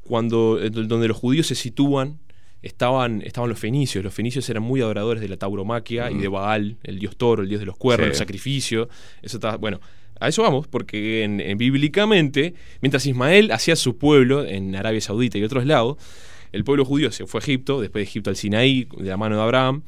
[0.01, 2.17] cuando donde los judíos se sitúan
[2.63, 4.03] estaban, estaban los fenicios.
[4.03, 7.49] Los fenicios eran muy adoradores de la tauromaquia y de Baal, el dios toro, el
[7.49, 8.11] dios de los cuernos, Sí.
[8.13, 8.89] el sacrificio.
[9.21, 9.79] Eso está, bueno,
[10.21, 15.37] a eso vamos, porque en, en bíblicamente, mientras Ismael hacía su pueblo en Arabia Saudita
[15.37, 15.97] y otros lados,
[16.51, 19.35] el pueblo judío se fue a Egipto, después de Egipto al Sinaí, de la mano
[19.37, 19.83] de Abraham.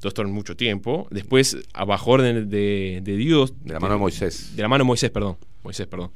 [0.00, 1.08] Todo esto en mucho tiempo.
[1.10, 3.54] Después, a bajo orden de, de Dios.
[3.64, 4.54] De la mano de Moisés.
[4.54, 5.36] De la mano de Moisés, perdón.
[5.62, 6.10] Moisés, perdón.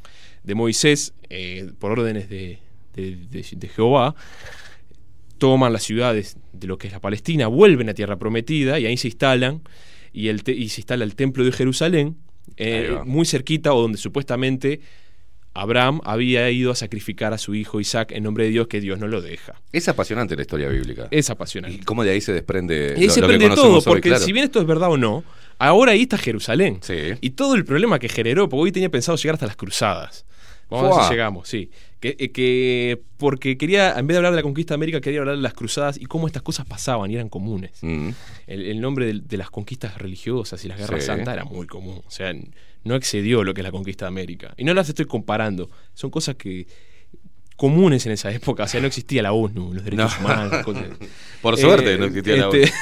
[0.45, 2.59] De Moisés, eh, por órdenes de,
[2.95, 4.15] de- de- de Jehová,
[5.39, 8.97] toman las ciudades de lo que es la Palestina, vuelven a Tierra Prometida y ahí
[8.97, 9.63] se instalan
[10.13, 12.17] y, el te- y se instala el templo de Jerusalén,
[12.57, 14.81] eh, muy cerquita o donde supuestamente
[15.55, 18.99] Abraham había ido a sacrificar a su hijo Isaac en nombre de Dios, que Dios
[19.01, 19.61] no lo deja.
[19.73, 21.09] Es apasionante la historia bíblica.
[21.11, 21.85] Es Y apasionante.
[21.85, 23.21] cómo de ahí se desprende Y ahí lo- se
[23.57, 24.25] todo, hoy, porque claro.
[24.25, 25.25] si bien esto es verdad o no,
[25.59, 26.79] ahora ahí está Jerusalén.
[26.83, 26.95] Sí.
[27.21, 30.25] Y todo el problema que generó, porque hoy tenía pensado llegar hasta las cruzadas.
[30.71, 31.71] Vamos a ver si llegamos, sí.
[32.01, 35.21] Que, eh, que- porque quería, en vez de hablar de la conquista de América, quería
[35.21, 37.73] hablar de las cruzadas y cómo estas cosas pasaban y eran comunes.
[37.83, 38.11] Mm.
[38.47, 41.07] El, el nombre de, de las conquistas religiosas y las guerras Sí.
[41.07, 42.03] santas era muy común.
[42.07, 42.33] O sea,
[42.85, 44.55] no excedió lo que es la conquista de América.
[44.57, 45.69] Y no las estoy comparando.
[45.95, 46.67] Son cosas que
[47.57, 48.63] comunes en esa época.
[48.65, 50.25] O sea, no existía la ONU, los derechos No.
[50.27, 50.53] humanos.
[50.65, 50.85] cosas-
[51.43, 52.73] Por suerte Eh, no existía la este,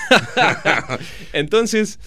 [1.32, 1.98] Entonces,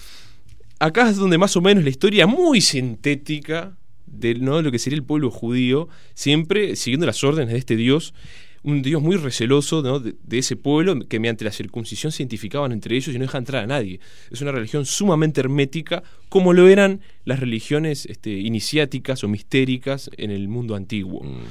[0.78, 3.76] acá es donde más o menos la historia muy sintética
[4.10, 4.60] de ¿no?
[4.62, 8.14] lo que sería el pueblo judío, siempre siguiendo las órdenes de este Dios,
[8.62, 10.00] un Dios muy receloso ¿no?
[10.00, 13.38] de, de ese pueblo que mediante la circuncisión se identificaban entre ellos y no deja
[13.38, 14.00] entrar a nadie.
[14.30, 20.30] Es una religión sumamente hermética, como lo eran las religiones este, iniciáticas o mistéricas en
[20.30, 21.22] el mundo antiguo.
[21.22, 21.46] Mm.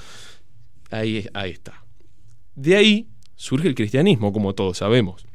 [0.92, 1.84] Ahí, ahí está.
[2.56, 5.26] De ahí surge el cristianismo, como todos sabemos.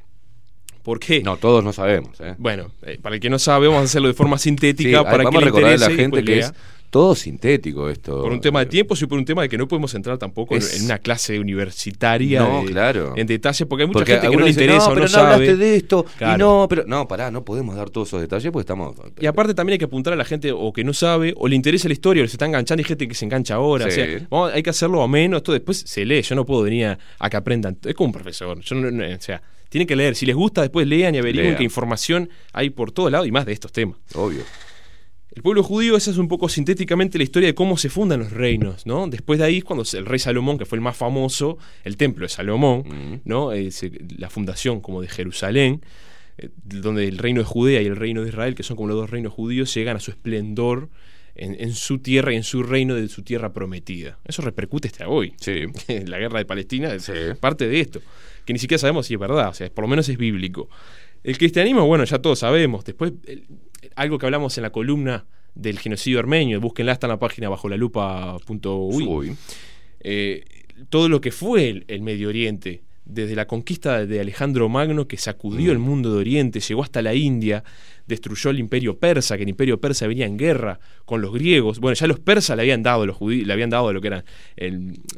[0.83, 1.23] ¿Por qué?
[1.23, 2.21] No, todos no sabemos.
[2.21, 2.35] ¿eh?
[2.37, 5.31] Bueno, eh, para el que no sabe, vamos a hacerlo de forma sintética para vamos
[5.31, 6.53] que a le recordar a interese la gente que es
[6.95, 8.23] todo sintético esto.
[8.23, 10.55] Por un tema de tiempos y por un tema de que no podemos entrar tampoco
[10.55, 13.15] en- Es- en una clase universitaria No, de- claro.
[13.17, 15.09] en detalle, porque hay mucha Porque gente que no le interesa no, o pero no
[15.09, 15.35] sabe.
[15.35, 16.07] hablaste de esto.
[16.17, 16.35] Claro.
[16.37, 18.95] Y no, pero no, pará, no podemos dar todos esos detalles porque estamos.
[19.21, 21.57] Y aparte también hay que apuntar a la gente o que no sabe, o le
[21.57, 23.91] interesa la historia, o se está enganchando, y hay gente que se engancha ahora.
[23.91, 24.01] Sí.
[24.01, 26.23] O sea, vamos- hay que hacerlo a menos, esto después se lee.
[26.23, 27.77] Yo no puedo venir a, a que aprendan.
[27.85, 28.61] Es como un profesor.
[28.61, 30.15] Yo no- no- o sea, tienen que leer.
[30.15, 33.47] Si les gusta, después lean y averigüen qué información hay por todos lados y más
[33.47, 33.99] de estos temas.
[34.15, 34.43] Obvio.
[35.35, 38.31] El pueblo judío, esa es un poco sintéticamente la historia de cómo se fundan los
[38.33, 39.09] reinos, ¿no?
[39.09, 42.29] Después de ahí, cuando el rey Salomón, que fue el más famoso, el templo de
[42.29, 43.21] Salomón, Mm.
[43.29, 43.53] ¿no?
[43.53, 45.81] Eh, se- la fundación como de Jerusalén,
[46.39, 48.97] eh, donde el reino de Judea y el reino de Israel, que son como los
[48.97, 50.89] dos reinos judíos, llegan a su esplendor
[51.35, 54.19] en, en su tierra y en su reino de su tierra prometida.
[54.25, 55.35] Eso repercute hasta hoy.
[55.41, 55.63] Sí.
[56.07, 57.13] la guerra de Palestina es Sí.
[57.41, 58.01] parte de esto,
[58.45, 60.69] que ni siquiera sabemos si es verdad, o sea, por lo menos es bíblico.
[61.25, 62.85] El cristianismo, bueno, ya todos sabemos.
[62.85, 63.47] Después, el-
[63.97, 67.69] algo que hablamos en la columna del genocidio armenio, búsquenla, está en la página bajo
[67.69, 69.05] la lupa.uy.
[69.07, 69.37] Uy.
[70.01, 70.45] Eh,
[70.89, 75.17] todo lo que fue el, el Medio Oriente, desde la conquista de Alejandro Magno, que
[75.17, 77.63] sacudió el mundo de Oriente, llegó hasta la India,
[78.07, 81.79] destruyó el imperio persa, que el imperio persa venía en guerra con los griegos.
[81.81, 84.25] Bueno, ya los persas le habían dado, los judí- le habían dado lo que eran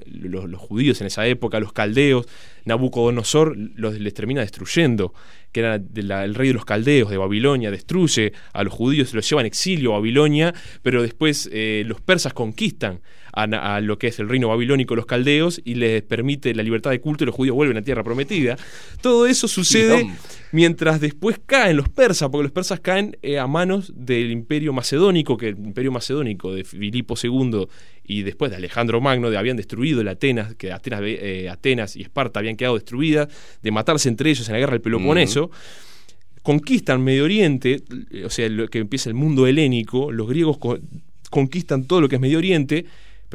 [0.07, 2.27] los, los judíos en esa época, los caldeos.
[2.65, 5.15] Nabucodonosor los, les termina destruyendo,
[5.53, 9.41] que era el rey de los caldeos de Babilonia, destruye a los judíos, los lleva
[9.43, 10.53] en exilio a Babilonia,
[10.83, 13.01] pero después eh, los persas conquistan
[13.45, 17.01] a, lo que es el reino babilónico, los caldeos, y les permite la libertad de
[17.01, 18.57] culto y los judíos vuelven a tierra prometida.
[19.03, 20.07] Todo eso sucede
[20.53, 25.37] mientras después caen los persas, porque los persas caen eh, a manos del imperio macedónico,
[25.37, 27.67] que el imperio macedónico de Filipo II
[28.05, 32.03] y después de Alejandro Magno de, habían destruido el Atenas, que Atenas, eh, Atenas y
[32.03, 33.29] Esparta habían quedado destruidas,
[33.63, 35.51] de matarse entre ellos en la guerra del Peloponeso.
[36.43, 37.83] Conquistan Medio Oriente,
[38.13, 40.79] eh, o sea, lo que empieza el mundo helénico, los griegos co-
[41.29, 42.87] conquistan todo lo que es Medio Oriente,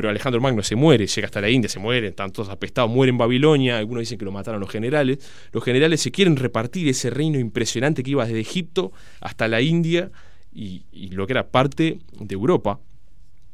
[0.02, 3.11] pero Alejandro Magno se muere, llega hasta la India, se muere, están todos apestados, muere
[3.11, 5.19] en Babilonia, algunos dicen que lo mataron los generales.
[5.52, 10.10] Los generales se quieren repartir ese reino impresionante que iba desde Egipto hasta la India
[10.52, 12.80] y, y lo que era parte de Europa.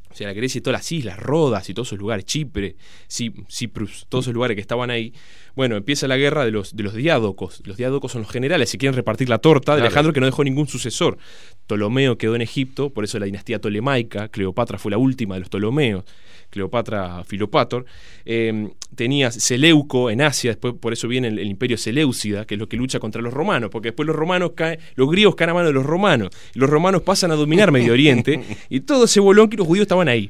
[0.10, 2.78] O sea, la Grecia y todas las islas, Rodas y todos esos lugares, Chipre,
[3.10, 5.14] Ci- Cyprus, todos esos lugares que estaban ahí.
[5.54, 7.62] Bueno, empieza la guerra de los, de los diádocos.
[7.66, 9.88] Los diádocos son los generales, se quieren repartir la torta de Claro.
[9.88, 11.18] Alejandro que no dejó ningún sucesor.
[11.68, 15.50] Ptolomeo quedó en Egipto, por eso la dinastía tolemaica, Cleopatra fue la última de los
[15.50, 16.06] Ptolomeos,
[16.50, 17.86] Cleopatra Filopator.
[18.26, 22.60] Eh, tenías Seleuco en Asia, después por eso viene el, el imperio Seleucida, que es
[22.60, 25.54] lo que lucha contra los romanos, porque después los romanos caen, los griegos caen a
[25.54, 29.20] mano de los romanos, y los romanos pasan a dominar Medio Oriente, y todo ese
[29.20, 30.30] bolón que los judíos estaban ahí.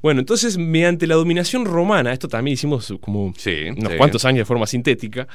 [0.00, 3.98] Bueno, entonces, mediante la dominación romana, esto también hicimos como Sí, unos sí.
[3.98, 5.26] cuantos años de forma sintética,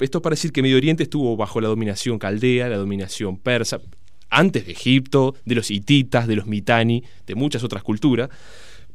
[0.00, 3.80] esto para decir que Medio Oriente estuvo bajo la dominación caldea, la dominación persa,
[4.28, 8.28] antes de Egipto, de los hititas, de los mitani, de muchas otras culturas,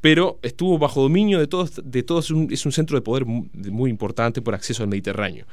[0.01, 3.25] pero estuvo bajo dominio de todos, de todos es un, es un centro de poder
[3.25, 5.45] mu- de- muy importante por acceso al Mediterráneo.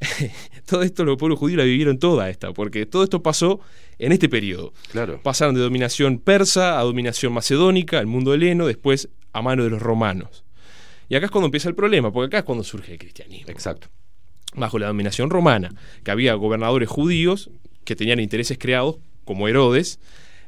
[0.66, 3.60] todo esto los pueblos judíos la vivieron toda esta, porque todo esto pasó
[3.98, 4.72] en este periodo.
[4.92, 5.20] Claro.
[5.22, 9.82] Pasaron de dominación persa a dominación macedónica, al mundo heleno, después a mano de los
[9.82, 10.44] romanos.
[11.08, 13.88] Y acá es cuando empieza el problema, porque acá es cuando surge el cristianismo Exacto.
[14.54, 17.50] bajo la dominación romana, que había gobernadores judíos
[17.84, 19.98] que tenían intereses creados, como Herodes,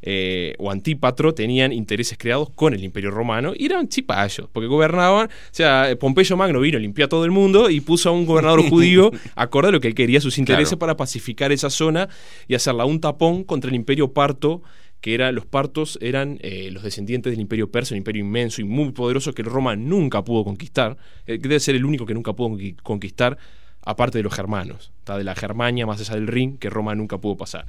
[0.03, 5.29] eh, o Antípatro tenían intereses creados con el Imperio Romano y eran chipayos, porque gobernaban,
[5.29, 8.27] o sea, eh, Pompeyo Magno vino, limpió a todo el mundo y puso a un
[8.27, 10.79] gobernador judío acorde a lo que él quería, sus intereses Claro.
[10.81, 12.09] para pacificar esa zona
[12.49, 14.63] y hacerla un tapón contra el Imperio Parto
[15.01, 18.65] que era, los partos eran eh, los descendientes del imperio persa, un imperio inmenso y
[18.65, 20.97] muy poderoso que Roma nunca pudo conquistar,
[21.27, 23.37] eh, que debe ser el único que nunca pudo conqui- conquistar,
[23.85, 27.19] aparte de los germanos, está de la Germania más allá del Rin, que Roma nunca
[27.19, 27.67] pudo pasar.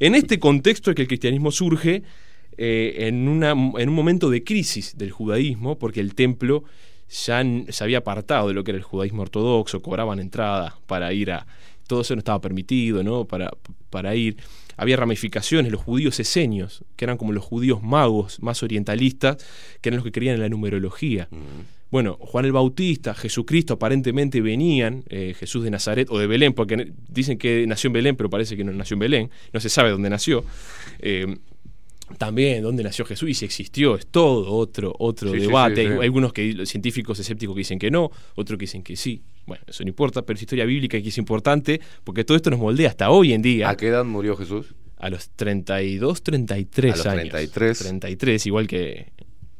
[0.00, 2.02] En este contexto es que el cristianismo surge
[2.56, 6.64] eh, en, una, en un momento de crisis del judaísmo, porque el templo
[7.08, 11.32] ya se había apartado de lo que era el judaísmo ortodoxo, cobraban entrada para ir
[11.32, 11.46] a...
[11.86, 13.24] Todo eso no estaba permitido, ¿no?
[13.24, 13.50] Para,
[13.88, 14.36] para ir.
[14.76, 19.38] Había ramificaciones, los judíos esenios, que eran como los judíos magos más orientalistas,
[19.80, 21.28] que eran los que creían en la numerología.
[21.90, 26.92] Bueno, Juan el Bautista, Jesucristo aparentemente venían, eh, Jesús de Nazaret o de Belén, porque
[27.08, 29.90] dicen que nació en Belén, pero parece que no nació en Belén, no se sabe
[29.90, 30.44] dónde nació.
[30.98, 31.38] Eh,
[32.16, 35.82] también dónde nació Jesús y si existió, es todo otro, otro sí, debate.
[35.82, 35.92] sí, sí.
[35.92, 39.22] Hay algunos que, los científicos escépticos que dicen que no, otros que dicen que sí.
[39.46, 42.60] Bueno, eso no importa, pero es historia bíblica que es importante porque todo esto nos
[42.60, 43.68] moldea hasta hoy en día.
[43.68, 44.74] ¿A qué edad murió Jesús?
[44.96, 47.28] A los 32, 33 A los años.
[47.30, 47.78] 33.
[47.78, 49.12] 33, igual que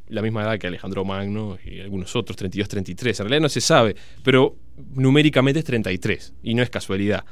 [0.08, 3.20] la misma edad que Alejandro Magno y algunos otros, 32, 33.
[3.20, 4.56] En realidad no se sabe, pero
[4.94, 7.24] numéricamente es 33 y no es casualidad.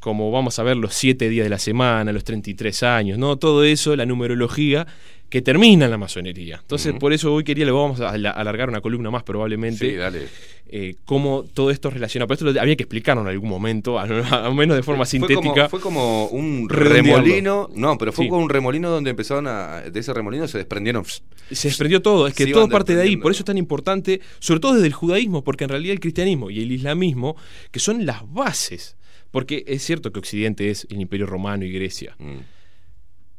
[0.00, 3.36] Como vamos a ver los 7 días de la semana, los 33 años, ¿no?
[3.36, 4.86] Todo eso, la numerología
[5.28, 6.56] que termina en la masonería.
[6.60, 9.94] Entonces, por eso hoy quería, le vamos a ala- alargar una columna más probablemente Sí,
[9.94, 10.26] dale.
[10.68, 12.26] eh, cómo todo esto relaciona.
[12.26, 14.08] Pero esto lo- había que explicarlo en algún momento, al
[14.56, 15.42] menos de forma Fue sintética.
[15.52, 17.68] como, fue como un remolino.
[17.74, 18.28] No, pero fue Sí.
[18.28, 19.82] como un remolino donde empezaron a.
[19.82, 21.04] De ese remolino se desprendieron.
[21.50, 24.60] Se desprendió todo, es que todo parte de ahí, por eso es tan importante, sobre
[24.60, 27.36] todo desde el judaísmo, porque en realidad el cristianismo y el islamismo,
[27.70, 28.96] que son las bases,
[29.30, 32.38] porque es cierto que Occidente es el imperio romano y Grecia, Mm.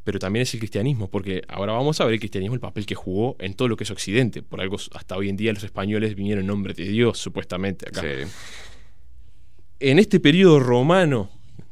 [0.03, 2.95] pero también es el cristianismo, porque ahora vamos a ver el cristianismo, el papel que
[2.95, 6.15] jugó en todo lo que es Occidente, por algo hasta hoy en día los españoles
[6.15, 8.01] vinieron en nombre de Dios, supuestamente, acá.
[8.01, 8.27] Sí.
[9.79, 11.29] En este periodo romano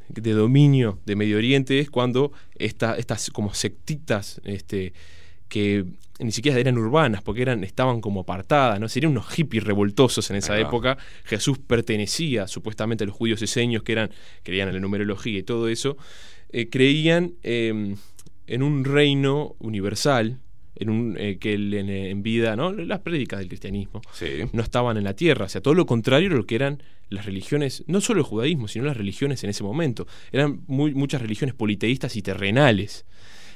[0.10, 4.94] de dominio de Medio Oriente es cuando esta- estas como sectitas este,
[5.50, 5.84] que
[6.20, 8.88] ni siquiera eran urbanas porque eran estaban como apartadas, ¿no?
[8.88, 10.98] Serían unos hippies revoltosos en esa época.
[11.26, 14.12] Jesús pertenecía supuestamente a los judíos eseños que eran
[14.44, 15.98] creían en la numerología y todo eso.
[16.52, 17.96] eh, creían eh,
[18.48, 20.40] en un reino universal,
[20.76, 22.74] en un eh, que el- en, en vida, ¿no?
[22.74, 24.26] Las prédicas del cristianismo Sí.
[24.54, 27.26] no estaban en la tierra, o sea, todo lo contrario a lo que eran las
[27.26, 30.08] religiones, no solo el judaísmo, sino las religiones en ese momento.
[30.32, 33.06] Eran muy, muchas religiones politeístas y terrenales.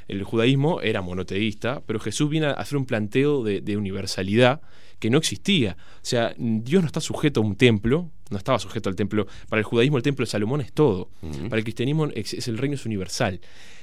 [0.07, 4.61] El judaísmo era monoteísta, pero Jesús viene a hacer un planteo de, de universalidad
[4.99, 5.75] que no existía.
[5.95, 9.27] O sea, Dios no está sujeto a un templo, no estaba sujeto al templo.
[9.49, 11.09] Para el judaísmo el templo de Salomón es todo.
[11.49, 13.39] Para el cristianismo es, es el reino es universal.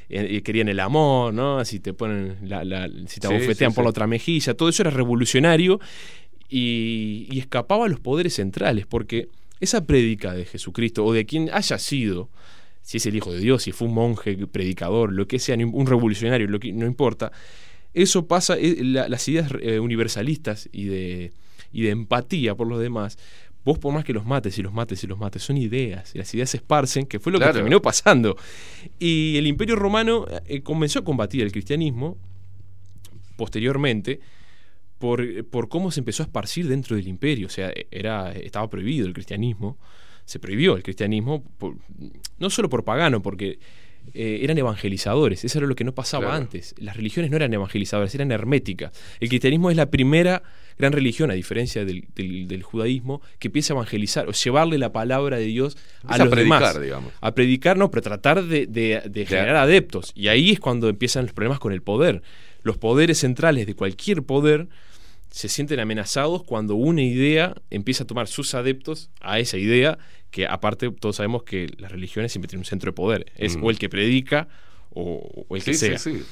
[0.09, 1.65] Eh, eh, querían el amor, ¿no?
[1.65, 3.87] Si te ponen la, la- si te Sí, abofetean sí, por sí.
[3.87, 5.79] la otra mejilla, todo eso era revolucionario
[6.49, 9.29] y, y escapaba a los poderes centrales, porque
[9.61, 12.29] esa prédica de Jesucristo, o de quien haya sido,
[12.91, 15.87] si es el Hijo de Dios, si fue un monje, predicador, lo que sea, un
[15.87, 17.31] revolucionario, lo que, no importa,
[17.95, 21.33] eso pasa, eh, la- las ideas eh, universalistas y de,
[21.73, 23.17] y de empatía por los demás,
[23.65, 26.19] vos por más que los mates y los mates y los mates, son ideas, y
[26.19, 27.53] las ideas se esparcen, que fue lo Claro.
[27.53, 28.37] que terminó pasando.
[28.99, 32.17] Y el imperio romano eh, comenzó a combatir el cristianismo
[33.37, 34.19] posteriormente
[34.99, 37.47] por, por cómo se empezó a esparcir dentro del imperio.
[37.47, 39.79] O sea, era, estaba prohibido el cristianismo.
[40.31, 41.75] Se prohibió el cristianismo, por-
[42.39, 43.59] no solo por pagano, porque
[44.15, 45.45] eh, eran evangelizadores.
[45.45, 46.37] Eso era lo que no pasaba Claro.
[46.37, 46.75] antes.
[46.79, 48.93] Las religiones no eran evangelizadoras, eran herméticas.
[49.21, 50.43] El cristianismo es la primera
[50.79, 54.93] gran religión, a diferencia del, del- del judaísmo, que empieza a evangelizar o llevarle la
[54.93, 56.81] palabra de Dios a a los predicar, demás.
[56.81, 57.13] digamos.
[57.21, 60.13] A predicar, no, pero tratar de, de- de generar adeptos.
[60.15, 62.23] Y ahí es cuando empiezan los problemas con el poder.
[62.63, 64.69] Los poderes centrales de cualquier poder
[65.31, 69.99] se sienten amenazados cuando una idea empieza a tomar sus adeptos a esa idea,
[70.31, 73.27] que aparte todos sabemos que las religiones siempre tienen un centro de poder.
[73.37, 73.65] Es Mm.
[73.65, 74.49] o el que predica
[74.93, 75.99] o, o el que sea.
[75.99, 76.25] sí, sí.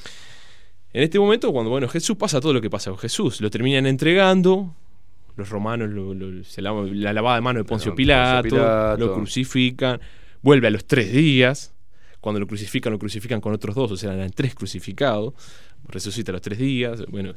[0.91, 3.85] En este momento, cuando bueno, Jesús pasa todo lo que pasa con Jesús, lo terminan
[3.85, 4.75] entregando,
[5.37, 8.97] los romanos, lo- lo- se lava- la lavada de mano de Poncio Poncio Pilato, Pilato.
[8.97, 10.01] lo crucifican,
[10.41, 11.73] vuelve a los tres días,
[12.19, 15.33] cuando lo crucifican, lo crucifican con otros dos, o sea, eran tres crucificados,
[15.87, 17.33] resucita a los tres días, bueno,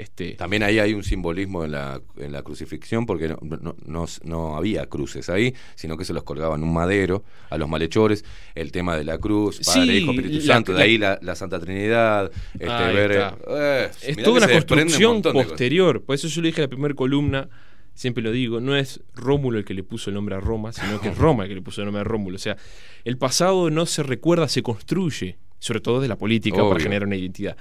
[0.00, 4.06] este, También ahí hay un simbolismo en la, en la crucifixión porque no, no, no,
[4.24, 8.24] no había cruces ahí, sino que se los colgaban un madero a los malhechores.
[8.54, 11.34] El tema de la cruz, Padre, Sí, Hijo, Espíritu la- Santo, de ahí la, la
[11.34, 12.30] Santa Trinidad.
[12.54, 13.36] Este, ver, está.
[13.48, 16.02] eh, Es toda una un construcción posterior.
[16.02, 17.48] Por eso yo le dije en la primera columna,
[17.94, 21.00] siempre lo digo, no es Rómulo el que le puso el nombre a Roma, sino
[21.00, 22.36] que es Roma el que le puso el nombre a Rómulo.
[22.36, 22.56] O sea,
[23.04, 25.36] el pasado no se recuerda, se construye.
[25.58, 26.70] sobre todo de la política, Obvio.
[26.70, 27.54] para generar una identidad.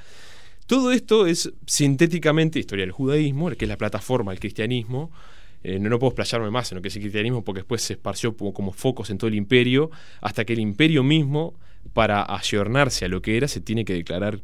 [0.70, 5.10] Todo esto es sintéticamente historia del judaísmo, que es la plataforma del cristianismo.
[5.64, 7.94] Eh, no, no puedo explayarme más en lo que es el cristianismo porque después se
[7.94, 9.90] esparció como, focos en todo el imperio,
[10.22, 11.56] hasta que el imperio mismo,
[11.94, 14.42] para ayornarse a lo que era, se tiene que declarar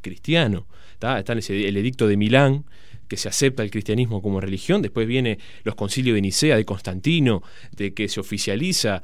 [0.00, 0.66] cristiano.
[0.98, 1.18] ¿tá?
[1.18, 2.64] Está en ese- el edicto de Milán,
[3.06, 7.42] que se acepta el cristianismo como religión, después viene los concilios de Nicea, de Constantino,
[7.76, 9.02] de que se oficializa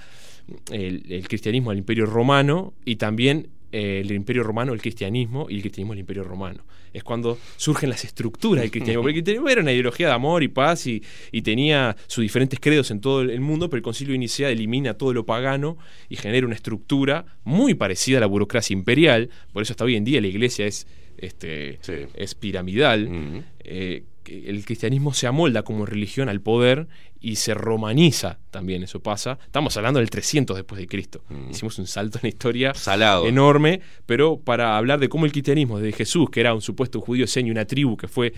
[0.70, 5.61] el cristianismo al imperio romano y también eh, el imperio romano el cristianismo y el
[5.62, 6.65] cristianismo el imperio romano.
[6.93, 9.03] Es cuando surgen las estructuras del cristianismo.
[9.03, 12.61] Porque el cristianismo era una ideología de amor y paz y, y tenía sus diferentes
[12.61, 15.78] credos en todo el mundo, pero el concilio Nicea elimina todo lo pagano
[16.09, 19.31] y genera una estructura muy parecida a la burocracia imperial.
[19.53, 20.86] Por eso hasta hoy en día la iglesia es,
[21.16, 21.94] este, Sí.
[22.15, 23.44] es piramidal.
[23.61, 26.86] Eh, el cristianismo se amolda como religión al poder
[27.23, 29.39] y se romaniza también, eso pasa.
[29.44, 31.24] Estamos hablando del 300 después de Cristo.
[31.51, 33.27] Hicimos un salto en la historia Salado.
[33.27, 37.27] enorme, pero para hablar de cómo el cristianismo desde Jesús, que era un supuesto judío
[37.27, 38.35] seño, una tribu que fue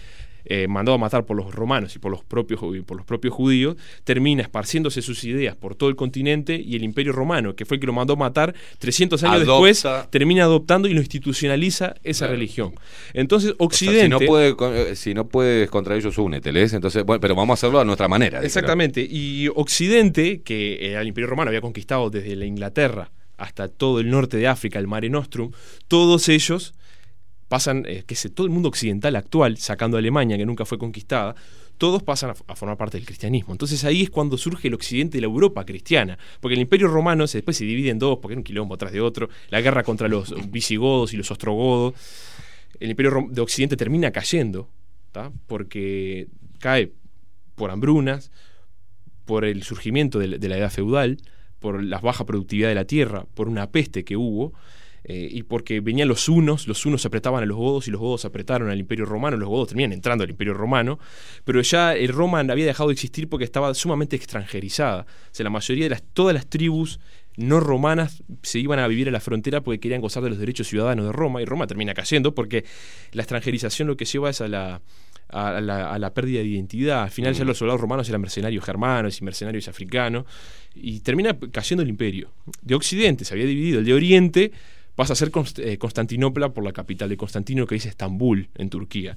[0.46, 3.34] eh, mandado a matar por los romanos y por los propios y por los propios
[3.34, 7.76] judíos, termina esparciéndose sus ideas por todo el continente y el Imperio Romano, que fue
[7.76, 11.94] el que lo mandó a matar 300 años Adopta- después, termina adoptando y lo institucionaliza
[12.04, 12.32] esa Claro.
[12.34, 12.74] religión.
[13.12, 16.52] Entonces, O sea, Occidente si, no puede, con- eh, si no puedes contra ellos, únete,
[16.52, 16.72] ¿lees?
[16.72, 18.42] Entonces, bueno, pero vamos a hacerlo a nuestra manera.
[18.42, 19.06] Exactamente.
[19.08, 24.36] Y Occidente, que el Imperio Romano había conquistado desde la Inglaterra hasta todo el norte
[24.36, 25.50] de África, el Mare Nostrum,
[25.88, 26.74] todos ellos
[27.48, 30.78] pasan, eh, que sé, todo el mundo occidental actual, sacando a Alemania, que nunca fue
[30.78, 31.34] conquistada,
[31.78, 33.52] todos pasan a, formar parte del cristianismo.
[33.52, 37.26] Entonces ahí es cuando surge el occidente de la Europa cristiana, porque el imperio romano
[37.26, 39.82] se, después se divide en dos, porque era un quilombo atrás de otro, la guerra
[39.82, 41.94] contra los visigodos y los ostrogodos,
[42.80, 44.68] el imperio de occidente termina cayendo,
[45.46, 46.92] porque cae
[47.54, 48.30] por hambrunas,
[49.24, 51.18] por el surgimiento de la edad feudal,
[51.64, 54.52] por la baja productividad de la tierra, por una peste que hubo,
[55.04, 58.24] eh, y porque venían los hunos, los hunos apretaban a los godos y los godos
[58.24, 60.98] apretaron al imperio romano, los godos terminan entrando al imperio romano,
[61.44, 65.02] pero ya el Roma había dejado de existir porque estaba sumamente extranjerizada.
[65.02, 67.00] O sea, la mayoría de las, todas las tribus
[67.36, 70.68] no romanas se iban a vivir a la frontera porque querían gozar de los derechos
[70.68, 72.64] ciudadanos de Roma, y Roma termina cayendo porque
[73.12, 74.80] la extranjerización lo que lleva es a la,
[75.28, 77.02] a la, a la pérdida de identidad.
[77.02, 80.24] Al final ya los soldados romanos eran mercenarios germanos y mercenarios africanos,
[80.74, 82.30] y termina cayendo el imperio.
[82.62, 84.52] De Occidente se había dividido, el de Oriente
[84.94, 88.70] pasa a ser Const- eh, Constantinopla por la capital de Constantino, que dice Estambul, en
[88.70, 89.16] Turquía.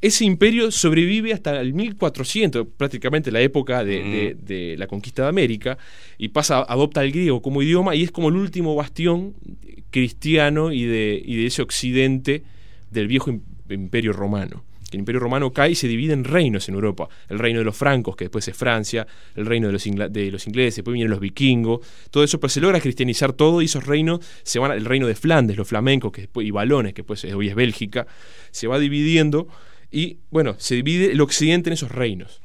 [0.00, 4.36] Ese imperio sobrevive hasta el 1400, prácticamente la época de, de-
[4.70, 5.78] de la conquista de América,
[6.18, 9.34] y pasa, adopta el griego como idioma y es como el último bastión
[9.90, 12.42] cristiano y de, y de ese occidente
[12.90, 13.40] del viejo im-
[13.70, 14.62] imperio romano.
[14.94, 17.08] El imperio romano cae y se divide en reinos en Europa.
[17.28, 20.30] El reino de los francos, que después es Francia, el reino de los, ingla- de
[20.30, 21.80] los ingleses, después vienen los vikingos,
[22.10, 25.14] todo eso, pero se logra cristianizar todo y esos reinos se van, el reino de
[25.14, 28.06] Flandes, los flamencos que después, y Balones, que después es- hoy es Bélgica,
[28.50, 29.48] se va dividiendo
[29.90, 32.40] y bueno, se divide el occidente en esos reinos.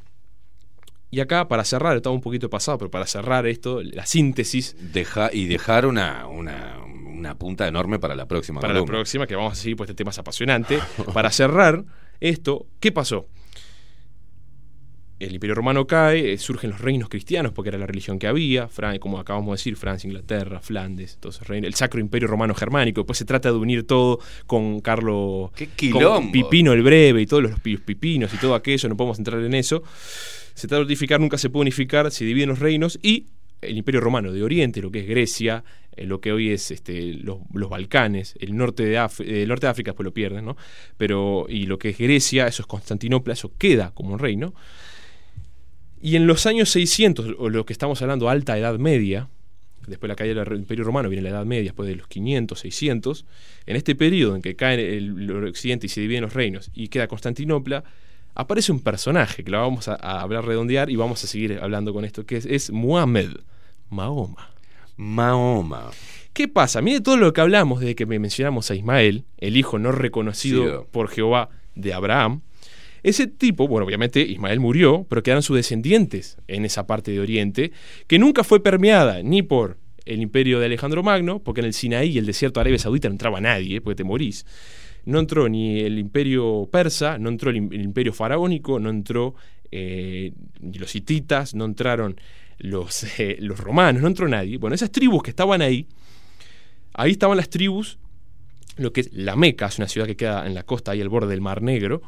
[1.11, 5.31] Y acá, para cerrar, estaba un poquito pasado, pero para cerrar esto, la síntesis Deja,
[5.33, 8.61] y dejar una, una, una punta enorme para la próxima.
[8.61, 10.77] para la próxima, que vamos a seguir, pues este tema es apasionante.
[11.11, 11.83] Para cerrar
[12.19, 13.27] esto, ¿qué pasó?
[15.19, 18.69] El Imperio Romano cae, eh, surgen los reinos cristianos, porque era la religión que había,
[19.01, 23.25] como acabamos de decir, Francia, Inglaterra, Flandes, reinos, el Sacro Imperio Romano Germánico, después se
[23.25, 25.51] trata de unir todo con Carlos.
[26.31, 29.53] Pipino el Breve y todos los pi- pipinos y todo aquello, no podemos entrar en
[29.55, 29.83] eso.
[30.53, 33.25] Se trata de unificar, nunca se puede unificar, se dividen los reinos y
[33.61, 35.65] el Imperio Romano de Oriente, lo que es Grecia,
[35.99, 39.67] eh, lo que hoy es este, los, los Balcanes, el norte de, eh, el norte
[39.67, 40.55] de África, después lo pierden, ¿no?
[40.97, 44.53] Pero, y lo que es Grecia, eso es Constantinopla, eso queda como un reino.
[46.01, 49.27] Y en los años 600, o lo que estamos hablando, alta Edad Media,
[49.87, 52.57] después de la caída del Imperio Romano viene la Edad Media, después de los 500,
[52.59, 53.25] 600,
[53.65, 57.07] en este periodo en que cae el, occidente y se dividen los reinos y queda
[57.07, 57.83] Constantinopla,
[58.35, 61.93] aparece un personaje que lo vamos a, a hablar redondear y vamos a seguir hablando
[61.93, 63.31] con esto, que es, es Muhammad,
[63.89, 64.58] Mahoma.
[65.03, 65.91] Mahoma.
[66.33, 66.81] ¿Qué pasa?
[66.81, 70.81] Mire todo lo que hablamos desde que me mencionamos a Ismael, el hijo no reconocido
[70.81, 70.87] Sí.
[70.91, 72.41] por Jehová de Abraham.
[73.01, 77.71] Ese tipo, bueno, obviamente Ismael murió, pero quedaron sus descendientes en esa parte de Oriente,
[78.07, 82.09] que nunca fue permeada ni por el imperio de Alejandro Magno, porque en el Sinaí
[82.09, 84.45] y el desierto de Arabia Saudita no entraba nadie, porque te morís.
[85.05, 89.33] No entró ni el imperio persa, no entró el, im- el imperio faraónico, no entró
[89.71, 92.19] eh, ni los hititas, no entraron
[92.59, 94.57] los, eh, los romanos, no entró nadie.
[94.57, 95.87] Bueno, esas tribus que estaban ahí,
[96.93, 97.97] ahí estaban las tribus,
[98.77, 101.09] lo que es la Meca, es una ciudad que queda en la costa, ahí al
[101.09, 102.01] borde del Mar Negro.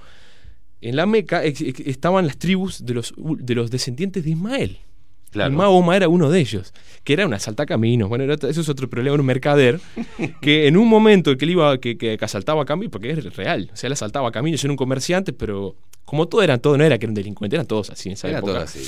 [0.82, 4.78] En la Meca ex- ex- estaban las tribus de los, de los descendientes de Ismael.
[5.32, 5.54] Claro.
[5.54, 6.74] Y Mahoma era uno de ellos,
[7.06, 8.10] que era un asaltacaminos.
[8.10, 9.80] Bueno, era- eso es otro problema, era un mercader
[10.42, 13.70] que en un momento que él iba, que, que, que asaltaba caminos, porque es real,
[13.72, 16.98] o sea, él asaltaba caminos, era un comerciante, pero como todo eran todo, no era
[16.98, 18.54] que era un delincuente, eran todos así en esa Era época.
[18.54, 18.80] todo así.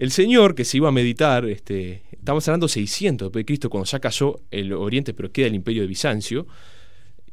[0.00, 3.84] El señor que se iba a meditar, este, estamos hablando 600 después de Cristo, cuando
[3.84, 6.46] ya cayó el Oriente, pero queda el imperio de Bizancio,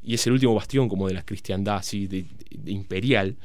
[0.03, 2.25] y es el último bastión como de la cristiandad así de-
[2.65, 3.37] imperial.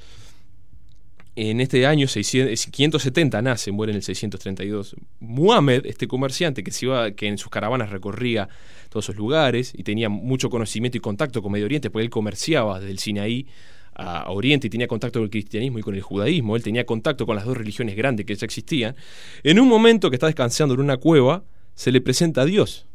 [1.36, 4.96] En este año 600, 570 nace, muere en el 632.
[5.20, 8.48] Muhammad, este comerciante que, se iba, que en sus caravanas recorría
[8.88, 12.80] todos esos lugares y tenía mucho conocimiento y contacto con Medio Oriente, porque él comerciaba
[12.80, 13.46] desde el Sinaí
[13.94, 17.26] a Oriente y tenía contacto con el cristianismo y con el judaísmo, él tenía contacto
[17.26, 18.96] con las dos religiones grandes que ya existían.
[19.42, 21.44] En un momento que está descansando en una cueva,
[21.74, 22.86] se le presenta a Dios,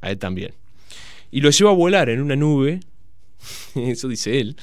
[0.00, 0.52] a él también.
[1.30, 2.80] Y lo lleva a volar en una nube
[3.74, 4.56] eso dice él,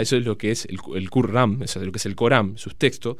[0.00, 2.56] eso es lo que es el, el Qur'an, eso es lo que es el Corán,
[2.56, 3.16] sus textos,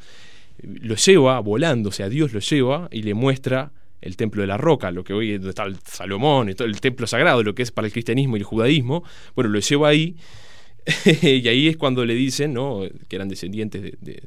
[0.61, 3.71] lo lleva volando, o sea, Dios lo lleva y le muestra
[4.01, 7.41] el templo de la roca, lo que hoy donde está el Salomón, el templo sagrado,
[7.41, 9.03] lo que es para el cristianismo y el judaísmo,
[9.35, 10.15] bueno, lo lleva ahí,
[11.21, 12.81] y ahí es cuando le dicen, ¿no?
[13.07, 14.23] que eran descendientes de, de-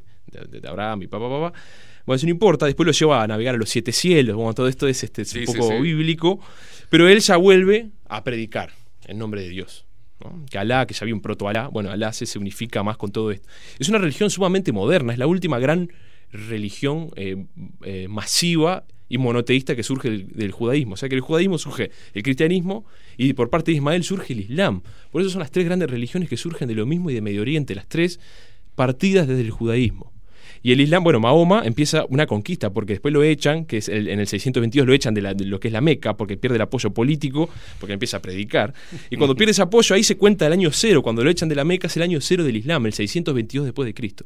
[0.59, 1.59] de- Abraham y papá, papá.
[2.05, 4.67] Bueno, eso no importa, después lo lleva a navegar a los siete cielos, bueno, todo
[4.67, 5.81] esto es, este, es Sí, un poco sí.
[5.81, 6.39] bíblico,
[6.89, 8.71] pero él ya vuelve a predicar
[9.07, 9.85] en nombre de Dios.
[10.23, 10.45] ¿no?
[10.49, 13.11] Que Alá, que ya había un proto Alá, bueno, Alá se, se unifica más con
[13.11, 13.47] todo esto.
[13.77, 15.91] Es una religión sumamente moderna, es la última gran
[16.31, 17.45] religión eh,
[17.83, 20.93] eh, masiva y monoteísta que surge del, del judaísmo.
[20.93, 22.85] O sea que el judaísmo surge el cristianismo
[23.17, 24.81] y por parte de Ismael surge el Islam.
[25.11, 27.41] Por eso son las tres grandes religiones que surgen de lo mismo y de Medio
[27.41, 28.19] Oriente, las tres
[28.75, 30.11] partidas desde el judaísmo.
[30.63, 34.07] Y el Islam, bueno, Mahoma empieza una conquista, porque después lo echan, que es el-
[34.09, 36.55] en el 622 lo echan de, la- de lo que es la Meca, porque pierde
[36.55, 37.47] el apoyo político,
[37.79, 38.73] porque empieza a predicar.
[39.09, 41.55] Y cuando pierde ese apoyo, ahí se cuenta el año cero, cuando lo echan de
[41.55, 44.25] la Meca es el año cero del Islam, el 622 después de Cristo.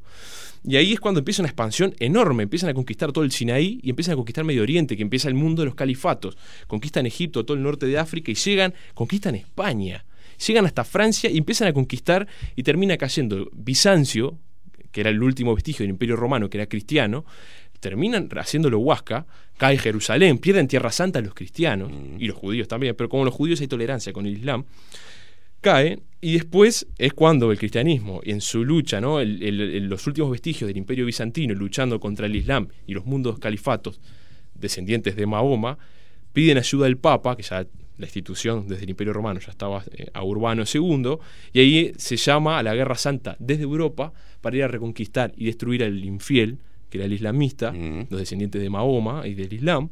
[0.64, 3.90] Y ahí es cuando empieza una expansión enorme, empiezan a conquistar todo el Sinaí y
[3.90, 6.38] empiezan a conquistar Medio Oriente, que empieza el mundo de los califatos.
[6.68, 10.06] Conquistan Egipto, todo el norte de África y llegan, conquistan España.
[10.46, 14.38] Llegan hasta Francia y empiezan a conquistar y termina cayendo Bizancio,
[14.92, 17.26] que era el último vestigio del Imperio Romano, que era cristiano,
[17.80, 19.26] terminan haciéndolo Huasca,
[19.58, 23.60] cae Jerusalén, pierden Tierra Santa los cristianos y los judíos también, pero como los judíos
[23.62, 24.66] hay tolerancia con el Islam,
[25.62, 29.20] cae y después es cuando el cristianismo, en su lucha, ¿no?
[29.20, 33.06] El- el- el- los últimos vestigios del imperio bizantino luchando contra el Islam y los
[33.06, 34.00] mundos califatos
[34.56, 35.78] descendientes de Mahoma,
[36.34, 37.66] piden ayuda al Papa, que ya
[37.98, 41.18] la institución desde el Imperio Romano ya estaba eh, a Urbano II,
[41.54, 45.46] y ahí se llama a la Guerra Santa desde Europa para ir a reconquistar y
[45.46, 46.58] destruir al infiel,
[46.90, 48.08] que era el islamista, Ujú.
[48.10, 49.90] los descendientes de Mahoma y del Islam,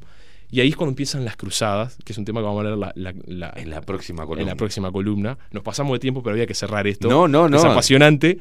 [0.51, 2.93] y ahí es cuando empiezan las cruzadas, que es un tema que vamos a hablar
[2.95, 4.51] la- la- la- En la próxima en columna.
[4.51, 5.37] la próxima columna.
[5.51, 7.07] Nos pasamos de tiempo, pero había que cerrar esto.
[7.09, 7.71] No, no, Es no.
[7.71, 8.39] apasionante.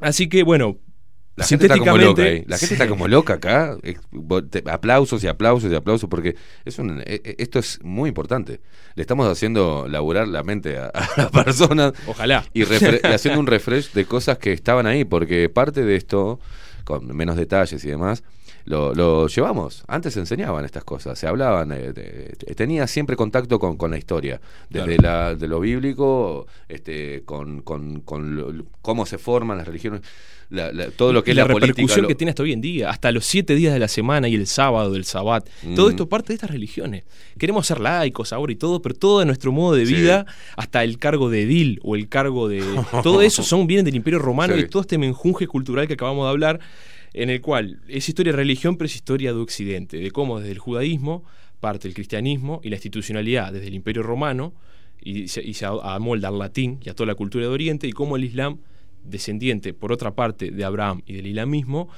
[0.00, 0.76] Así que, bueno,
[1.36, 2.44] La gente está como loca sintéticamente- ahí.
[2.48, 2.74] La gente Sí.
[2.74, 3.76] está como loca acá.
[3.84, 3.96] Eh,
[4.66, 6.34] Aplausos y aplausos y aplausos porque
[6.64, 8.60] es un, eh, eh, esto es muy importante.
[8.96, 12.44] Le estamos haciendo laburar la mente a, a las personas Ojalá.
[12.54, 12.66] y, y
[13.04, 16.40] haciendo un refresh de cosas que estaban ahí porque parte de esto,
[16.84, 18.24] con menos detalles y demás,
[18.68, 19.82] lo, lo llevamos.
[19.88, 23.98] Antes se enseñaban estas cosas, se hablaban, eh, de- tenía siempre contacto con, con la
[23.98, 24.40] historia,
[24.70, 30.02] desde la, de lo bíblico, este, con, con, con lo- cómo se forman las religiones,
[30.50, 31.72] la- la- todo lo que y es la, la, política.
[31.72, 34.28] repercusión lo- que tiene hasta hoy en día, hasta los siete días de la semana
[34.28, 35.48] y el sábado del sabbat.
[35.74, 35.90] Todo Mm.
[35.90, 37.04] esto parte de estas religiones.
[37.38, 39.94] Queremos ser laicos ahora y todo, pero todo nuestro modo de Sí.
[39.94, 40.26] vida,
[40.56, 42.62] hasta el cargo de edil o el cargo de.
[43.02, 44.60] todo eso son vienen del Imperio Romano Sí.
[44.60, 46.60] y todo este menjunje cultural que acabamos de hablar,
[47.12, 50.52] en el cual es historia de religión, pero es historia de Occidente, de cómo desde
[50.52, 51.24] el judaísmo
[51.60, 54.54] parte el cristianismo y la institucionalidad desde el Imperio Romano
[55.00, 57.92] y se, y se amolda al latín y a toda la cultura de Oriente y
[57.92, 58.58] cómo el Islam,
[59.04, 61.88] descendiente por otra parte de Abraham y del islamismo,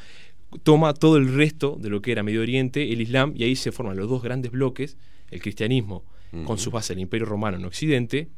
[0.62, 3.72] toma todo el resto de lo que era Medio Oriente, el Islam, y ahí se
[3.72, 4.96] forman los dos grandes bloques,
[5.30, 6.04] el cristianismo
[6.44, 8.28] con su base en el Imperio Romano en Occidente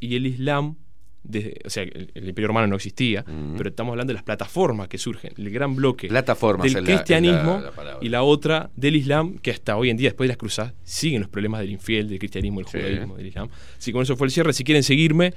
[0.00, 0.76] y el Islam,
[1.24, 3.24] desde- o sea, el, el Imperio Romano no existía,
[3.56, 6.86] pero estamos hablando de las plataformas que surgen, el gran bloque Plataformas del la- la-
[6.86, 10.36] cristianismo la y la otra del Islam, que hasta hoy en día, después de las
[10.36, 12.78] cruzadas, siguen los problemas del infiel, del cristianismo, del Sí.
[12.78, 13.48] judaísmo, del Islam.
[13.78, 14.52] Así que con eso fue el cierre.
[14.52, 15.32] Si quieren seguirme,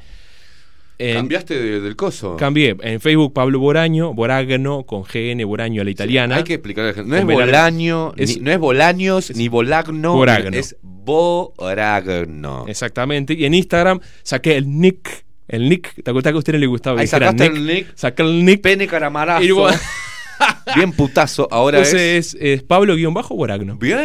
[1.00, 2.36] en- Cambiaste de- del coso.
[2.38, 6.38] cambié en Facebook Pablo Boraño, Boragno con GN, Boraño a la italiana.
[6.38, 7.10] Hay que explicarle a la gente.
[7.12, 7.26] No es.
[7.38, 10.14] Bolaño, Es- ni- no es Bolaños, ni Bolagno.
[10.16, 10.58] Boragno.
[10.58, 12.66] Es Boragno.
[12.68, 13.34] Exactamente.
[13.34, 15.26] Y en Instagram saqué el nick.
[15.48, 17.00] El nick, ¿te acuerdas que a usted no le gustaba?
[17.02, 17.88] Ahí sacaste el nick.
[18.18, 18.62] El nick.
[18.62, 19.44] Pene caramarazo.
[19.44, 19.74] Y vos-
[20.76, 21.48] Bien putazo.
[21.50, 21.88] Ahora es.
[21.94, 23.78] Entonces es, Pablo-Boragno.
[23.78, 23.98] Bien.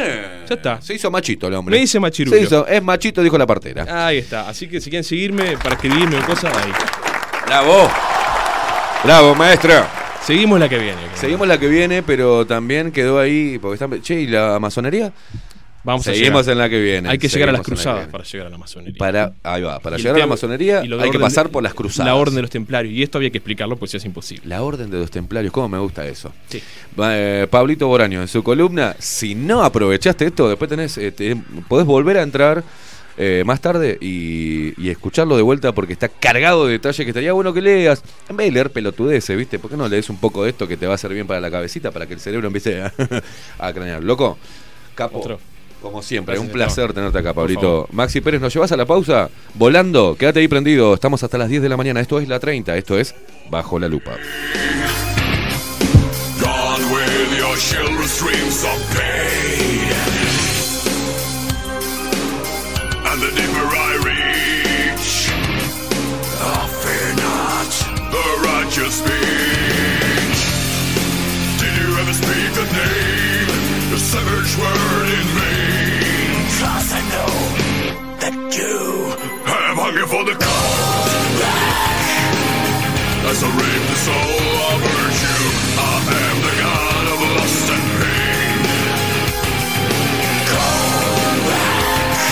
[0.49, 0.81] Ya está.
[0.81, 1.75] Se hizo machito el hombre.
[1.77, 2.37] Me dice machirulo.
[2.37, 2.67] Se hizo.
[2.67, 4.07] Es machito, dijo la partera.
[4.07, 4.49] Ahí está.
[4.49, 6.73] Así que si quieren seguirme para escribirme o cosas, ahí.
[7.47, 7.91] Bravo.
[9.05, 9.85] Bravo, maestro.
[10.25, 11.01] Seguimos la que viene.
[11.17, 13.59] Seguimos la que viene, pero también quedó ahí.
[13.61, 15.13] Porque están, che, ¿y la masonería?
[15.85, 17.09] Vamos Seguimos en la que viene.
[17.09, 18.99] Hay que llegar a las la cruzadas para llegar a la masonería.
[18.99, 22.07] Para, ahí va, para llegar a la masonería hay que pasar por las cruzadas.
[22.07, 22.95] La orden de los templarios.
[22.95, 24.47] Y esto había que explicarlo, pues es imposible.
[24.47, 26.33] La orden de los templarios, ¿cómo me gusta eso?
[26.49, 26.63] Sí.
[26.99, 31.37] Eh, Pablito Boraño, en su columna, si no aprovechaste esto, después tenés, eh, te-
[31.69, 32.63] podés volver a entrar
[33.19, 37.33] eh, más tarde y, y escucharlo de vuelta porque está cargado de detalles que estaría
[37.33, 38.03] bueno que leas.
[38.29, 39.59] En vez de leer pelotudeces, ¿viste?
[39.59, 41.41] ¿Por qué no lees un poco de esto que te va a servir bien para
[41.41, 42.93] la cabecita, para que el cerebro empiece a,
[43.59, 44.03] a cranear?
[44.05, 44.39] Loco,
[44.95, 45.19] capo.
[45.19, 45.41] Otro.
[45.83, 46.95] Como siempre, Gracias, un placer Esteban.
[46.95, 47.89] tenerte acá, Pablito.
[47.91, 49.29] Maxi Pérez, ¿nos llevas a la pausa?
[49.55, 50.95] Volando, quédate ahí prendido.
[50.95, 52.01] Estamos hasta las 10 de la mañana.
[52.01, 53.15] Esto es la 30, esto es
[53.51, 54.13] Bajo la Lupa.
[56.41, 59.91] Gone with your children's streams of pain.
[63.05, 65.31] And the deeper I reach,
[66.41, 67.71] I fear not
[68.11, 70.41] the righteous speech.
[71.61, 75.27] Did you ever speak the name, the savage word in
[77.13, 77.33] know
[78.23, 78.79] that you
[79.45, 81.39] have hunger for the cold
[83.31, 84.41] as I rape the soul
[84.73, 85.45] of virtue.
[85.79, 88.61] I am the god of lust and pain.
[90.53, 92.23] Come back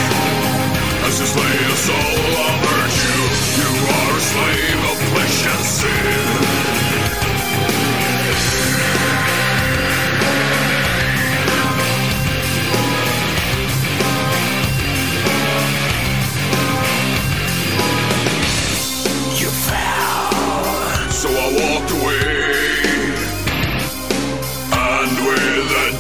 [1.07, 2.20] as you slay the soul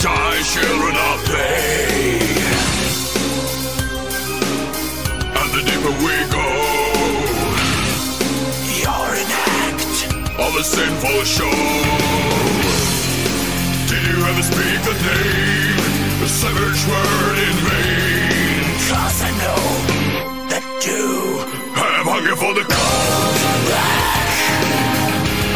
[0.00, 2.20] dying children I play.
[5.38, 6.48] And the deeper we go,
[8.80, 9.30] you're an
[9.68, 9.96] act
[10.40, 11.58] of a sinful show.
[13.90, 15.80] Did you ever speak the name,
[16.20, 18.64] the savage word in vain?
[18.88, 19.62] Cause I know
[20.48, 21.04] that you
[21.76, 23.40] have hunger for the cold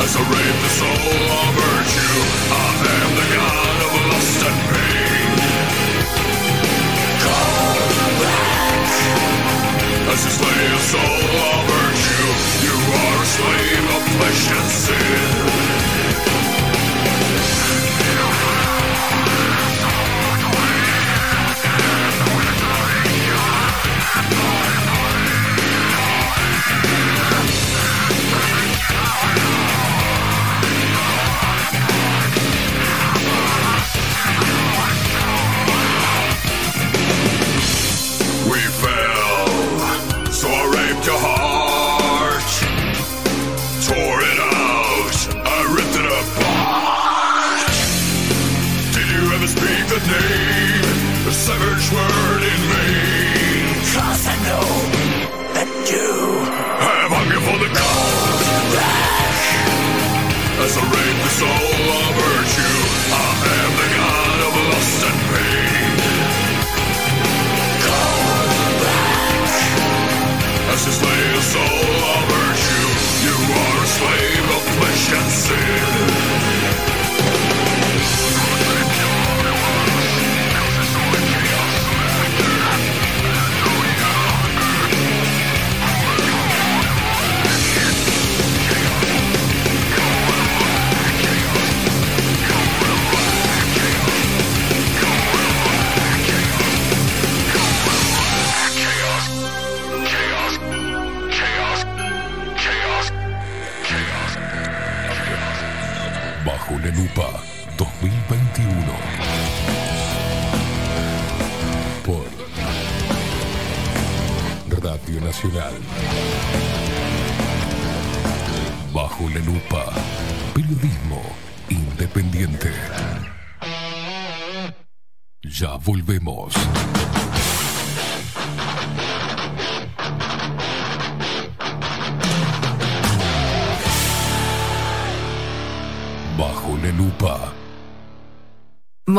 [0.05, 2.17] as I rape the soul of virtue.
[2.53, 2.65] I
[3.05, 3.64] am the god
[10.15, 12.31] as you slay a soul of virtue.
[12.67, 15.25] You are a slave of flesh and sin.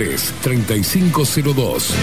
[0.00, 1.94] 3502.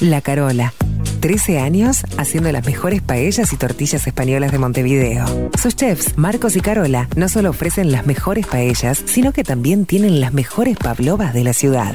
[0.00, 0.72] La Carola.
[1.20, 5.50] 13 años haciendo las mejores paellas y tortillas españolas de Montevideo.
[5.60, 10.20] Sus chefs, Marcos y Carola, no solo ofrecen las mejores paellas, sino que también tienen
[10.20, 11.94] las mejores pavlovas de la ciudad.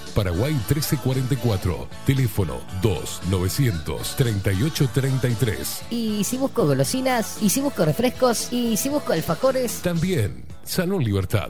[0.11, 1.87] Paraguay 1344.
[2.05, 5.81] Teléfono 2-938-33.
[5.89, 7.37] Y si busco golosinas.
[7.41, 8.51] Y si busco refrescos.
[8.51, 9.81] Y si busco alfajores.
[9.81, 11.49] También Salón Libertad.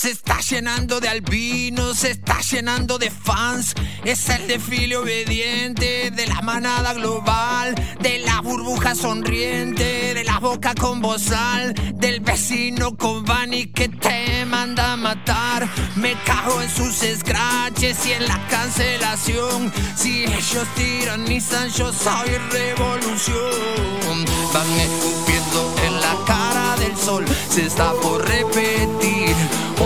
[0.00, 3.74] Se está llenando de albinos, se está llenando de fans.
[4.04, 10.72] Es el desfile obediente de la manada global, de la burbuja sonriente, de la boca
[10.76, 15.68] con bozal, del vecino con Bani que te manda matar.
[15.96, 19.72] Me cago en sus scratches y en la cancelación.
[19.96, 24.24] Si ellos tiranizan, yo soy revolución.
[24.54, 29.34] Van escupiendo en la cara del sol, se está por repetir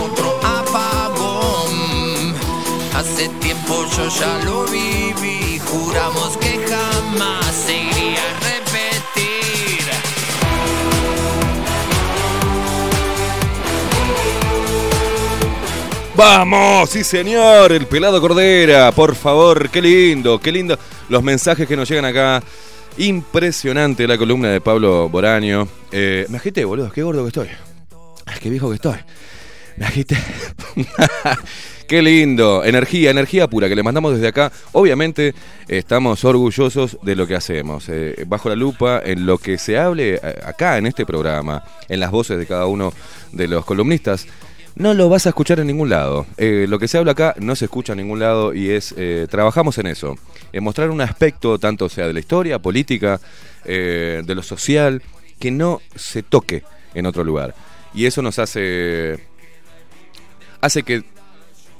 [0.03, 1.71] otro apagón.
[2.95, 7.77] Hace tiempo yo ya lo viví, juramos que jamás se
[8.17, 9.83] a repetir.
[16.15, 20.77] Vamos, sí señor, el pelado Cordera, por favor, qué lindo, qué lindo
[21.09, 22.43] los mensajes que nos llegan acá.
[22.97, 25.67] Impresionante la columna de Pablo Boraño.
[25.91, 27.47] Eh, me agité, boludo, qué gordo que estoy.
[28.25, 28.97] Ay, qué viejo que estoy.
[29.77, 30.17] Me agité.
[31.87, 32.63] qué lindo.
[32.63, 34.51] Energía, energía pura que le mandamos desde acá.
[34.71, 35.33] Obviamente
[35.67, 37.89] estamos orgullosos de lo que hacemos.
[37.89, 41.99] Eh, bajo la lupa, en lo que se hable eh, acá en este programa, en
[41.99, 42.93] las voces de cada uno
[43.31, 44.27] de los columnistas.
[44.75, 46.25] No lo vas a escuchar en ningún lado.
[46.37, 48.95] Eh, lo que se habla acá no se escucha en ningún lado y es,
[49.29, 50.15] trabajamos en eso,
[50.51, 53.21] en mostrar un aspecto, tanto sea de la historia, política,
[53.63, 55.03] de lo social,
[55.39, 56.63] que no se toque
[56.95, 57.53] en otro lugar.
[57.93, 59.19] Y eso nos hace,
[60.63, 61.03] hace que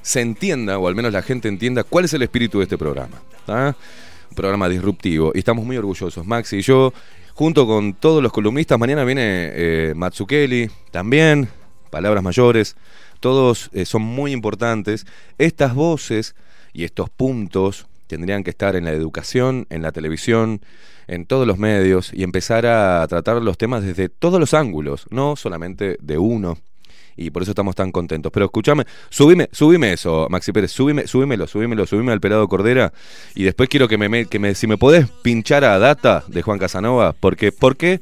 [0.01, 3.21] se entienda, o al menos la gente entienda, cuál es el espíritu de este programa.
[3.47, 5.31] Un programa disruptivo.
[5.33, 6.93] Y estamos muy orgullosos, Maxi y yo,
[7.33, 8.77] junto con todos los columnistas.
[8.77, 11.47] Mañana viene eh, Matsukeli también,
[11.91, 12.75] palabras mayores.
[13.21, 15.05] Todos eh, son muy importantes.
[15.37, 16.35] Estas voces
[16.73, 20.59] y estos puntos tendrían que estar en la educación, en la televisión,
[21.07, 25.37] en todos los medios y empezar a tratar los temas desde todos los ángulos, no
[25.37, 26.57] solamente de uno.
[27.15, 28.31] Y por eso estamos tan contentos.
[28.31, 32.93] Pero escúchame, subime, subime eso, Maxi Pérez, subime, subímelo, subímelo, subime al pelado Cordera.
[33.35, 36.59] Y después quiero que me, que me, si me podés pinchar a Data de Juan
[36.59, 38.01] Casanova, porque, ¿por qué?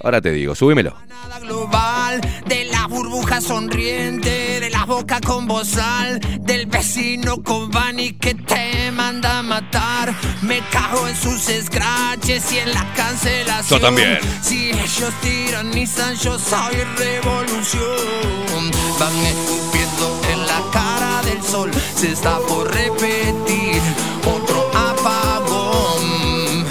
[0.00, 0.94] Ahora te digo, subímelo.
[1.40, 4.57] global, de la burbuja sonriente,
[4.88, 10.14] boca con bozal del vecino con Bani que te manda a matar.
[10.40, 13.80] Me cago en sus scratches y en la cancelación.
[13.80, 14.18] Yo también.
[14.42, 18.70] Si ellos tiranizan, yo soy revolución.
[18.98, 21.70] Van escupiendo en la cara del sol.
[21.94, 23.82] Se está por repetir
[24.24, 26.64] otro apagón.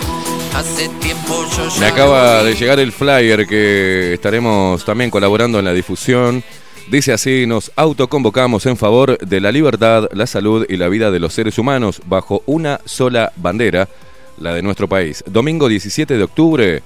[0.56, 5.66] Hace tiempo yo ya Me acaba de llegar el flyer que estaremos también colaborando en
[5.66, 6.44] la difusión.
[6.90, 11.20] Dice así, nos autoconvocamos en favor de la libertad, la salud y la vida de
[11.20, 13.90] los seres humanos bajo una sola bandera,
[14.38, 15.22] la de nuestro país.
[15.28, 16.82] Domingo 17 de octubre,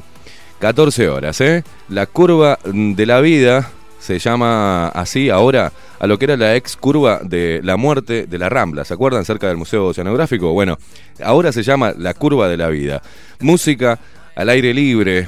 [0.58, 1.64] 14 horas, ¿eh?
[1.88, 6.76] La curva de la vida se llama así ahora a lo que era la ex
[6.78, 8.84] curva de la muerte de la Rambla.
[8.86, 10.52] ¿Se acuerdan cerca del Museo Oceanográfico?
[10.52, 10.80] Bueno,
[11.24, 13.04] ahora se llama la curva de la vida.
[13.40, 14.00] Música
[14.36, 15.28] al aire libre,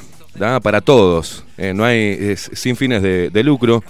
[0.64, 1.46] para todos.
[1.60, 1.76] ¿eh?
[1.76, 3.84] no hay, sin fines de lucro.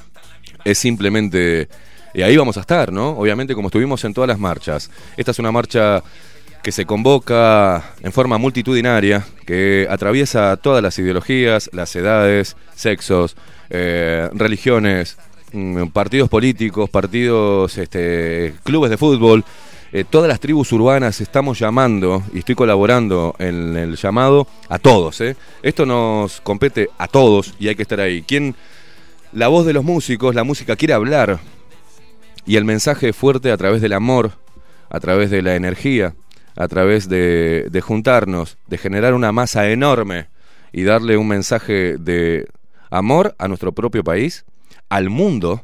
[0.63, 1.67] Es simplemente.
[2.13, 3.09] Y ahí vamos a estar, ¿no?
[3.11, 4.89] Obviamente, como estuvimos en todas las marchas.
[5.17, 6.03] Esta es una marcha
[6.63, 13.35] que se convoca en forma multitudinaria, que atraviesa todas las ideologías, las edades, sexos,
[13.69, 15.17] eh, religiones,
[15.51, 19.43] mm, partidos políticos, partidos, este, clubes de fútbol.
[19.91, 25.19] Eh, todas las tribus urbanas estamos llamando y estoy colaborando en el llamado a todos.
[25.21, 25.35] ¿eh?
[25.61, 28.23] Esto nos compete a todos y hay que estar ahí.
[28.23, 28.55] ¿Quién,
[29.33, 31.39] la voz de los músicos, la música quiere hablar.
[32.45, 34.33] Y el mensaje fuerte a través del amor,
[34.89, 36.13] a través de la energía,
[36.55, 40.27] a través de, de juntarnos, de generar una masa enorme
[40.71, 42.47] y darle un mensaje de
[42.89, 44.45] amor a nuestro propio país,
[44.89, 45.63] al mundo,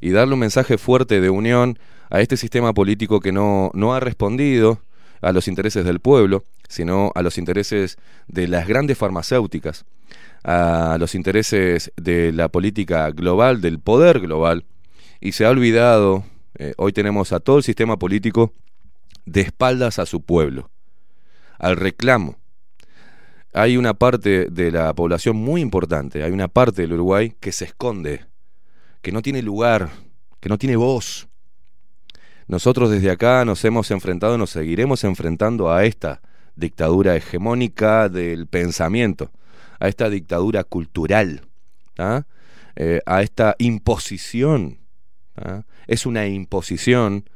[0.00, 1.78] y darle un mensaje fuerte de unión
[2.10, 4.80] a este sistema político que no, no ha respondido
[5.20, 7.96] a los intereses del pueblo, sino a los intereses
[8.28, 9.84] de las grandes farmacéuticas,
[10.44, 14.64] a los intereses de la política global, del poder global,
[15.20, 16.24] y se ha olvidado,
[16.58, 18.52] eh, hoy tenemos a todo el sistema político
[19.24, 20.70] de espaldas a su pueblo,
[21.58, 22.36] al reclamo.
[23.54, 27.64] Hay una parte de la población muy importante, hay una parte del Uruguay que se
[27.64, 28.26] esconde,
[29.00, 29.90] que no tiene lugar,
[30.40, 31.28] que no tiene voz.
[32.48, 36.20] Nosotros desde acá nos hemos enfrentado, nos seguiremos enfrentando a esta
[36.54, 39.30] dictadura hegemónica del pensamiento,
[39.84, 41.42] a esta dictadura cultural,
[42.76, 44.78] eh, a esta imposición.
[45.86, 47.28] Es una imposición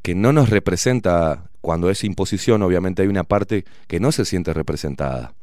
[0.00, 4.54] que no nos representa, cuando es imposición obviamente hay una parte que no se siente
[4.54, 5.34] representada.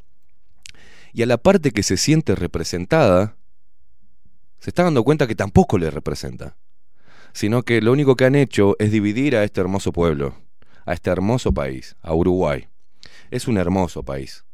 [1.12, 3.36] Y a la parte que se siente representada,
[4.60, 6.56] se está dando cuenta que tampoco le representa,
[7.34, 10.38] sino que lo único que han hecho es dividir a este hermoso pueblo,
[10.86, 12.70] a este hermoso país, a Uruguay.
[13.32, 14.46] Es un hermoso país.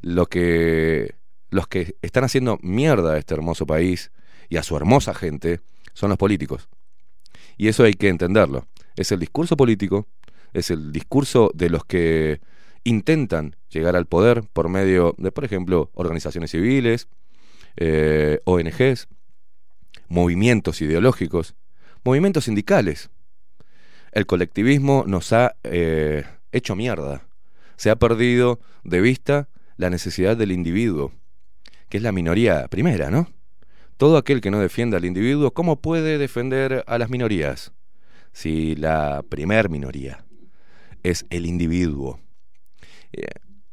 [0.00, 1.16] Lo que,
[1.54, 4.10] los que están haciendo mierda a este hermoso país
[4.48, 5.60] y a su hermosa gente
[5.92, 6.68] son los políticos.
[7.56, 8.66] Y eso hay que entenderlo.
[8.96, 10.08] Es el discurso político,
[10.52, 12.40] es el discurso de los que
[12.82, 17.06] intentan llegar al poder por medio de, por ejemplo, organizaciones civiles,
[17.76, 19.06] eh, ONGs,
[20.08, 21.54] movimientos ideológicos,
[22.02, 23.10] movimientos sindicales.
[24.10, 27.28] El colectivismo nos ha eh, hecho mierda.
[27.76, 31.12] Se ha perdido de vista la necesidad del individuo,
[31.94, 33.28] que es la minoría primera, ¿no?
[33.98, 37.70] Todo aquel que no defienda al individuo, ¿cómo puede defender a las minorías?
[38.32, 40.24] Si la primer minoría
[41.04, 42.18] es el individuo.
[43.12, 43.28] Eh,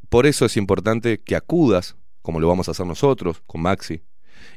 [0.08, 4.04] por eso es importante que acudas, como lo vamos a hacer nosotros, con Maxi,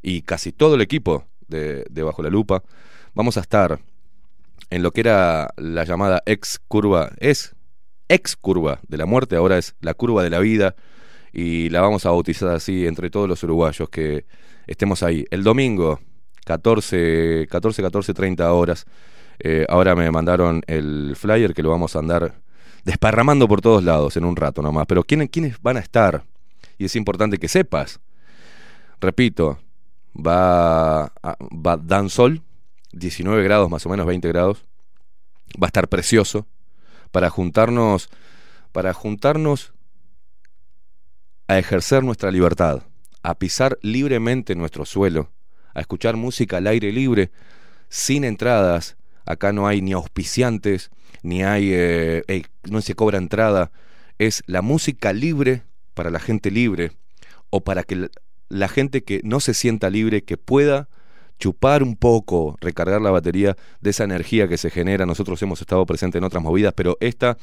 [0.03, 2.63] y casi todo el equipo de, de Bajo la Lupa,
[3.15, 3.81] vamos a estar
[4.69, 7.57] en lo que era la llamada ex curva, es
[8.09, 10.77] ex curva de la muerte, ahora es la curva de la vida,
[11.35, 14.25] y la vamos a bautizar así entre todos los uruguayos que
[14.69, 15.25] estemos ahí.
[15.33, 15.99] El domingo,
[16.47, 18.87] 14, 14, 14, 30 horas.
[19.41, 22.37] Eh, ahora me mandaron el flyer que lo vamos a andar
[22.85, 24.87] desparramando por todos lados en un rato nomás.
[24.87, 26.23] Pero ¿quiénes, ¿quiénes van a estar?
[26.79, 27.99] Y es importante que sepas.
[29.01, 29.59] Repito,
[30.15, 32.43] va, a, va Dan Sol,
[32.93, 34.65] 19 grados más o menos, 20 grados.
[35.61, 36.47] Va a estar precioso
[37.11, 38.09] para juntarnos,
[38.71, 39.74] para juntarnos
[41.49, 42.83] a ejercer nuestra libertad,
[43.23, 45.31] a pisar libremente nuestro suelo,
[45.75, 47.31] a escuchar música al aire libre,
[47.89, 48.97] sin entradas.
[49.27, 50.91] Acá no hay ni auspiciantes,
[51.23, 53.73] ni hay, eh, no se cobra entrada.
[54.19, 55.63] Es la música libre
[55.95, 56.93] para la gente libre
[57.51, 58.09] o para que
[58.49, 60.89] la gente que no se sienta libre, que pueda
[61.39, 65.07] chupar un poco, recargar la batería de esa energía que se genera.
[65.07, 67.37] Nosotros hemos estado presentes en otras movidas, pero esta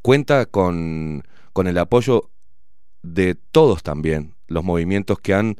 [0.00, 1.22] cuenta con,
[1.52, 2.30] con el apoyo
[3.02, 5.56] de todos también, los movimientos que han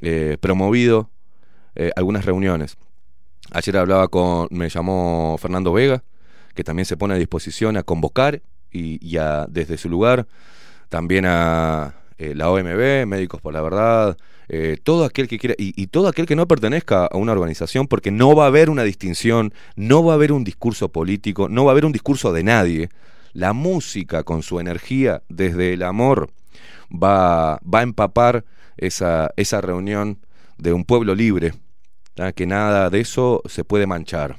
[0.00, 1.10] eh, promovido
[1.74, 2.76] eh, algunas reuniones.
[3.50, 6.02] Ayer hablaba con, me llamó Fernando Vega,
[6.54, 10.26] que también se pone a disposición a convocar y, y a, desde su lugar,
[10.88, 14.16] también a eh, la OMB, Médicos por la Verdad,
[14.82, 18.10] todo aquel que quiera, y, y todo aquel que no pertenezca a una organización, porque
[18.10, 21.70] no va a haber una distinción, no va a haber un discurso político, no va
[21.70, 22.90] a haber un discurso de nadie.
[23.32, 26.30] La música con su energía desde el amor
[26.90, 28.44] va, va a empapar
[28.76, 30.20] esa, esa reunión
[30.58, 31.54] de un pueblo libre,
[32.34, 34.36] que nada de eso se puede manchar.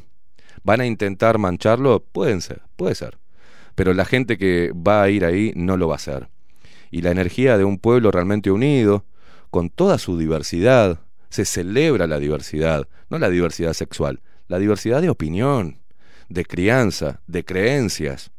[0.64, 2.04] ¿Van a intentar mancharlo?
[2.04, 3.20] Pueden ser, puede ser.
[3.76, 6.30] Pero la gente que va a ir ahí no lo va a hacer.
[6.90, 9.06] Y la energía de un pueblo realmente unido,
[9.52, 15.10] con toda su diversidad, se celebra la diversidad, no la diversidad sexual, la diversidad de
[15.10, 15.80] opinión,
[16.30, 18.32] de crianza, de creencias.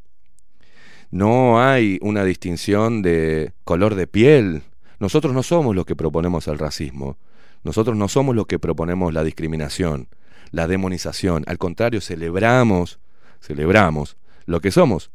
[1.11, 4.63] No hay una distinción de color de piel.
[4.99, 7.17] Nosotros no somos los que proponemos el racismo.
[7.63, 10.09] Nosotros no somos los que proponemos la discriminación,
[10.51, 11.45] la demonización.
[11.47, 12.99] Al contrario, celebramos,
[13.41, 15.11] celebramos lo que somos.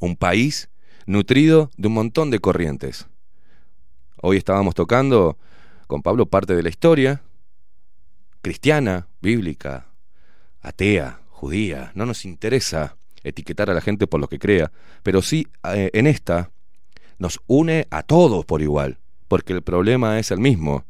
[0.00, 0.68] Un país
[1.06, 3.06] nutrido de un montón de corrientes.
[4.20, 5.36] Hoy estábamos tocando
[5.86, 7.22] con Pablo parte de la historia
[8.42, 9.86] cristiana, bíblica,
[10.60, 11.92] atea, judía.
[11.94, 16.06] No nos interesa etiquetar a la gente por lo que crea, pero sí eh, en
[16.06, 16.50] esta
[17.18, 20.84] nos une a todos por igual, porque el problema es el mismo.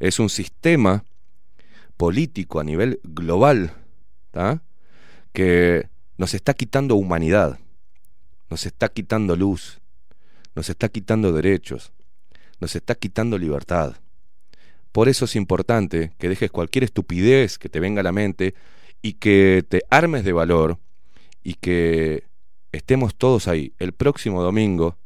[0.00, 1.04] Es un sistema
[1.96, 3.72] político a nivel global
[5.32, 7.58] que nos está quitando humanidad,
[8.50, 9.80] nos está quitando luz,
[10.54, 11.92] nos está quitando derechos,
[12.60, 13.96] nos está quitando libertad.
[14.92, 18.54] Por eso es importante que dejes cualquier estupidez que te venga a la mente
[19.02, 20.78] y que te armes de valor
[21.48, 22.24] y que
[22.72, 23.72] estemos todos ahí.
[23.78, 24.98] El próximo domingo,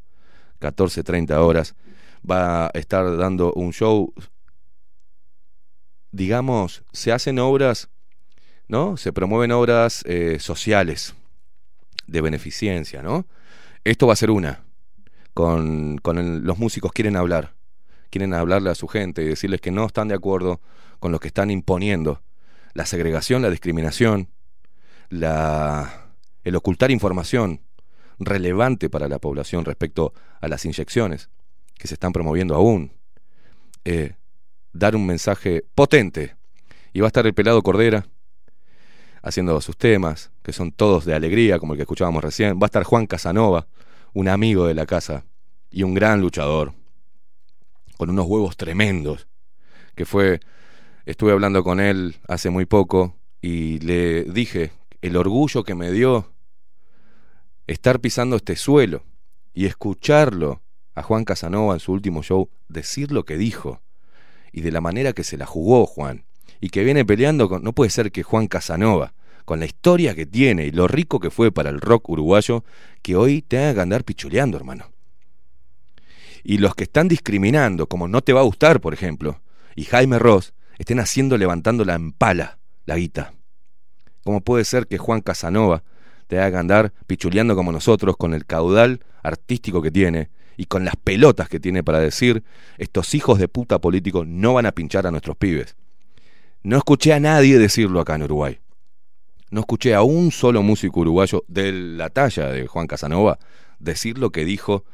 [0.60, 1.76] 14.30 horas,
[2.28, 4.12] va a estar dando un show,
[6.10, 7.90] digamos, se hacen obras,
[8.66, 8.96] ¿no?
[8.96, 11.14] Se promueven obras eh, sociales
[12.08, 13.24] de beneficencia, ¿no?
[13.84, 14.64] Esto va a ser una.
[15.34, 17.54] Con, con los músicos quieren hablar,
[18.10, 20.60] quieren hablarle a su gente y decirles que no están de acuerdo
[20.98, 22.20] con lo que están imponiendo.
[22.74, 24.28] La segregación, la discriminación,
[25.08, 26.01] la,
[26.44, 27.60] el ocultar información
[28.18, 31.30] relevante para la población respecto a las inyecciones
[31.76, 32.92] que se están promoviendo aún.
[33.84, 34.14] Eh,
[34.72, 36.36] dar un mensaje potente.
[36.92, 38.06] Y va a estar el pelado Cordera
[39.22, 42.58] haciendo sus temas, que son todos de alegría, como el que escuchábamos recién.
[42.58, 43.66] Va a estar Juan Casanova,
[44.12, 45.24] un amigo de la casa
[45.70, 46.74] y un gran luchador,
[47.96, 49.26] con unos huevos tremendos,
[49.94, 50.40] que fue,
[51.06, 56.31] estuve hablando con él hace muy poco y le dije el orgullo que me dio
[57.72, 59.04] estar pisando este suelo
[59.54, 60.62] y escucharlo
[60.94, 63.82] a Juan Casanova en su último show decir lo que dijo
[64.52, 66.24] y de la manera que se la jugó Juan
[66.60, 70.26] y que viene peleando con no puede ser que Juan Casanova con la historia que
[70.26, 72.64] tiene y lo rico que fue para el rock uruguayo
[73.02, 74.92] que hoy tenga que andar pichuleando hermano.
[76.44, 79.40] Y los que están discriminando como no te va a gustar por ejemplo
[79.74, 83.32] y Jaime Ross estén haciendo levantando la empala la guita.
[84.24, 85.82] ¿Cómo puede ser que Juan Casanova
[86.40, 91.48] haga andar pichuleando como nosotros con el caudal artístico que tiene y con las pelotas
[91.48, 92.44] que tiene para decir
[92.78, 95.76] estos hijos de puta políticos no van a pinchar a nuestros pibes?
[96.62, 98.58] No escuché a nadie decirlo acá en Uruguay.
[99.50, 103.38] No escuché a un solo músico uruguayo de la talla de Juan Casanova
[103.78, 104.84] decir lo que dijo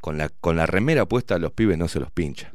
[0.00, 2.54] con la, con la remera puesta a los pibes no se los pincha.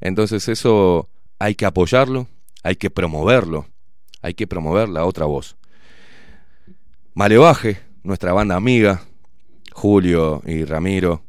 [0.00, 2.28] Entonces eso hay que apoyarlo,
[2.62, 3.66] hay que promoverlo,
[4.22, 5.55] hay que promover la otra voz.
[7.16, 9.00] Malevaje, nuestra banda amiga,
[9.72, 11.24] Julio y Ramiro,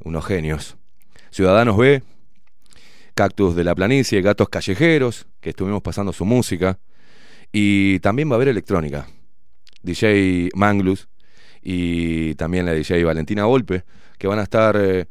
[0.00, 0.76] unos genios.
[1.30, 2.02] Ciudadanos B,
[3.14, 6.80] Cactus de la Planicie, Gatos Callejeros, que estuvimos pasando su música.
[7.52, 9.06] Y también va a haber electrónica.
[9.84, 11.08] DJ Manglus
[11.62, 13.84] y también la DJ Valentina Volpe,
[14.18, 15.06] que van a estar eh,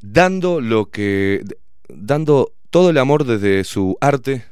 [0.00, 1.42] dando lo que.
[1.88, 4.44] dando todo el amor desde su arte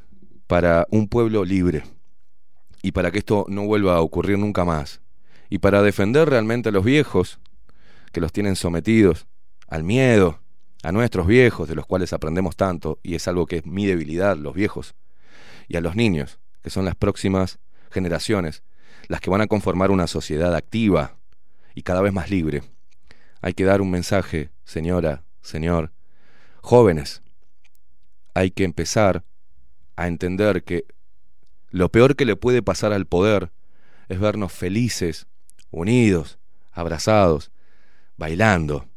[0.47, 1.83] para un pueblo libre
[2.81, 5.01] y para que esto no vuelva a ocurrir nunca más
[5.49, 7.39] y para defender realmente a los viejos
[8.11, 9.27] que los tienen sometidos
[9.67, 10.39] al miedo,
[10.83, 14.37] a nuestros viejos de los cuales aprendemos tanto y es algo que es mi debilidad,
[14.37, 14.95] los viejos,
[15.67, 18.63] y a los niños, que son las próximas generaciones,
[19.07, 21.17] las que van a conformar una sociedad activa
[21.75, 22.63] y cada vez más libre.
[23.41, 25.91] Hay que dar un mensaje, señora, señor,
[26.61, 27.21] jóvenes,
[28.33, 29.23] hay que empezar
[29.95, 30.85] a entender que
[31.71, 33.51] lo peor que le puede pasar al poder
[34.09, 35.27] es vernos felices,
[35.71, 36.37] unidos,
[36.71, 37.51] abrazados,
[38.17, 38.87] bailando,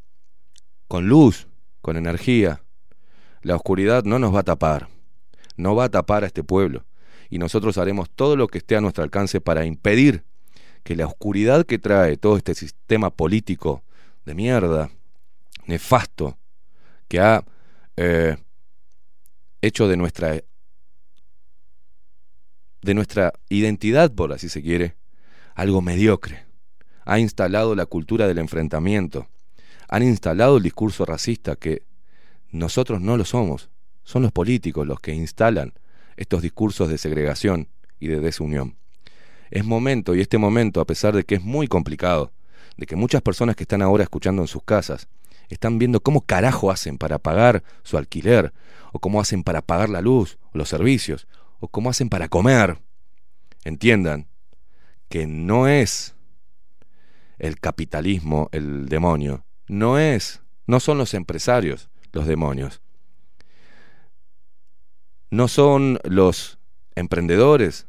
[0.89, 1.47] con luz,
[1.81, 2.63] con energía.
[3.43, 4.89] La oscuridad no nos va a tapar,
[5.57, 6.85] no va a tapar a este pueblo.
[7.31, 10.23] y nosotros haremos todo lo que esté a nuestro alcance para impedir
[10.85, 13.83] que la oscuridad que trae todo este sistema político
[14.25, 14.91] de mierda,
[15.67, 16.39] nefasto,
[17.09, 17.45] que ha
[17.97, 18.37] eh,
[19.63, 20.39] hecho de nuestra
[22.85, 24.95] de nuestra identidad, por así se quiere,
[25.55, 26.45] algo mediocre.
[27.07, 29.27] Ha instalado la cultura del enfrentamiento.
[29.89, 31.83] Han instalado el discurso racista que
[32.51, 33.71] nosotros no lo somos.
[34.05, 35.73] Son los políticos los que instalan
[36.17, 38.77] estos discursos de segregación y de desunión.
[39.51, 42.33] Es momento, y este momento, a pesar de que es muy complicado,
[42.77, 45.09] de que muchas personas que están ahora escuchando en sus casas
[45.49, 48.53] están viendo cómo carajo hacen para pagar su alquiler,
[48.93, 51.27] o cómo hacen para pagar la luz, o los servicios,
[51.69, 52.79] cómo hacen para comer.
[53.65, 54.29] Entiendan
[55.09, 56.15] que no es
[57.39, 62.81] el capitalismo el demonio, no es, no son los empresarios los demonios,
[65.31, 66.59] no son los
[66.95, 67.87] emprendedores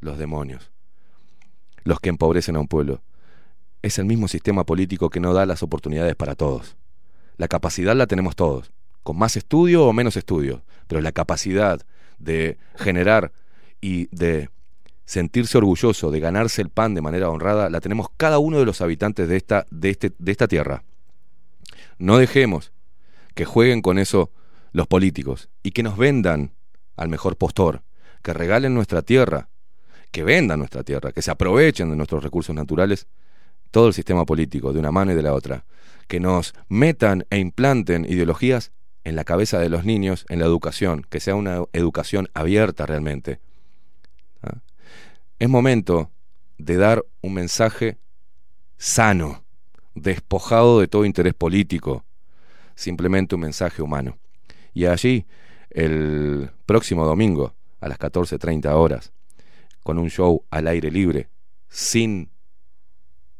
[0.00, 0.72] los demonios,
[1.84, 3.02] los que empobrecen a un pueblo.
[3.82, 6.76] Es el mismo sistema político que no da las oportunidades para todos.
[7.36, 8.72] La capacidad la tenemos todos,
[9.04, 11.80] con más estudio o menos estudio, pero la capacidad
[12.18, 13.32] de generar
[13.80, 14.50] y de
[15.08, 18.82] sentirse orgulloso de ganarse el pan de manera honrada la tenemos cada uno de los
[18.82, 20.84] habitantes de esta, de este, de esta tierra.
[21.98, 22.72] No dejemos
[23.34, 24.30] que jueguen con eso
[24.72, 26.52] los políticos y que nos vendan
[26.96, 27.82] al mejor postor,
[28.22, 29.48] que regalen nuestra tierra,
[30.10, 33.06] que vendan nuestra tierra, que se aprovechen de nuestros recursos naturales,
[33.70, 35.64] todo el sistema político, de una mano y de la otra,
[36.06, 38.72] que nos metan e implanten ideologías
[39.08, 43.40] en la cabeza de los niños, en la educación, que sea una educación abierta realmente.
[44.42, 44.58] ¿Ah?
[45.38, 46.10] Es momento
[46.58, 47.98] de dar un mensaje
[48.76, 49.44] sano,
[49.94, 52.04] despojado de todo interés político,
[52.74, 54.18] simplemente un mensaje humano.
[54.74, 55.26] Y allí,
[55.70, 59.12] el próximo domingo, a las 14.30 horas,
[59.82, 61.30] con un show al aire libre,
[61.70, 62.30] sin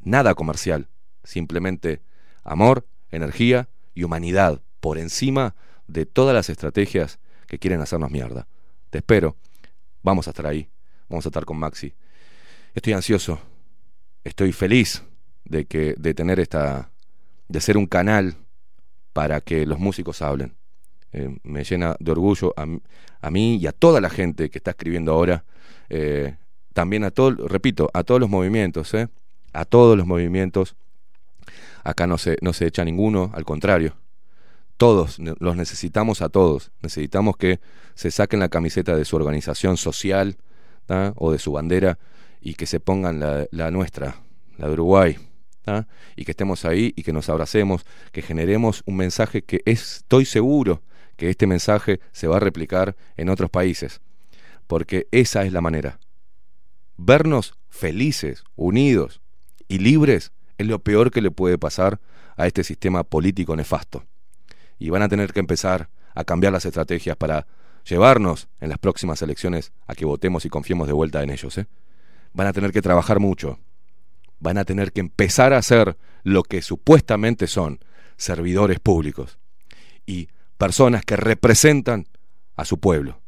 [0.00, 0.88] nada comercial,
[1.24, 2.00] simplemente
[2.42, 5.54] amor, energía y humanidad por encima
[5.86, 8.46] de todas las estrategias que quieren hacernos mierda.
[8.90, 9.36] Te espero,
[10.02, 10.68] vamos a estar ahí,
[11.08, 11.94] vamos a estar con Maxi.
[12.74, 13.40] Estoy ansioso,
[14.24, 15.02] estoy feliz
[15.44, 16.90] de que de tener esta
[17.48, 18.36] de ser un canal
[19.12, 20.54] para que los músicos hablen.
[21.12, 25.12] Eh, me llena de orgullo a, mí y a toda la gente que está escribiendo
[25.12, 25.44] ahora,
[25.88, 26.36] eh,
[26.74, 29.08] también a todo, repito, a todos los movimientos, eh,
[29.52, 30.76] a todos los movimientos.
[31.82, 33.94] Acá no se, no se echa ninguno, al contrario.
[34.78, 36.70] Todos, los necesitamos a todos.
[36.82, 37.58] Necesitamos que
[37.94, 40.36] se saquen la camiseta de su organización social
[41.16, 41.98] o de su bandera
[42.40, 44.22] y que se pongan la, nuestra,
[44.56, 45.18] la de Uruguay.
[46.16, 50.80] y que estemos ahí y que nos abracemos, que generemos un mensaje que estoy seguro
[51.16, 54.00] que este mensaje se va a replicar en otros países,
[54.68, 55.98] porque esa es la manera.
[56.96, 59.20] Vernos felices, unidos
[59.66, 62.00] y libres es lo peor que le puede pasar
[62.36, 64.04] a este sistema político nefasto.
[64.78, 67.46] Y van a tener que empezar a cambiar las estrategias para
[67.84, 71.56] llevarnos en las próximas elecciones a que votemos y confiemos de vuelta en ellos.
[71.58, 71.66] ¿eh?
[72.32, 73.58] Van a tener que trabajar mucho.
[74.40, 77.80] Van a tener que empezar a hacer lo que supuestamente son
[78.16, 79.38] servidores públicos.
[80.06, 82.06] Y personas que representan
[82.56, 83.20] a su pueblo.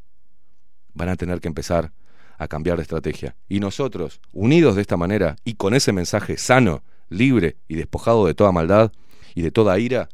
[0.95, 1.93] Van a tener que empezar
[2.39, 3.37] a cambiar de estrategia.
[3.49, 8.35] Y nosotros, unidos de esta manera y con ese mensaje sano, libre y despojado de
[8.35, 8.93] toda maldad
[9.35, 10.09] y de toda ira,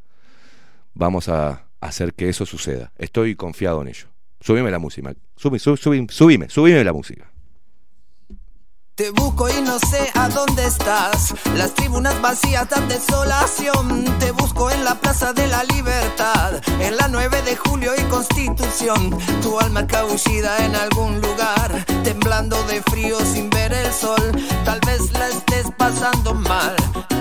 [0.96, 2.92] vamos a hacer que eso suceda.
[2.96, 4.08] Estoy confiado en ello.
[4.40, 5.14] Subime la música.
[5.36, 7.30] Subime, subime, subime, subime la música.
[8.96, 11.34] Te busco y no sé a dónde estás.
[11.54, 14.06] Las tribunas vacías dan desolación.
[14.18, 19.10] Te busco en la Plaza de la Libertad, en la 9 de julio y Constitución.
[19.42, 24.32] Tu alma cabullida en algún lugar, temblando de frío sin ver el sol.
[24.64, 26.74] Tal vez la estés pasando mal.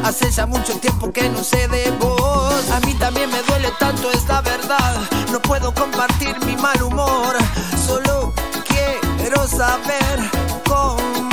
[0.06, 2.70] Hace ya mucho tiempo que no sé de vos.
[2.72, 5.02] A mí también me duele tanto esta verdad.
[5.30, 7.36] No puedo compartir mi mal humor.
[7.86, 8.34] Solo
[8.66, 10.32] quiero saber
[10.66, 11.25] cómo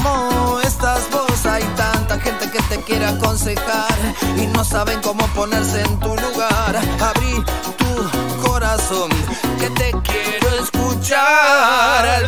[0.64, 1.46] estás vos.
[1.46, 3.94] Hay tanta gente que te quiere aconsejar
[4.36, 6.76] y no saben cómo ponerse en tu lugar.
[7.00, 7.44] Abrí
[7.78, 9.10] tu corazón
[9.58, 12.24] que te quiero escuchar.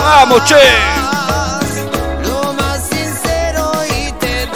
[0.00, 0.56] ¡Vamos, che!
[2.22, 4.48] Lo más sincero y te.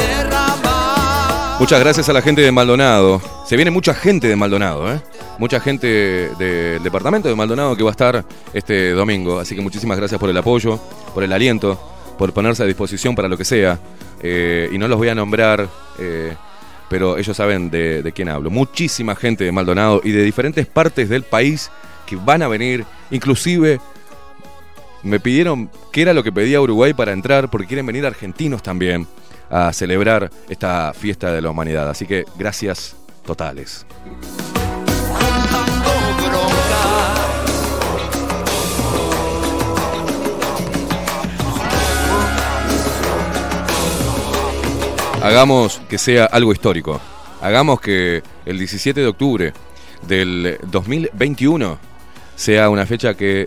[1.59, 3.21] Muchas gracias a la gente de Maldonado.
[3.47, 5.01] Se viene mucha gente de Maldonado, ¿eh?
[5.39, 9.39] Mucha gente del departamento de Maldonado que va a estar este domingo.
[9.39, 10.79] Así que muchísimas gracias por el apoyo,
[11.15, 11.79] por el aliento,
[12.19, 13.79] por ponerse a disposición para lo que sea.
[14.23, 15.69] Eh, y no los voy a nombrar,
[15.99, 16.35] eh,
[16.89, 18.51] pero ellos saben de, de quién hablo.
[18.51, 21.71] Muchísima gente de Maldonado y de diferentes partes del país
[22.07, 23.81] que van a venir, inclusive
[25.03, 29.07] me pidieron qué era lo que pedía Uruguay para entrar, porque quieren venir argentinos también
[29.51, 31.91] a celebrar esta fiesta de la humanidad.
[31.91, 33.85] Así que gracias totales.
[45.23, 47.01] Hagamos que sea algo histórico.
[47.41, 49.53] Hagamos que el 17 de octubre
[50.07, 51.79] del 2021
[52.35, 53.47] sea una fecha que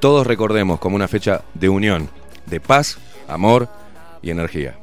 [0.00, 2.10] todos recordemos como una fecha de unión,
[2.46, 3.68] de paz, amor
[4.22, 4.76] y energía.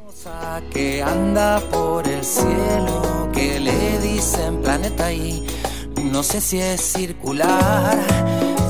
[0.74, 5.46] que anda por el cielo, que le dicen planeta y
[6.02, 7.98] no sé si es circular,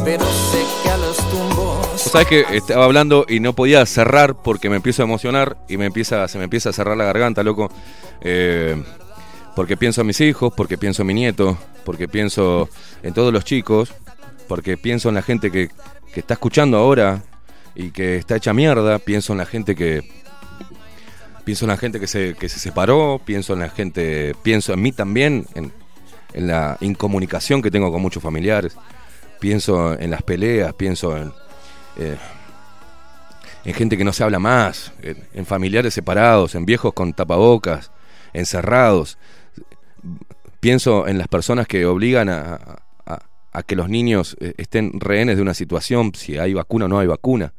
[0.04, 2.02] pero sé que a los tumbos.
[2.02, 5.86] Sabes que estaba hablando y no podía cerrar porque me empiezo a emocionar y me
[5.86, 7.72] empieza, se me empieza a cerrar la garganta, loco.
[8.22, 8.82] Eh,
[9.56, 12.70] porque pienso en mis hijos, porque pienso en mi nieto, porque pienso
[13.04, 13.94] en todos los chicos,
[14.48, 15.70] porque pienso en la gente que,
[16.14, 17.24] que está escuchando ahora
[17.76, 20.04] y que está hecha mierda, pienso en la gente que
[21.44, 24.82] pienso en la gente que se, que se separó, pienso en la gente, pienso en
[24.82, 25.74] mí también, en,
[26.34, 28.78] en la incomunicación que tengo con muchos familiares,
[29.42, 31.34] pienso en las peleas, pienso en,
[31.98, 32.16] eh,
[33.66, 34.94] en gente que no se habla más,
[35.34, 37.92] en, familiares separados, en viejos con tapabocas,
[38.34, 39.18] encerrados.
[40.60, 42.54] Pienso en las personas que obligan a,
[43.06, 47.00] a- que los niños eh, estén rehenes de una situación, si hay vacuna o no
[47.00, 47.54] hay vacuna.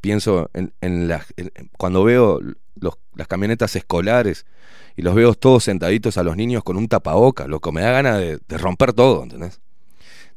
[0.00, 1.26] Pienso en, las-
[1.78, 2.40] cuando veo
[2.74, 4.44] los- las camionetas escolares
[4.96, 7.92] y los veo todos sentaditos a los niños con un tapaboca, lo que me da
[7.92, 9.60] ganas de, de romper todo, ¿entendés?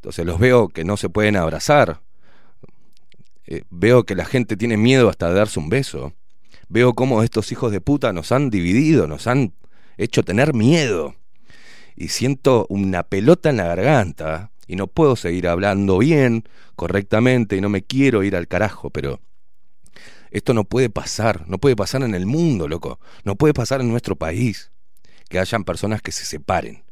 [0.01, 2.01] Entonces los veo que no se pueden abrazar.
[3.45, 6.13] Eh, veo que la gente tiene miedo hasta de darse un beso.
[6.69, 9.53] Veo cómo estos hijos de puta nos han dividido, nos han
[9.97, 11.13] hecho tener miedo.
[11.95, 17.61] Y siento una pelota en la garganta y no puedo seguir hablando bien, correctamente, y
[17.61, 19.19] no me quiero ir al carajo, pero
[20.31, 22.99] esto no puede pasar, no puede pasar en el mundo, loco.
[23.23, 24.71] No puede pasar en nuestro país.
[25.29, 26.83] Que hayan personas que se separen.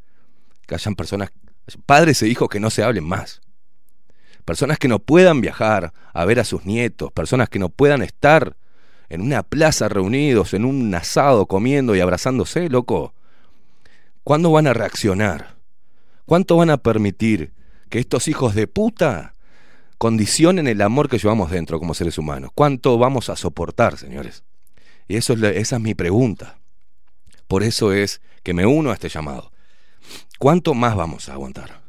[0.68, 1.32] Que hayan personas,
[1.78, 3.42] padres e hijos que no se hablen más.
[4.46, 7.12] Personas que no puedan viajar a ver a sus nietos.
[7.12, 8.56] Personas que no puedan estar
[9.10, 13.14] en una plaza reunidos, en un asado, comiendo y abrazándose, loco.
[14.24, 15.56] ¿Cuándo van a reaccionar?
[16.26, 17.54] ¿Cuánto van a permitir
[17.90, 19.34] que estos hijos de puta
[19.98, 22.52] condicionen el amor que llevamos dentro como seres humanos?
[22.54, 24.44] ¿Cuánto vamos a soportar, señores?
[25.08, 26.60] Y eso es esa es mi pregunta.
[27.48, 29.52] Por eso es que me uno a este llamado.
[30.38, 31.82] ¿Cuánto más vamos a aguantar?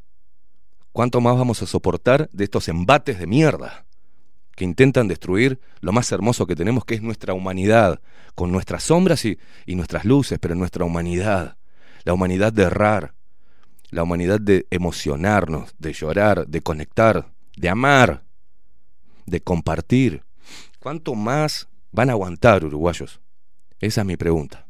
[0.93, 3.87] ¿Cuánto más vamos a soportar de estos embates de mierda
[4.57, 8.01] que intentan destruir lo más hermoso que tenemos, que es nuestra humanidad,
[8.35, 11.57] con nuestras sombras y, y nuestras luces, pero nuestra humanidad,
[12.05, 13.15] la humanidad de errar,
[13.91, 18.25] la humanidad de emocionarnos, de llorar, de conectar, de amar,
[19.27, 20.25] de compartir.
[20.79, 23.21] ¿Cuánto más van a aguantar, uruguayos?
[23.79, 24.67] Esa es mi pregunta.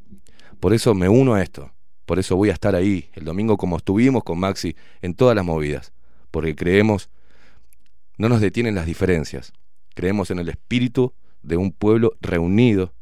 [0.60, 1.72] Por eso me uno a esto.
[2.10, 5.44] Por eso voy a estar ahí el domingo como estuvimos con Maxi en todas las
[5.44, 5.92] movidas.
[6.32, 7.08] Porque creemos,
[8.18, 9.52] no nos detienen las diferencias.
[9.94, 11.14] Creemos en el espíritu
[11.44, 12.92] de un pueblo reunido,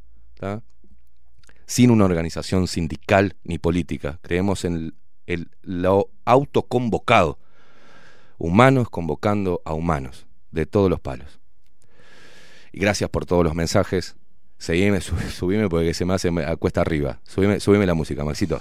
[1.65, 4.19] sin una organización sindical ni política.
[4.21, 4.95] Creemos en el,
[5.27, 7.39] el- lo autoconvocado.
[8.37, 11.41] Humanos convocando a humanos de todos los palos.
[12.75, 14.17] Y gracias por todos los mensajes.
[14.59, 17.21] Seguime, sub- subime porque se me hace a cuesta arriba.
[17.25, 18.61] Subime, subime la música, Maxito.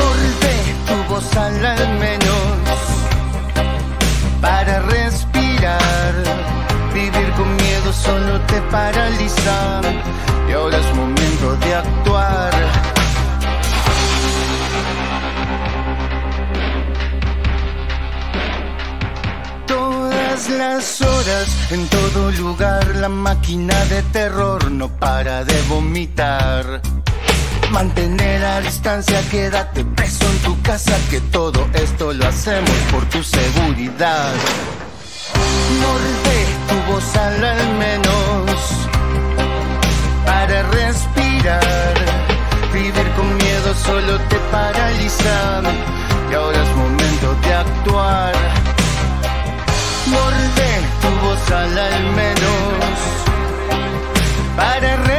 [0.00, 0.54] Morde
[0.86, 2.78] tu voz al al menos
[4.40, 6.14] para respirar.
[6.94, 9.80] Vivir con miedo solo te paraliza
[10.48, 12.52] y ahora es momento de actuar.
[19.66, 26.80] Todas las horas, en todo lugar, la máquina de terror no para de vomitar.
[27.70, 33.22] Mantener a distancia, quédate preso en tu casa, que todo esto lo hacemos por tu
[33.22, 34.32] seguridad.
[35.80, 38.60] Morde tu voz al al menos
[40.26, 41.94] para respirar.
[42.72, 44.18] Vivir con miedo solo
[44.50, 45.64] paralizan
[46.30, 48.32] y ahora es momento de actuar.
[50.06, 50.70] Morde
[51.02, 52.80] tu voz al al menos
[54.56, 55.09] para respirar.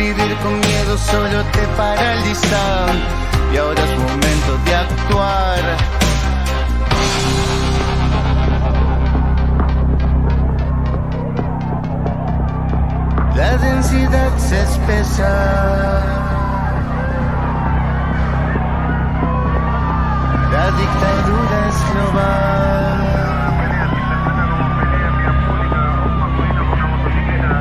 [0.00, 2.86] Vivir con miedo solo te paraliza
[3.52, 5.62] y ahora es momento de actuar.
[13.36, 15.32] La densidad se espesa.
[20.50, 22.80] La dictadura es global.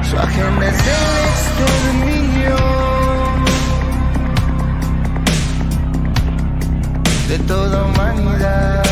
[0.03, 1.03] Su agenda es el
[1.33, 2.28] exterminio
[7.29, 8.83] de toda humanidad.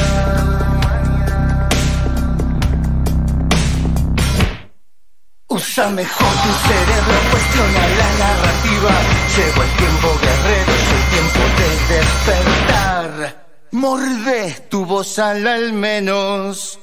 [5.47, 8.91] Usa mejor tu cerebro, cuestiona la narrativa.
[9.35, 13.47] Llegó el tiempo guerrero, es el tiempo de despertar.
[13.71, 16.79] Morde tu voz al al menos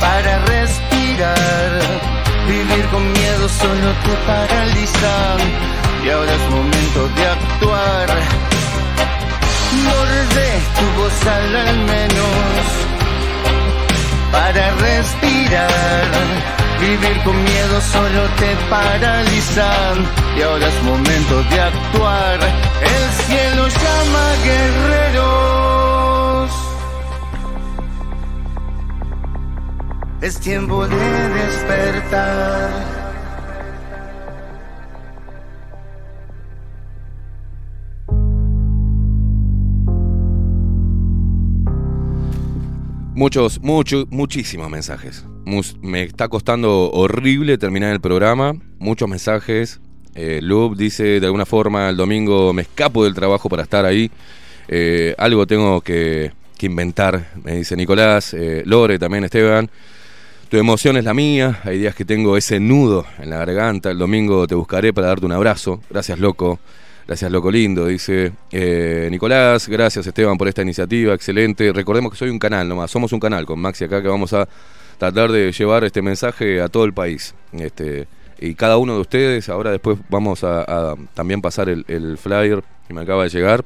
[0.00, 2.19] para respirar.
[2.50, 5.36] Vivir con miedo solo te paraliza
[6.04, 8.08] y ahora es momento de actuar.
[9.84, 12.66] Morde tu voz al al menos
[14.32, 16.08] para respirar.
[16.80, 19.70] Vivir con miedo solo te paraliza
[20.36, 22.38] y ahora es momento de actuar.
[22.94, 25.69] El cielo llama guerreros.
[30.22, 32.70] Es tiempo de despertar.
[43.14, 45.24] Muchos, muchos, muchísimos mensajes.
[45.80, 48.52] Me está costando horrible terminar el programa.
[48.78, 49.80] Muchos mensajes.
[50.14, 54.10] Eh, Lub dice, de alguna forma, el domingo me escapo del trabajo para estar ahí.
[54.68, 58.34] Eh, algo tengo que, que inventar, me dice Nicolás.
[58.34, 59.70] Eh, Lore también, Esteban.
[60.50, 61.60] Tu emoción es la mía.
[61.62, 63.92] Hay días que tengo ese nudo en la garganta.
[63.92, 65.80] El domingo te buscaré para darte un abrazo.
[65.88, 66.58] Gracias, loco.
[67.06, 69.68] Gracias, loco lindo, dice eh, Nicolás.
[69.68, 71.14] Gracias, Esteban, por esta iniciativa.
[71.14, 71.72] Excelente.
[71.72, 72.90] Recordemos que soy un canal nomás.
[72.90, 74.48] Somos un canal con Maxi acá que vamos a
[74.98, 77.32] tratar de llevar este mensaje a todo el país.
[77.52, 78.08] Este,
[78.40, 82.94] y cada uno de ustedes, ahora después vamos a, también pasar el, el flyer que
[82.94, 83.64] me acaba de llegar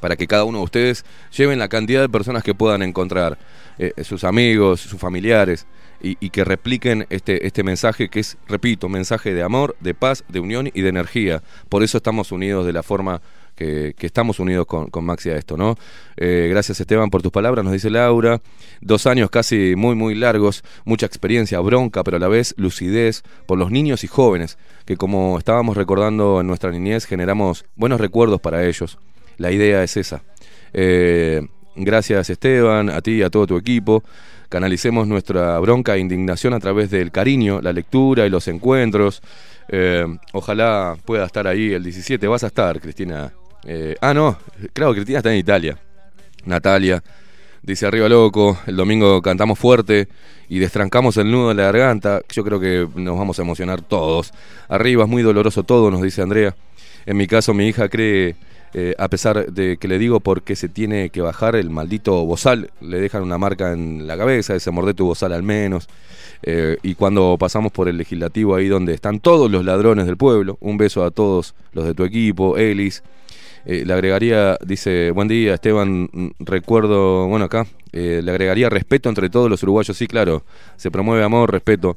[0.00, 1.02] para que cada uno de ustedes
[1.34, 3.38] lleven la cantidad de personas que puedan encontrar,
[3.78, 5.66] eh, sus amigos, sus familiares,
[6.04, 10.40] y, que repliquen este, este mensaje que es, repito, mensaje de amor, de paz, de
[10.40, 11.42] unión y de energía.
[11.68, 13.22] Por eso estamos unidos de la forma
[13.54, 15.76] que, que estamos unidos con, con Maxi a esto, ¿no?
[16.16, 18.40] Eh, gracias Esteban por tus palabras, nos dice Laura.
[18.80, 23.58] Dos años casi muy, muy largos, mucha experiencia, bronca, pero a la vez lucidez por
[23.58, 28.66] los niños y jóvenes, que como estábamos recordando en nuestra niñez, generamos buenos recuerdos para
[28.66, 28.98] ellos.
[29.38, 30.22] La idea es esa.
[30.72, 34.02] Eh, gracias Esteban, a ti y a todo tu equipo.
[34.54, 39.20] Canalicemos nuestra bronca e indignación a través del cariño, la lectura y los encuentros.
[39.66, 42.24] Eh, ojalá pueda estar ahí el 17.
[42.28, 43.32] Vas a estar, Cristina.
[43.64, 44.38] Eh, ah, no,
[44.72, 45.76] claro, Cristina está en Italia.
[46.44, 47.02] Natalia.
[47.62, 50.06] Dice arriba loco, el domingo cantamos fuerte
[50.48, 52.20] y destrancamos el nudo de la garganta.
[52.32, 54.32] Yo creo que nos vamos a emocionar todos.
[54.68, 56.54] Arriba es muy doloroso todo, nos dice Andrea.
[57.06, 58.36] En mi caso, mi hija cree,
[58.76, 62.24] eh, a pesar de que le digo por qué se tiene que bajar el maldito
[62.26, 65.88] bozal, le dejan una marca en la cabeza, ese mordé tu bozal al menos.
[66.42, 70.58] Eh, y cuando pasamos por el legislativo, ahí donde están todos los ladrones del pueblo,
[70.60, 73.04] un beso a todos los de tu equipo, Elis.
[73.64, 79.30] Eh, le agregaría, dice, buen día Esteban, mm, recuerdo, bueno acá, le agregaría respeto entre
[79.30, 80.42] todos los uruguayos, sí, claro,
[80.76, 81.96] se promueve amor, respeto.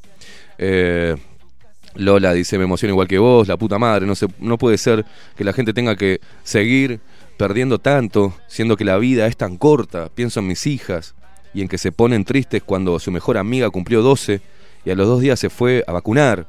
[1.98, 5.06] Lola dice, me emociona igual que vos, la puta madre, no, se, no puede ser
[5.35, 7.00] que la gente tenga que seguir
[7.38, 11.16] perdiendo tanto, siendo que la vida es tan corta, pienso en mis hijas
[11.53, 14.42] y en que se ponen tristes cuando su mejor amiga cumplió 12
[14.85, 16.48] y a los dos días se fue a vacunar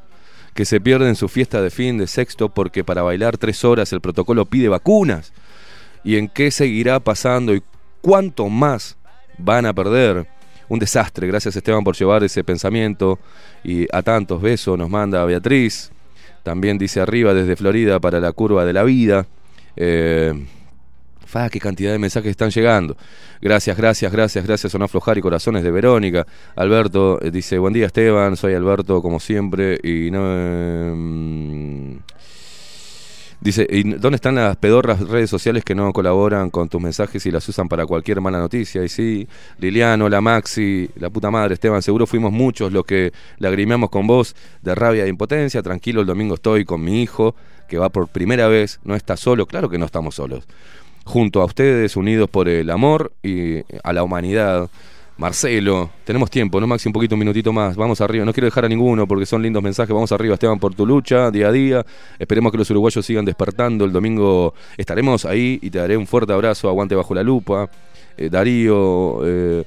[0.54, 4.00] que se pierden su fiesta de fin de sexto porque para bailar tres horas el
[4.00, 5.32] protocolo pide vacunas.
[6.02, 7.62] ¿Y en qué seguirá pasando y
[8.00, 8.96] cuánto más
[9.38, 10.26] van a perder?
[10.68, 11.26] Un desastre.
[11.26, 13.18] Gracias Esteban por llevar ese pensamiento
[13.64, 15.90] y a tantos besos nos manda Beatriz.
[16.42, 19.26] También dice arriba desde Florida para la curva de la vida.
[19.76, 20.32] Eh,
[21.26, 22.96] Fa, qué cantidad de mensajes están llegando.
[23.42, 24.72] Gracias, gracias, gracias, gracias.
[24.72, 26.26] Son aflojar y corazones de Verónica.
[26.56, 30.20] Alberto eh, dice, buen día Esteban, soy Alberto como siempre y no...
[30.24, 31.98] eh,
[33.40, 37.30] Dice, ¿y dónde están las pedorras redes sociales que no colaboran con tus mensajes y
[37.30, 38.82] las usan para cualquier mala noticia?
[38.82, 43.90] Y sí, Liliano, la Maxi, la puta madre, Esteban, seguro fuimos muchos los que lagrimeamos
[43.90, 45.62] con vos de rabia e impotencia.
[45.62, 47.36] Tranquilo, el domingo estoy con mi hijo,
[47.68, 50.44] que va por primera vez, no está solo, claro que no estamos solos.
[51.04, 54.68] Junto a ustedes, unidos por el amor y a la humanidad.
[55.18, 56.88] Marcelo, tenemos tiempo, ¿no, Maxi?
[56.88, 57.74] Un poquito, un minutito más.
[57.74, 58.24] Vamos arriba.
[58.24, 59.92] No quiero dejar a ninguno porque son lindos mensajes.
[59.92, 61.84] Vamos arriba, Esteban, por tu lucha, día a día.
[62.20, 63.84] Esperemos que los uruguayos sigan despertando.
[63.84, 66.68] El domingo estaremos ahí y te daré un fuerte abrazo.
[66.68, 67.68] Aguante bajo la lupa.
[68.16, 69.64] Eh, Darío, eh,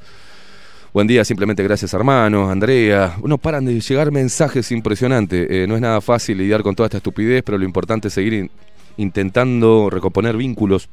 [0.94, 2.50] buen día, simplemente gracias, hermanos.
[2.50, 5.48] Andrea, no paran de llegar mensajes impresionantes.
[5.52, 8.34] Eh, no es nada fácil lidiar con toda esta estupidez, pero lo importante es seguir
[8.36, 8.52] in-
[8.96, 10.88] intentando recomponer vínculos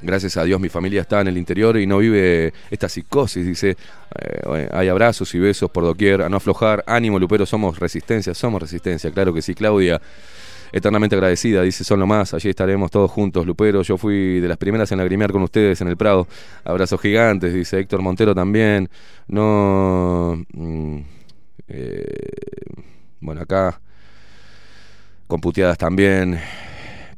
[0.00, 3.76] Gracias a Dios mi familia está en el interior y no vive esta psicosis, dice,
[4.20, 8.62] eh, hay abrazos y besos por doquier, a no aflojar, ánimo Lupero, somos resistencia, somos
[8.62, 10.00] resistencia, claro que sí, Claudia,
[10.70, 14.56] eternamente agradecida, dice, son lo más, allí estaremos todos juntos, Lupero, yo fui de las
[14.56, 16.28] primeras en lagrimear con ustedes en el Prado,
[16.62, 18.88] abrazos gigantes, dice Héctor Montero también,
[19.26, 20.44] no...
[20.52, 20.98] mm,
[21.68, 22.04] eh,
[23.20, 23.80] bueno, acá,
[25.26, 26.38] con puteadas también,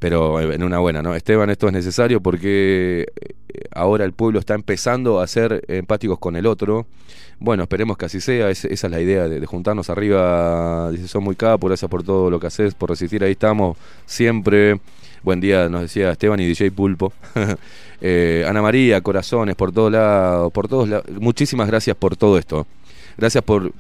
[0.00, 1.14] pero en una buena, ¿no?
[1.14, 6.34] Esteban, esto es necesario porque eh, ahora el pueblo está empezando a ser empáticos con
[6.36, 6.86] el otro.
[7.38, 10.90] Bueno, esperemos que así sea, es- esa es la idea de, juntarnos arriba.
[10.90, 14.80] Dice, son muy capos, gracias por todo lo que haces, por resistir, ahí estamos siempre.
[15.22, 17.12] Buen día, nos decía Esteban y DJ Pulpo.
[18.02, 21.04] Eh, Ana María, corazones por todos lados, por todos lados.
[21.20, 22.66] Muchísimas gracias por todo esto.
[23.18, 23.72] Gracias por,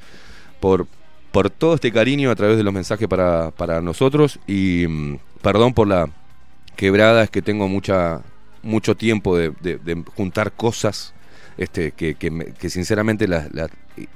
[0.60, 0.86] por,
[1.32, 5.74] por todo este cariño a través de los mensajes para, para nosotros y mm, perdón
[5.74, 6.08] por la
[6.76, 8.22] quebrada, es que tengo mucha
[8.62, 9.54] mucho tiempo de,
[10.16, 11.14] juntar cosas
[11.56, 13.48] este, que, que, me- que sinceramente las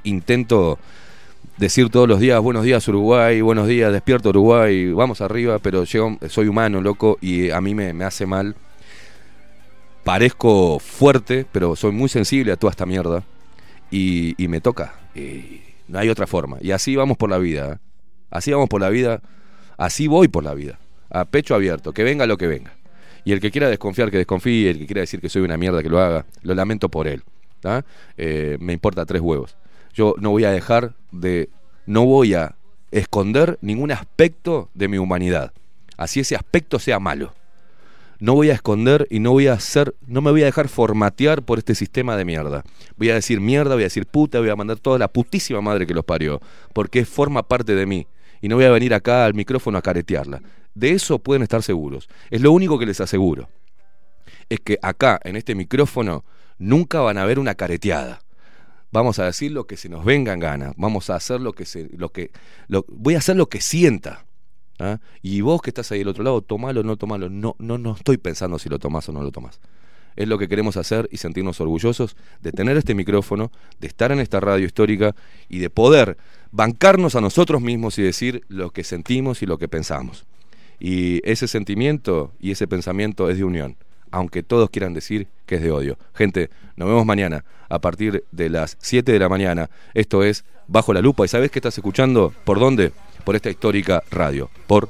[0.02, 0.78] intento
[1.56, 6.18] decir todos los días, buenos días Uruguay, buenos días, despierto Uruguay, vamos arriba, pero llego-
[6.28, 8.54] soy humano, loco, y a mí me, me hace mal.
[10.04, 13.22] Parezco fuerte, pero soy muy sensible a toda esta mierda
[13.90, 14.94] y, y me toca.
[15.14, 16.58] Y no hay otra forma.
[16.60, 17.72] Y así vamos por la vida.
[17.74, 17.78] ¿eh?
[18.30, 19.22] Así vamos por la vida.
[19.78, 20.78] Así voy por la vida.
[21.14, 21.92] A pecho abierto.
[21.92, 22.74] Que venga lo que venga.
[23.24, 24.70] Y el que quiera desconfiar, que desconfíe.
[24.70, 26.26] El que quiera decir que soy una mierda, que lo haga.
[26.42, 27.22] Lo lamento por él.
[28.18, 29.56] Eh, me importa tres huevos.
[29.94, 31.48] Yo no voy a dejar de.
[31.86, 32.56] No voy a
[32.90, 35.52] esconder ningún aspecto de mi humanidad.
[35.96, 37.32] Así ese aspecto sea malo
[38.24, 41.42] no voy a esconder y no voy a hacer, no me voy a dejar formatear
[41.42, 42.64] por este sistema de mierda.
[42.96, 45.86] Voy a decir mierda, voy a decir puta, voy a mandar toda la putísima madre
[45.86, 46.40] que los parió,
[46.72, 48.06] porque forma parte de mí.
[48.40, 50.40] Y no voy a venir acá al micrófono a caretearla.
[50.74, 52.08] De eso pueden estar seguros.
[52.30, 53.48] Es lo único que les aseguro.
[54.48, 56.24] Es que acá, en este micrófono,
[56.58, 58.20] nunca van a ver una careteada.
[58.90, 60.72] Vamos a decir lo que se nos venga en gana.
[60.76, 61.88] Vamos a hacer lo que se.
[61.96, 62.30] Lo que,
[62.88, 64.24] voy a hacer lo que sienta.
[64.78, 64.98] ¿ah?
[65.22, 67.28] Y vos que estás ahí del otro lado, tomalo o no tomalo.
[67.28, 69.60] No, no, no estoy pensando si lo tomás o no lo tomás.
[70.16, 74.20] Es lo que queremos hacer y sentirnos orgullosos de tener este micrófono, de estar en
[74.20, 75.16] esta radio histórica
[75.48, 76.16] y de poder
[76.52, 80.24] bancarnos a nosotros mismos y decir lo que sentimos y lo que pensamos.
[80.78, 83.76] Y ese sentimiento y ese pensamiento es de unión,
[84.10, 85.98] aunque todos quieran decir que es de odio.
[86.14, 89.70] Gente, nos vemos mañana a partir de las 7 de la mañana.
[89.94, 91.24] Esto es Bajo la Lupa.
[91.24, 92.32] ¿Y sabes qué estás escuchando?
[92.44, 92.92] ¿Por dónde?
[93.24, 94.88] Por esta histórica radio, por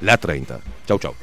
[0.00, 0.60] la 30.
[0.86, 1.14] Chau, chau.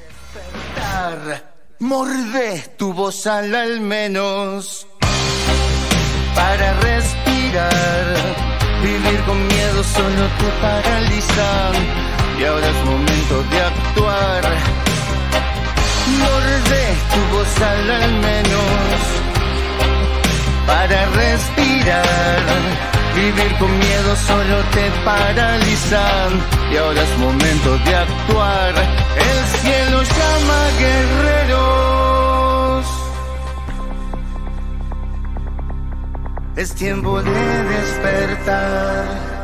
[2.78, 4.88] Tu voz al menos
[6.36, 8.16] para respirar.
[8.82, 14.44] Vivir con miedo solo te paraliza y ahora es momento de actuar.
[16.20, 19.02] Mordés tu voz al menos
[20.68, 22.44] para respirar.
[23.16, 26.04] Vivir con miedo solo te paraliza
[26.72, 28.74] y ahora es momento de actuar.
[29.30, 32.06] El cielo llama guerreros.
[36.58, 39.35] Es tiempo de despertar.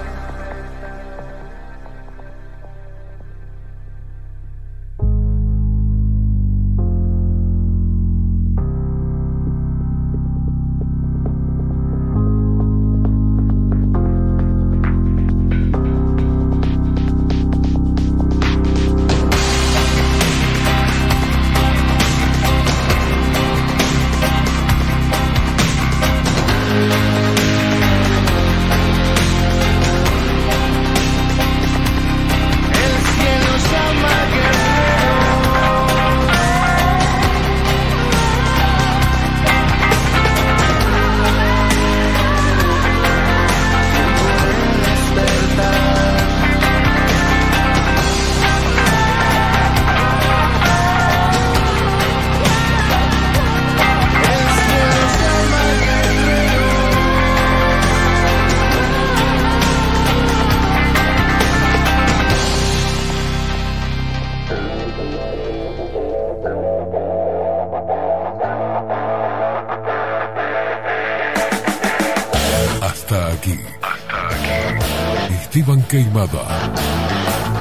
[75.91, 76.71] Queimada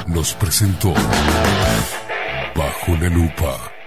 [0.06, 0.94] nos presentó
[2.54, 3.79] Bajo la Lupa.